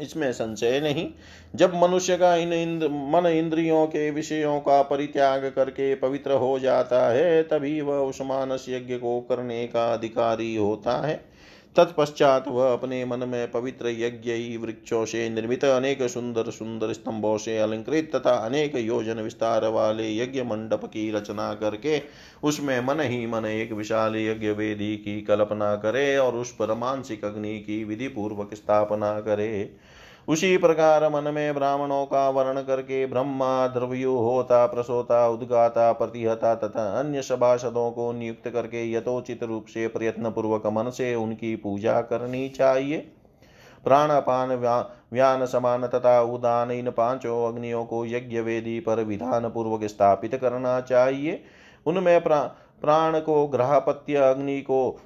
इसमें 0.00 0.32
संशय 0.32 0.80
नहीं। 0.80 1.10
जब 1.54 1.74
मनुष्य 1.74 2.16
का 2.16 2.36
इन 2.36 2.52
इंद्र, 2.52 2.88
मन 2.88 3.26
इंद्रियों 3.26 3.86
के 3.86 4.10
विषयों 4.10 4.60
का 4.60 4.82
परित्याग 4.82 5.52
करके 5.56 5.94
पवित्र 5.94 6.32
हो 6.32 6.58
जाता 6.58 7.12
है, 7.12 7.42
तभी 7.42 7.80
वह 7.80 7.96
उस 7.96 8.20
मानस 8.20 8.66
यज्ञ 8.68 8.94
को 8.94 9.20
करने 9.20 9.66
का 9.66 9.92
अधिकारी 9.92 10.56
होता 10.56 11.06
है। 11.06 11.31
तत्पश्चात 11.76 12.48
वह 12.48 12.72
अपने 12.72 13.04
मन 13.04 13.28
में 13.28 13.50
पवित्र 13.50 13.88
यज्ञ 13.88 14.56
वृक्षों 14.56 15.04
से 15.04 15.28
निर्मित 15.28 15.64
अनेक 15.64 16.02
सुंदर 16.02 16.50
सुंदर 16.50 16.92
स्तंभों 16.92 17.38
से 17.38 17.58
अलंकृत 17.58 18.10
तथा 18.14 18.30
अनेक 18.30 18.76
योजन 18.76 19.20
विस्तार 19.20 19.66
वाले 19.66 20.16
यज्ञ 20.16 20.42
मंडप 20.42 20.84
की 20.84 21.10
रचना 21.10 21.54
करके 21.54 22.02
उसमें 22.42 22.80
मन 22.80 23.00
ही 23.00 23.26
मन 23.26 23.44
एक 23.44 23.72
विशाल 23.72 24.16
यज्ञ 24.16 24.50
वेदी 24.50 24.96
की 24.96 25.20
कल्पना 25.20 25.74
करे 25.76 26.16
और 26.16 26.34
उस 26.34 26.52
पर 26.52 26.74
मानसिक 26.74 27.24
अग्नि 27.24 27.58
की 27.58 27.84
विधि 27.84 28.08
पूर्वक 28.08 28.54
स्थापना 28.54 29.20
करे। 29.20 29.76
उसी 30.28 30.56
प्रकार 30.56 31.08
मन 31.08 31.32
में 31.34 31.54
ब्राह्मणों 31.54 32.04
का 32.06 32.28
वर्ण 32.30 32.62
करके 32.62 33.04
ब्रह्मा 33.06 33.66
द्रव्यु 33.66 34.12
होता 34.12 34.66
प्रसोता 34.66 35.26
उद्गाता 35.28 35.92
प्रतिहता 35.92 36.54
तथा 36.54 36.84
अन्य 37.00 37.22
सभासदों 37.22 37.90
को 37.90 38.12
नियुक्त 38.12 38.48
करके 38.48 38.90
यथोचित 38.92 39.42
रूप 39.42 39.66
से 39.66 39.86
प्रयत्न 39.88 40.30
पूर्वक 40.30 40.66
मन 40.66 40.90
से 40.90 41.14
उनकी 41.14 41.54
पूजा 41.56 42.00
करनी 42.00 42.48
चाहिए। 42.48 42.98
प्राणापान 43.84 44.54
व्यान 45.12 45.44
समान 45.46 45.86
तथा 45.86 46.20
उदान 46.22 46.70
इन 46.70 46.90
पाँचों 46.90 47.46
अग्नियों 47.48 47.84
को 47.84 48.04
यज्ञ 48.06 48.40
वेदी 48.40 48.78
पर 48.80 49.02
विधान 49.04 49.48
पूर्वक 49.50 49.84
स्थापित 49.84 50.34
करना 50.34 50.80
चाहिए। 50.80 51.42
उनमें 51.86 52.20
प्रा, 52.22 52.40
प्राण 52.82 53.18
को 53.20 53.46
ग्रहपत्य 53.46 54.16
अग्नि 54.16 54.60
को 54.60 54.98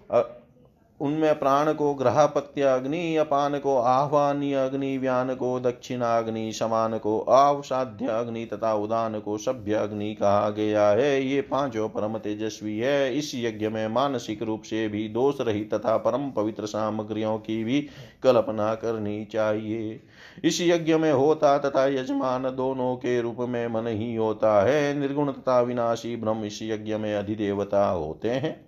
उनमें 1.01 1.38
प्राण 1.38 1.72
को 1.72 1.94
ग्रहपत्य 1.94 2.62
अग्नि, 2.62 3.16
अपान 3.16 3.59
को 3.59 3.76
आह्वानीय 3.76 4.55
अग्नि, 4.55 4.99
व्यान 4.99 5.34
को 5.34 5.61
दक्षिणाग्नि 5.61 6.53
समान 6.53 6.99
को 6.99 7.20
आवसाध्य 7.20 8.07
अग्नि 8.07 8.44
तथा 8.44 8.74
उदान 8.74 9.20
को 9.20 9.38
सभ्य 9.38 9.74
अग्नि 9.74 10.14
कहा 10.14 10.51
गया 10.51 10.88
है। 10.88 11.22
ये 11.22 11.40
पाँचों 11.40 11.88
परम 11.88 12.18
तेजस्वी 12.18 12.78
है। 12.78 13.18
इस 13.18 13.32
यज्ञ 13.34 13.68
में 13.68 13.88
मानसिक 13.88 14.42
रूप 14.42 14.62
से 14.62 14.88
भी 14.88 15.09
दोष 15.09 15.40
रहित 15.40 15.74
तथा 15.74 15.97
परम 15.97 16.30
पवित्र 16.30 16.66
सामग्रियों 16.66 17.38
की 17.38 17.64
भी 17.64 17.80
कल्पना 18.22 18.74
करनी 18.74 19.24
चाहिए। 19.24 20.01
इस 20.44 20.61
यज्ञ 20.61 20.97
में 20.97 21.12
होता 21.12 21.59
तथा 21.59 21.86
यजमान 21.86 22.42
दोनों 22.42 22.97
के 22.97 23.20
रूप 23.20 23.36
में 23.40 23.68
मन 23.68 23.86
ही 23.86 24.14
होता 24.14 24.62
है। 24.62 24.99
निर्गुण 24.99 25.32
तथा 25.32 25.61
विनाशी 25.61 26.16
ब्रह्म 26.16 26.44
इस 26.44 26.59
यज्ञ 26.62 26.97
में 26.97 27.14
अधिदेवता 27.14 27.88
होते 27.88 28.30
हैं। 28.30 28.66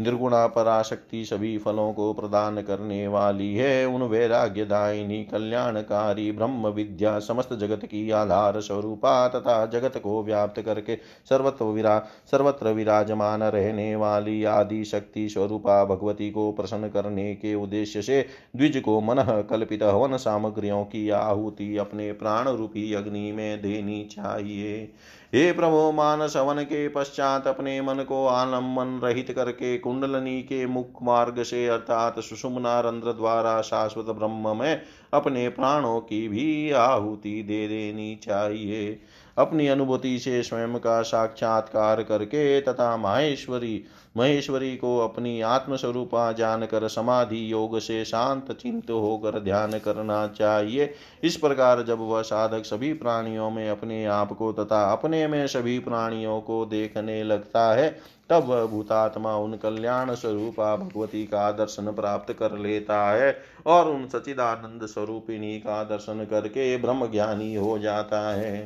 निर्गुणा 0.00 0.46
पराशक्ति 0.46 1.24
सभी 1.24 1.56
फलों 1.58 1.92
को 1.92 2.12
प्रदान 2.12 2.60
करने 2.62 3.06
वाली 3.08 3.54
है। 3.54 3.86
उन 3.86 4.02
वैराग्य 4.02 4.64
दायिनी 4.64 5.22
कल्याणकारी 5.24 6.30
ब्रह्म 6.32 6.68
विद्या 6.68 7.18
समस्त 7.18 7.52
जगत 7.54 7.84
की 7.84 8.10
आधार 8.10 8.60
स्वरूपा 8.60 9.28
तथा 9.28 9.64
जगत 9.66 9.96
को 9.96 10.22
व्याप्त 10.22 10.60
करके 10.60 10.96
सर्वत्र 11.28 11.64
विरा, 11.64 11.98
सर्वत्र 12.30 12.68
विराजमान 12.68 13.42
रहने 13.42 13.94
वाली 13.96 14.42
आदि 14.44 14.84
शक्ति 14.84 15.28
स्वरूपा 15.28 15.84
भगवती 15.84 16.30
को 16.30 16.50
प्रसन्न 16.52 16.88
करने 16.88 17.34
के 17.34 17.54
उद्देश्य 17.54 18.02
से 18.02 18.24
द्विज 18.56 18.76
को 18.76 19.00
मन 19.00 19.46
कल्पित 19.50 19.82
हवन 19.82 20.16
सामग्रियों 20.16 20.84
की 20.84 21.08
आहुति 21.10 21.76
अपने 21.76 22.12
प्राण 22.12 22.48
रूपी 22.48 22.92
अग्नि 22.94 23.30
में 23.32 23.62
देनी 23.62 24.04
चाहिए। 24.04 24.92
हे 25.34 25.52
प्रभो 25.52 25.92
मानस 25.92 26.36
हवन 26.36 26.62
के 26.62 26.88
पश्चात 26.88 27.46
अपने 27.46 27.80
मन 27.80 27.94
को 27.94 28.26
आलंबन 28.26 29.00
रहित 29.04 29.30
करके 29.30 29.78
कुंडलनी 29.78 30.42
के 30.42 30.66
मुख 30.66 31.02
मार्ग 31.02 31.42
से 31.42 31.66
अर्थात 31.66 32.20
सुषुमना 32.20 32.80
रंध्र 32.80 33.12
द्वारा 33.12 33.62
शाश्वत 33.62 34.04
ब्रह्म 34.04 34.56
में 34.56 34.82
अपने 35.14 35.48
प्राणों 35.48 36.00
की 36.00 36.28
भी 36.28 36.70
आहुति 36.70 37.42
दे 37.42 37.68
देनी 37.68 38.16
चाहिए। 38.22 39.00
अपनी 39.38 39.68
अनुभूति 39.68 40.18
से 40.18 40.42
स्वयं 40.42 40.78
का 40.78 41.02
साक्षात्कार 41.02 42.02
करके 42.02 42.60
तथा 42.60 42.96
माहेश्वरी 42.96 43.84
महेश्वरी 44.16 44.76
को 44.76 44.98
अपनी 44.98 45.40
आत्मस्वरूपा 45.40 46.30
जानकर 46.32 46.86
समाधि 46.88 47.52
योग 47.52 47.78
से 47.78 48.04
शांत 48.04 48.52
चिंत 48.52 48.90
होकर 48.90 49.38
ध्यान 49.38 49.78
करना 49.78 50.26
चाहिए। 50.28 50.94
इस 51.22 51.36
प्रकार 51.36 51.82
जब 51.82 51.98
वह 52.00 52.22
साधक 52.22 52.64
सभी 52.64 52.92
प्राणियों 52.92 53.50
में 53.50 53.68
अपने 53.70 54.04
आप 54.04 54.32
को 54.32 54.52
तथा 54.52 54.82
अपने 54.92 55.26
में 55.26 55.46
सभी 55.46 55.78
प्राणियों 55.78 56.40
को 56.40 56.64
देखने 56.66 57.22
लगता 57.24 57.72
है, 57.74 57.88
तब 58.30 58.44
वह 58.44 58.64
भूतात्मा 58.66 59.36
उन 59.36 59.56
कल्याण 59.56 60.14
स्वरूपा 60.14 60.74
भगवती 60.76 61.24
का 61.24 61.50
दर्शन 61.52 61.92
प्राप्त 61.92 62.32
कर 62.32 62.58
लेता 62.58 63.10
है 63.10 63.36
और 63.66 63.90
उन 63.90 64.06
सचिदानंद 64.08 64.86
स्वरूपिणी 64.86 65.58
का 65.58 65.82
दर्शन 65.84 66.26
करके 66.30 66.76
ब्रह्म 66.76 67.10
ज्ञानी 67.10 67.54
हो 67.54 67.78
जाता 67.78 68.20
है। 68.30 68.58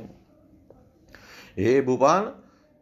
हे 1.59 1.80
भूपाल 1.82 2.32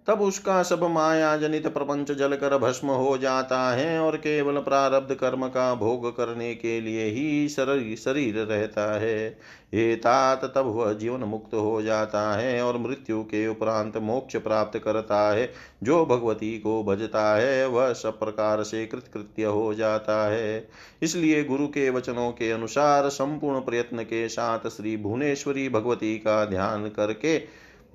तब 0.06 0.20
उसका 0.20 0.62
सब 0.62 0.82
माया 0.84 1.36
जनित 1.36 1.66
प्रपंच 1.66 2.12
जलकर 2.12 2.56
भस्म 2.58 2.88
हो 2.88 3.18
जाता 3.18 3.58
है 3.74 3.98
और 4.00 4.16
केवल 4.16 4.58
प्रारब्ध 4.58 5.14
कर्म 5.14 5.46
का 5.48 5.74
भोग 5.74 6.16
करने 6.16 6.54
के 6.54 6.80
लिए 6.80 7.04
ही 7.04 7.48
शरीर 7.48 7.96
शरीर 7.96 8.38
रहता 8.38 9.00
है। 9.00 9.28
हे 9.74 9.96
तात 9.96 10.44
तब 10.44 10.66
वह 10.66 10.92
जीवन 10.92 11.20
मुक्त 11.20 11.54
हो 11.54 11.82
जाता 11.82 12.20
है 12.32 12.62
और 12.62 12.78
मृत्यु 12.78 13.22
के 13.22 13.46
उपरांत 13.48 13.96
मोक्ष 13.96 14.36
प्राप्त 14.36 14.78
करता 14.78 15.20
है। 15.32 15.48
जो 15.82 16.04
भगवती 16.06 16.58
को 16.58 16.82
भजता 16.84 17.34
है, 17.36 17.66
वह 17.66 17.92
सब 17.92 18.18
प्रकार 18.18 18.62
से 18.62 18.86
कृतकृत्य 18.86 19.44
हो 19.44 19.74
जाता 19.74 20.26
है। 20.28 20.68
इसलिए 21.02 21.44
गुरु 21.44 21.66
के 21.66 21.90
वचनों 21.90 22.30
के 22.32 22.50
अनुसार 22.50 23.08
संपूर्ण 23.08 23.60
प्रयत्न 23.60 24.02
के 24.02 24.28
साथ 24.28 24.68
श्री 24.68 24.96
भुवनेश्वरी 24.96 25.68
भगवती 25.68 26.16
का 26.18 26.44
ध्यान 26.44 26.88
करके, 26.88 27.38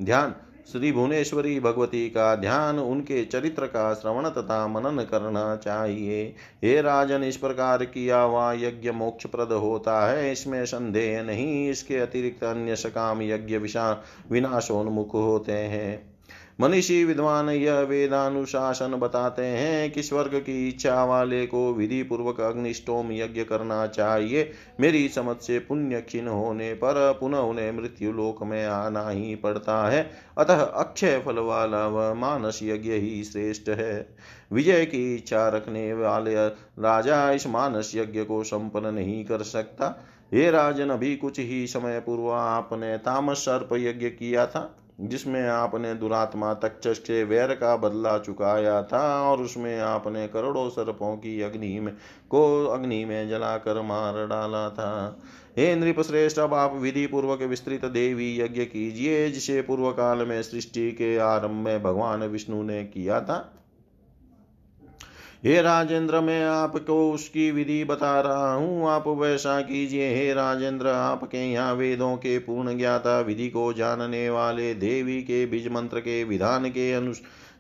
ध्यान 0.01 0.36
श्री 0.72 0.91
भुवनेश्वरी 0.91 1.59
भगवती 1.59 2.09
का 2.09 2.36
ध्यान, 2.36 2.80
उनके 2.80 3.26
चरित्र 3.26 3.65
का 3.65 3.93
श्रवण 3.93 4.30
तथा 4.30 4.68
मनन 4.68 5.03
करना 5.03 5.55
चाहिए। 5.55 6.36
हे 6.63 6.82
राजन, 6.82 7.24
इस 7.24 7.38
प्रकार 7.38 7.86
किया 7.86 8.20
हुआ 8.20 8.53
यज्ञ 8.53 8.91
मोक्ष 8.91 9.26
प्रद 9.26 9.51
होता 9.51 10.07
है। 10.07 10.32
इसमें 10.32 10.65
संदेह 10.65 11.24
नहीं, 11.24 11.70
इसके 11.70 11.97
अतिरिक्त 11.97 12.43
अन्य 12.43 12.76
सकाम 12.76 13.22
यज्ञ 13.22 13.57
विशा 13.57 14.03
विनाशोन्मुख 14.32 15.13
होते 15.13 15.51
हैं। 15.51 16.16
मनीषी 16.62 17.03
विद्वान 17.03 17.49
यह 17.49 17.80
वेदानुशासन 17.80 18.91
बताते 18.91 19.41
हैं 19.41 19.91
कि 19.91 20.03
स्वर्ग 20.03 20.32
की 20.36 20.70
इच्छा 20.70 21.03
वाले 21.03 21.47
को 21.47 21.74
विधि 21.74 22.03
पूर्वक 22.03 22.41
अग्निष्टोम 22.41 23.12
यज्ञ 23.12 23.43
करना 23.43 23.88
चाहिए। 23.88 24.51
मेरी 24.80 25.10
समझ 25.10 25.36
से 25.38 25.60
पुण्य 25.60 26.01
क्षीण 26.01 26.28
होने 26.28 26.74
पर 26.74 27.18
पुनः 27.20 27.38
उन्हें 27.38 27.72
मृत्यु 27.72 28.12
लोक 28.12 28.43
में 28.43 28.66
आना 28.66 29.10
ही 29.10 29.36
पड़ता 29.36 29.89
है। 29.89 30.12
अतः 30.38 30.60
अक्षय 30.60 31.22
फल 31.26 31.39
वाला 31.39 31.88
वह 31.88 32.14
मानस 32.14 32.60
यज्ञ 32.64 32.91
ही 32.91 33.24
श्रेष्ठ 33.24 33.70
है। 33.70 34.16
विजय 34.51 34.86
की 34.86 35.16
इच्छा 35.16 35.49
रखने 35.49 35.93
वाले 35.93 36.36
राजा 36.47 37.32
इस 37.32 37.47
मानस 37.47 37.91
यज्ञ 37.95 38.24
को 38.24 38.43
संपन्न 38.43 38.93
नहीं 38.93 39.26
कर 39.26 39.41
सकता। 39.41 40.05
हे 40.34 40.51
राजन, 40.51 40.89
अभी 40.89 41.16
कुछ 41.16 41.39
ही 41.39 41.68
समय 41.68 41.99
पूर्व 41.99 42.32
आपने 42.32 42.97
तामस 42.97 43.38
सर्प 43.38 43.70
यज्ञ 43.74 44.08
किया 44.08 44.45
था। 44.45 44.84
जिसमें 45.02 45.48
आपने 45.48 45.93
दुरात्मा 45.93 46.54
तक 46.54 46.80
के 46.86 47.24
वैर 47.24 47.54
का 47.54 47.76
बदला 47.78 48.18
चुकाया 48.18 48.84
था 48.84 49.22
और 49.22 49.41
उसमें 49.41 49.80
आपने 49.80 50.28
करोड़ों 50.28 50.70
सर्पों 50.70 51.16
की 51.18 51.41
अग्नि 51.41 51.80
में 51.80 51.93
को 52.30 52.66
अग्नि 52.66 53.06
में 53.06 53.30
जलाकर 53.30 53.82
मार 53.82 54.28
डाला 54.28 54.70
था। 54.70 55.20
हे 55.58 55.76
नृप 55.76 56.02
श्रेष्ठ 56.02 56.39
अब 56.39 56.54
आप 56.54 56.74
विधि 56.74 57.08
पूर्वक 57.08 57.41
विस्तृत 57.41 57.86
देवी 57.86 58.39
यज्ञ 58.39 58.62
कीजिए, 58.62 59.32
जिसे 59.32 59.62
पूर्व 59.62 59.91
काल 59.91 60.18
में 60.18 60.41
सृष्टि 60.43 60.91
के 60.91 61.18
आरंभ 61.18 61.66
में 61.66 61.84
भगवान 61.84 62.24
विष्णु 62.24 62.64
ने 62.64 62.84
किया 62.84 63.22
था। 63.22 63.54
हे 65.48 65.62
राजेंद्र, 65.62 66.20
मैं 66.20 66.45
आपको 66.45 67.12
उसकी 67.12 67.52
विधि 67.52 67.84
बता 67.84 68.22
रहा 68.22 68.54
हूँ। 68.54 68.89
आप 68.89 69.08
वैसा 69.08 69.62
कीजिए। 69.62 70.16
हे 70.16 70.34
राजेंद्र, 70.34 70.88
आपके 70.88 71.52
यहाँ 71.52 71.74
वेदों 71.74 72.16
के 72.18 72.39
पूर्ण 72.39 72.78
ज्ञाता, 72.78 73.20
विधि 73.20 73.50
को 73.50 73.74
जानने 73.74 74.30
वाले, 74.30 74.74
देवी 74.74 75.22
के 75.22 75.45
बीज 75.45 75.68
मंत्र 75.68 76.00
के 76.00 76.24
विधान 76.24 76.70
के 76.70 76.93
अनु 76.93 77.14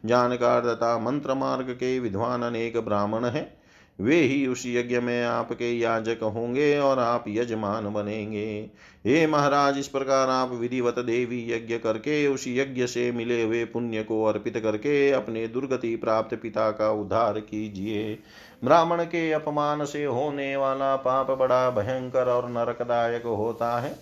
जानकार 0.05 0.61
तथा 0.61 0.99
मंत्र 0.99 1.33
मार्ग 1.33 1.69
के 1.69 1.99
विद्वान 1.99 2.41
अनेक 2.41 2.77
ब्राह्मण 2.77 3.25
हैं। 3.25 3.56
वे 3.99 4.15
ही 4.15 4.45
उस 4.47 4.63
यज्ञ 4.65 4.99
में 4.99 5.23
आपके 5.23 5.71
याजक 5.79 6.23
होंगे 6.23 6.77
और 6.79 6.99
आप 6.99 7.23
यजमान 7.27 7.93
बनेंगे। 7.93 8.69
हे 9.05 9.27
महाराज, 9.27 9.77
इस 9.77 9.87
प्रकार 9.87 10.29
आप 10.29 10.51
विधिवत 10.51 10.99
देवी 10.99 11.51
यज्ञ 11.51 11.77
करके 11.77 12.27
उस 12.27 12.45
यज्ञ 12.47 12.87
से 12.87 13.11
मिले 13.11 13.43
हुए 13.43 13.65
पुण्य 13.65 14.03
को 14.03 14.23
अर्पित 14.23 14.57
करके 14.57 15.11
अपने 15.11 15.47
दुर्गति 15.47 15.95
प्राप्त 15.95 16.35
पिता 16.35 16.71
का 16.71 16.91
उद्धार 16.91 17.39
कीजिए। 17.39 18.19
ब्राह्मण 18.63 19.03
के 19.03 19.31
अपमान 19.31 19.85
से 19.85 20.03
होने 20.05 20.55
वाला 20.57 20.95
पाप 20.95 21.31
बड़ा 21.31 21.69
भयंकर 21.69 22.27
और 22.27 22.49
नरकदायक 22.49 23.23
होता 23.23 23.79
है। 23.79 23.95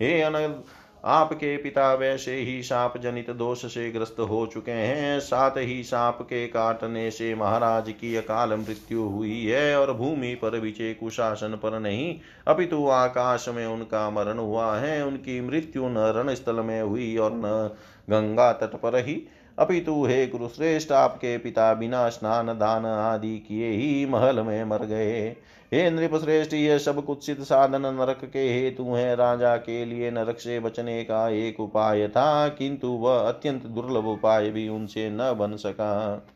हे 0.00 0.20
अनंत 0.22 0.64
आपके 1.08 1.56
पिता 1.56 1.92
वैसे 1.94 2.34
ही 2.34 2.62
साप 2.62 2.96
जनित 2.98 3.30
दोष 3.30 3.64
से 3.64 3.90
ग्रस्त 3.90 4.16
हो 4.20 4.44
चुके 4.46 4.70
हैं। 4.70 5.18
साथ 5.20 5.56
ही 5.58 5.82
साप 5.82 6.18
के 6.22 6.46
काटने 6.46 7.10
से 7.10 7.34
महाराज 7.34 7.88
की 7.90 8.14
अकाल 8.16 8.52
मृत्यु 8.52 9.02
हुई 9.02 9.44
है 9.44 9.78
और 9.78 9.92
भूमि 9.92 10.34
पर 10.34 10.58
विचे 10.58 10.92
कुशासन 10.94 11.58
पर 11.62 11.78
नहीं, 11.80 12.14
अपितु 12.48 12.86
आकाश 12.88 13.48
में 13.48 13.66
उनका 13.66 14.08
मरण 14.10 14.38
हुआ 14.38 14.76
है। 14.76 15.04
उनकी 15.06 15.40
मृत्यु 15.40 15.88
न 15.88 16.12
रण 16.16 16.34
स्थल 16.34 16.60
में 16.60 16.80
हुई 16.82 17.16
और 17.16 17.32
न 17.34 17.76
गंगा 18.10 18.52
तट 18.52 18.76
पर 18.76 18.96
ही। 18.98 19.22
अपितु 19.58 20.04
हे 20.06 20.26
कुरुश्रेष्ठ 20.26 20.92
आपके 20.92 21.36
पिता 21.38 21.72
बिना 21.74 22.08
स्नान 22.08 22.46
दान 22.48 22.86
आदि 22.86 23.38
किए 23.38 23.70
ही 23.70 24.06
महल 24.06 24.40
में 24.40 24.64
मर 24.64 24.84
गए। 24.84 25.36
हे 25.72 25.90
नृपश्रेष्ठ, 25.90 26.54
यह 26.54 26.78
सब 26.78 27.04
कुत्सित 27.04 27.40
साधन 27.40 27.82
नरक 27.94 28.20
के 28.32 28.48
हेतु 28.52 28.84
है। 28.84 29.16
राजा 29.16 29.56
के 29.56 29.84
लिए 29.84 30.10
नरक 30.10 30.38
से 30.38 30.60
बचने 30.60 31.02
का 31.04 31.28
एक 31.28 31.60
उपाय 31.60 32.08
था, 32.08 32.48
किंतु 32.48 32.88
वह 32.88 33.18
अत्यंत 33.18 33.66
दुर्लभ 33.66 34.06
उपाय 34.06 34.50
भी 34.50 34.68
उनसे 34.68 35.08
न 35.10 35.34
बन 35.38 35.56
सका। 35.56 36.26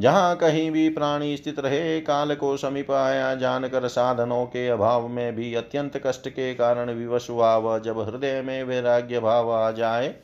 जहाँ 0.00 0.36
कहीं 0.36 0.70
भी 0.70 0.88
प्राणी 0.88 1.36
स्थित 1.36 1.58
रहे, 1.58 2.00
काल 2.00 2.34
को 2.34 2.56
समीप 2.56 2.90
आया 2.90 3.34
जानकर 3.34 3.88
साधनों 3.88 4.44
के 4.46 4.68
अभाव 4.68 5.08
में 5.08 5.36
भी 5.36 5.54
अत्यंत 5.54 6.02
कष्ट 6.06 6.28
के 6.28 6.54
कारण 6.54 6.90
विवश 6.90 7.30
हुआ 7.30 7.56
वह। 7.56 7.78
जब 7.78 8.00
हृदय 8.00 8.42
में 8.42 8.62
वैराग्य 8.64 9.20
भाव 9.20 9.52
आ 9.52 9.70
जाए, 9.70 10.14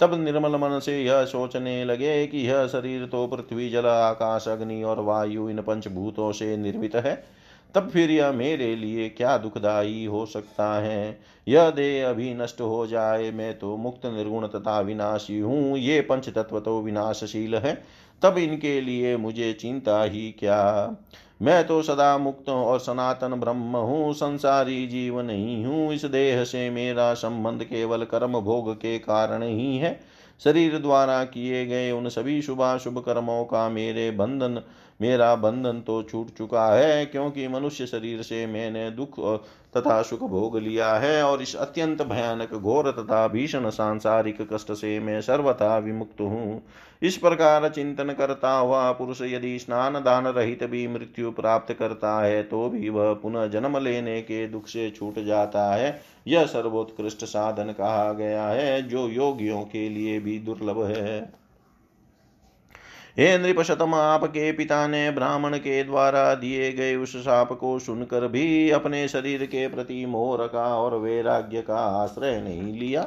तब 0.00 0.14
निर्मल 0.14 0.56
मन 0.56 0.78
से 0.78 1.02
यह 1.02 1.24
सोचने 1.24 1.84
लगे 1.84 2.26
कि 2.26 2.38
यह 2.38 2.66
शरीर 2.66 3.06
तो 3.06 3.26
पृथ्वी, 3.26 3.70
जल, 3.70 3.86
आकाश, 3.86 4.48
अग्नि 4.48 4.82
और 4.82 5.00
वायु 5.00 5.48
इन 5.50 5.60
पंचभूतों 5.60 6.32
से 6.32 6.56
निर्मित 6.56 6.96
है। 6.96 7.41
तब 7.74 7.88
फिर 7.88 8.10
यह 8.10 8.32
मेरे 8.32 8.76
लिए 8.76 9.08
क्या 9.08 9.38
दुखदायी 9.38 10.04
हो 10.04 10.26
सकता 10.26 10.80
है? 10.80 11.20
यह 11.48 11.70
देह 11.70 12.08
अभी 12.08 12.34
नष्ट 12.34 12.60
हो 12.60 12.86
जाए, 12.86 13.30
मैं 13.30 13.58
तो 13.58 13.76
मुक्त, 13.76 14.06
निर्गुण 14.06 14.46
तथा 14.46 14.80
विनाशी 14.80 15.38
हूँ। 15.38 15.78
ये 15.78 16.00
पंच 16.00 16.28
तत्व 16.28 16.60
तो 16.60 16.80
विनाशशील 16.80 17.54
है। 17.54 17.82
तब 18.22 18.38
इनके 18.38 18.80
लिए 18.80 19.16
मुझे 19.16 19.52
चिंता 19.52 20.02
ही 20.02 20.30
क्या? 20.38 20.96
मैं 21.42 21.66
तो 21.66 21.82
सदा 21.82 22.18
मुक्त 22.18 22.48
और 22.48 22.78
सनातन 22.78 23.32
ब्रह्म 23.32 23.76
हूँ, 23.76 24.12
संसारी 24.14 24.86
जीव 24.86 25.20
नहीं 25.20 25.64
हूँ। 25.64 25.92
इस 25.94 26.04
देह 26.04 26.44
से 26.44 26.70
मेरा 26.70 27.14
संबंध 27.14 27.64
केवल 27.64 28.04
कर्म 28.04 28.40
भोग 28.40 28.74
के 28.74 28.98
कारण 28.98 29.42
ही 29.42 29.76
है। 29.76 30.00
शरीर 30.44 30.78
द्वारा 30.78 31.24
किए 31.24 31.66
गए 31.66 31.90
उन 31.90 32.08
सभी 32.08 32.42
शुभाशुभ 32.42 32.98
कर्मों 32.98 33.44
का 33.44 33.68
मेरे 33.68 34.10
बंधन 34.10 34.62
मेरा 35.02 35.34
बंधन 35.36 35.80
तो 35.80 36.02
छूट 36.02 36.30
चुका 36.38 36.66
है, 36.66 37.04
क्योंकि 37.06 37.48
मनुष्य 37.48 37.86
शरीर 37.86 38.22
से 38.22 38.46
मैंने 38.46 38.90
दुख 38.90 39.18
तथा 39.76 40.00
सुख 40.02 40.20
भोग 40.30 40.56
लिया 40.58 40.92
है 40.94 41.22
और 41.22 41.42
इस 41.42 41.54
अत्यंत 41.56 42.02
भयानक 42.02 42.54
घोर 42.54 42.90
तथा 42.92 43.26
भीषण 43.28 43.68
सांसारिक 43.70 44.42
कष्ट 44.52 44.72
से 44.72 44.98
मैं 45.00 45.20
सर्वथा 45.20 45.76
विमुक्त 45.78 46.20
हूँ। 46.20 46.62
इस 47.02 47.16
प्रकार 47.16 47.68
चिंतन 47.68 48.12
करता 48.12 48.52
हुआ 48.52 48.90
पुरुष 48.92 49.22
यदि 49.22 49.58
स्नान 49.58 49.94
दान 49.94 50.26
रहित 50.28 50.64
भी 50.64 50.86
मृत्यु 50.88 51.30
प्राप्त 51.32 51.72
करता 51.72 52.18
है 52.20 52.42
तो 52.42 52.68
भी 52.68 52.88
वह 52.88 53.12
पुनः 53.14 53.46
जन्म 53.48 53.78
लेने 53.78 54.20
के 54.22 54.46
दुख 54.48 54.66
से 54.66 54.90
छूट 54.90 55.18
जाता 55.18 55.64
है। 55.74 56.00
यह 56.28 56.46
सर्वोत्कृष्ट 56.46 57.24
साधन 57.24 57.72
कहा 57.72 58.12
गया 58.12 58.44
है, 58.44 58.82
जो 58.82 59.08
योगियों 59.08 59.62
के 59.62 59.88
लिए 59.88 60.18
भी 60.20 60.38
दुर्लभ 60.40 60.84
है। 60.86 61.41
हे 63.18 63.38
नृपशतम 63.38 63.94
आपके 63.94 64.52
पिता 64.52 64.86
ने 64.86 65.10
ब्राह्मण 65.10 65.56
के 65.56 65.84
द्वारा 65.84 66.34
दिए 66.34 66.72
गए 66.72 66.96
उस 66.96 67.16
साप 67.16 67.52
को 67.52 67.78
सुनकर 67.78 68.28
भी 68.28 68.70
अपने 68.70 69.08
शरीर 69.08 69.46
के 69.46 69.68
प्रति 69.68 70.06
मोह 70.06 70.44
रखा 70.44 70.76
और 70.76 70.98
वैराग्य 70.98 71.62
का 71.62 71.76
आश्रय 71.76 72.40
नहीं 72.40 72.78
लिया। 72.78 73.06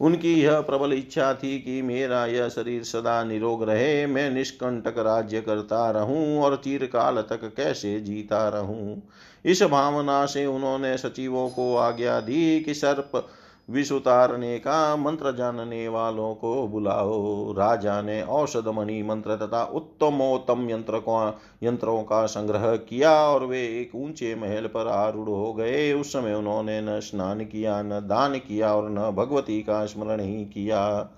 उनकी 0.00 0.34
यह 0.34 0.60
प्रबल 0.60 0.92
इच्छा 0.92 1.34
थी 1.34 1.58
कि 1.58 1.82
मेरा 1.82 2.26
यह 2.26 2.48
शरीर 2.48 2.82
सदा 2.82 3.24
निरोग 3.24 3.62
रहे, 3.62 4.06
मैं 4.06 4.30
निष्कंटक 4.30 4.94
राज्य 4.98 5.40
करता 5.40 5.90
रहूँ 5.90 6.42
और 6.42 6.62
काल 6.66 7.16
तक 7.16 7.52
कैसे 7.56 8.00
जीता 8.00 8.48
रहूँ। 8.48 9.02
इस 9.44 9.62
भावना 9.62 10.26
से 10.26 10.46
उन्होंने 10.46 10.98
सचिवों 10.98 11.48
को 11.48 11.76
आज्ञा 11.76 12.20
दी 12.20 12.60
कि 12.60 12.74
सर्प 12.74 13.28
विष 13.70 13.92
उतारने 13.92 14.58
का 14.58 14.96
मंत्र 14.96 15.32
जानने 15.36 15.88
वालों 15.88 16.34
को 16.34 16.68
बुलाओ। 16.68 17.52
राजा 17.52 18.02
ने 18.02 18.22
औषध 18.22 18.68
मणि 18.68 19.02
मंत्र 19.02 19.36
तथा 19.36 19.64
उत्तमोत्तम 19.64 20.70
यंत्र 20.70 20.98
को, 20.98 21.40
यंत्रों 21.62 22.02
का 22.02 22.24
संग्रह 22.26 22.76
किया 22.76 23.12
और 23.12 23.44
वे 23.46 23.62
एक 23.80 23.94
ऊँचे 23.94 24.34
महल 24.34 24.66
पर 24.66 24.88
आरूढ़ 24.88 25.28
हो 25.28 25.52
गए। 25.52 25.92
उस 25.92 26.12
समय 26.12 26.34
उन्होंने 26.34 26.80
न 26.80 27.00
स्नान 27.00 27.40
किया, 27.40 27.82
न 27.82 27.90
दान 27.90 28.34
किया 28.38 28.74
और 28.74 28.90
न 28.90 29.10
भगवती 29.10 29.60
का 29.62 29.84
स्मरण 29.86 30.20
ही 30.20 30.44
किया। 30.44 31.08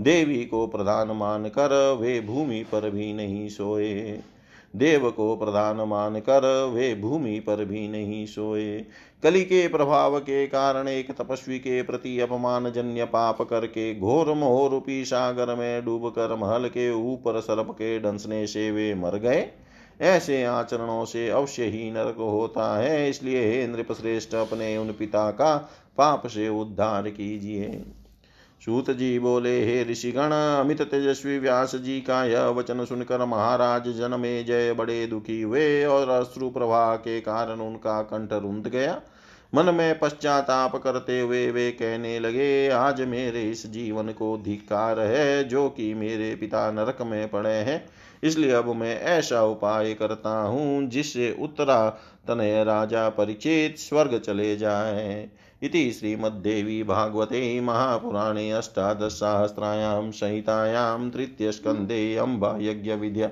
देवी 0.00 0.44
को 0.44 0.66
प्रधान 0.66 1.10
मानकर 1.10 1.98
वे 2.00 2.20
भूमि 2.20 2.62
पर 2.62 2.90
भी 2.90 3.12
नहीं 3.12 3.48
सोए। 3.48 4.20
देव 4.76 5.10
को 5.10 5.36
प्रधान 5.36 5.76
मानकर 5.76 6.46
वे 6.74 6.94
भूमि 6.94 7.38
पर 7.40 7.64
भी 7.64 7.86
नहीं 7.88 8.24
सोए। 8.26 8.78
कली 9.22 9.42
के 9.42 9.66
प्रभाव 9.68 10.18
के 10.20 10.46
कारण 10.46 10.88
एक 10.88 11.10
तपस्वी 11.10 11.58
के 11.58 11.82
प्रति 11.82 12.18
अपमान 12.20 12.70
जन्य 12.72 13.04
पाप 13.04 13.42
करके 13.42 13.94
घोर 13.94 14.32
मोह 14.34 14.68
रूपी 14.70 15.04
सागर 15.04 15.54
में 15.54 15.84
डूब 15.84 16.08
कर 16.08 16.36
महल 16.36 16.68
के 16.68 16.90
ऊपर 16.92 17.40
सर्प 17.40 17.70
के 17.70 17.98
डंसने 17.98 18.46
से 18.46 18.70
वे 18.70 18.94
मर 18.94 19.16
गए। 19.18 19.48
ऐसे 20.00 20.42
आचरणों 20.44 21.04
से 21.04 21.28
अवश्य 21.28 21.64
ही 21.64 21.90
नरक 21.90 22.16
होता 22.16 22.76
है, 22.78 23.08
इसलिए 23.10 23.44
हे 23.44 23.66
नृप 23.66 23.92
श्रेष्ठ 23.92 24.34
अपने 24.34 24.76
उन 24.76 24.92
पिता 24.92 25.30
का 25.30 25.56
पाप 25.98 26.26
से 26.26 26.48
उद्धार 26.48 27.08
कीजिए। 27.10 27.84
सूत 28.60 28.90
जी 28.90 29.18
बोले, 29.18 29.50
हे 29.66 29.82
ऋषिगण, 29.84 30.32
अमित 30.32 30.80
तेजस्वी 30.82 31.38
व्यास 31.38 31.74
जी 31.76 32.00
का 32.00 32.24
यह 32.24 32.46
वचन 32.50 32.84
सुनकर 32.84 33.24
महाराज 33.24 33.88
जनमे 33.88 34.42
जय 34.44 34.72
बड़े 34.72 35.06
दुखी 35.06 35.40
हुए 35.42 35.84
और 35.84 36.08
अश्रु 36.10 36.48
प्रवाह 36.50 36.94
के 36.96 37.20
कारण 37.20 37.60
उनका 37.60 38.00
कंठ 38.02 38.32
रुंध 38.32 38.66
गया। 38.66 39.00
मन 39.54 39.74
में 39.74 39.98
पश्चाताप 39.98 40.76
करते 40.76 41.20
हुए 41.20 41.50
वे 41.50 41.70
कहने 41.70 42.18
लगे, 42.18 42.68
आज 42.68 43.00
मेरे 43.00 43.42
इस 43.42 43.66
जीवन 43.66 44.12
को 44.12 44.36
धिकार 44.38 45.00
है 45.00 45.44
जो 45.44 45.68
कि 45.68 45.92
मेरे 45.94 46.34
पिता 46.34 46.70
नरक 46.70 47.02
में 47.02 47.28
पड़े 47.28 47.54
हैं। 47.54 47.84
इसलिए 48.22 48.52
अब 48.52 48.74
मैं 48.74 49.00
ऐसा 49.00 49.42
उपाय 49.44 49.94
करता 49.94 50.38
हूँ 50.40 50.88
जिससे 50.88 51.34
उत्तरा 51.40 51.88
तनय 52.28 52.62
राजा 52.64 53.08
परिचित 53.08 53.78
स्वर्ग 53.78 54.18
चले 54.18 54.56
जाए। 54.56 55.28
इति 55.66 55.90
श्रीमद्देवी 55.92 56.82
भागवते 56.82 57.60
महापुराणे 57.60 58.50
अष्टादशसहस्रायां 58.50 60.10
संहितायां 60.10 61.10
तृतीयस्कन्धे 61.10 62.16
अम्बायज्ञविद्या 62.16 63.30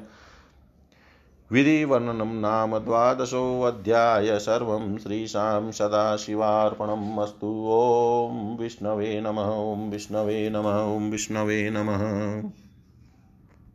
विधिवर्णनं 1.52 2.40
नाम 2.40 2.78
द्वादशोऽध्याय 2.78 4.38
सर्वं 4.38 4.98
श्रीशां 4.98 5.72
सदाशिवार्पणम् 5.72 7.18
अस्तु। 7.18 7.50
ॐ 7.68 8.56
विष्णवे 8.60 9.20
नमः, 9.20 9.50
ॐ 9.72 9.90
विष्णवे 9.90 10.50
नमः 10.50 11.10
विष्णवे 11.10 11.70
नमः। 11.70 12.02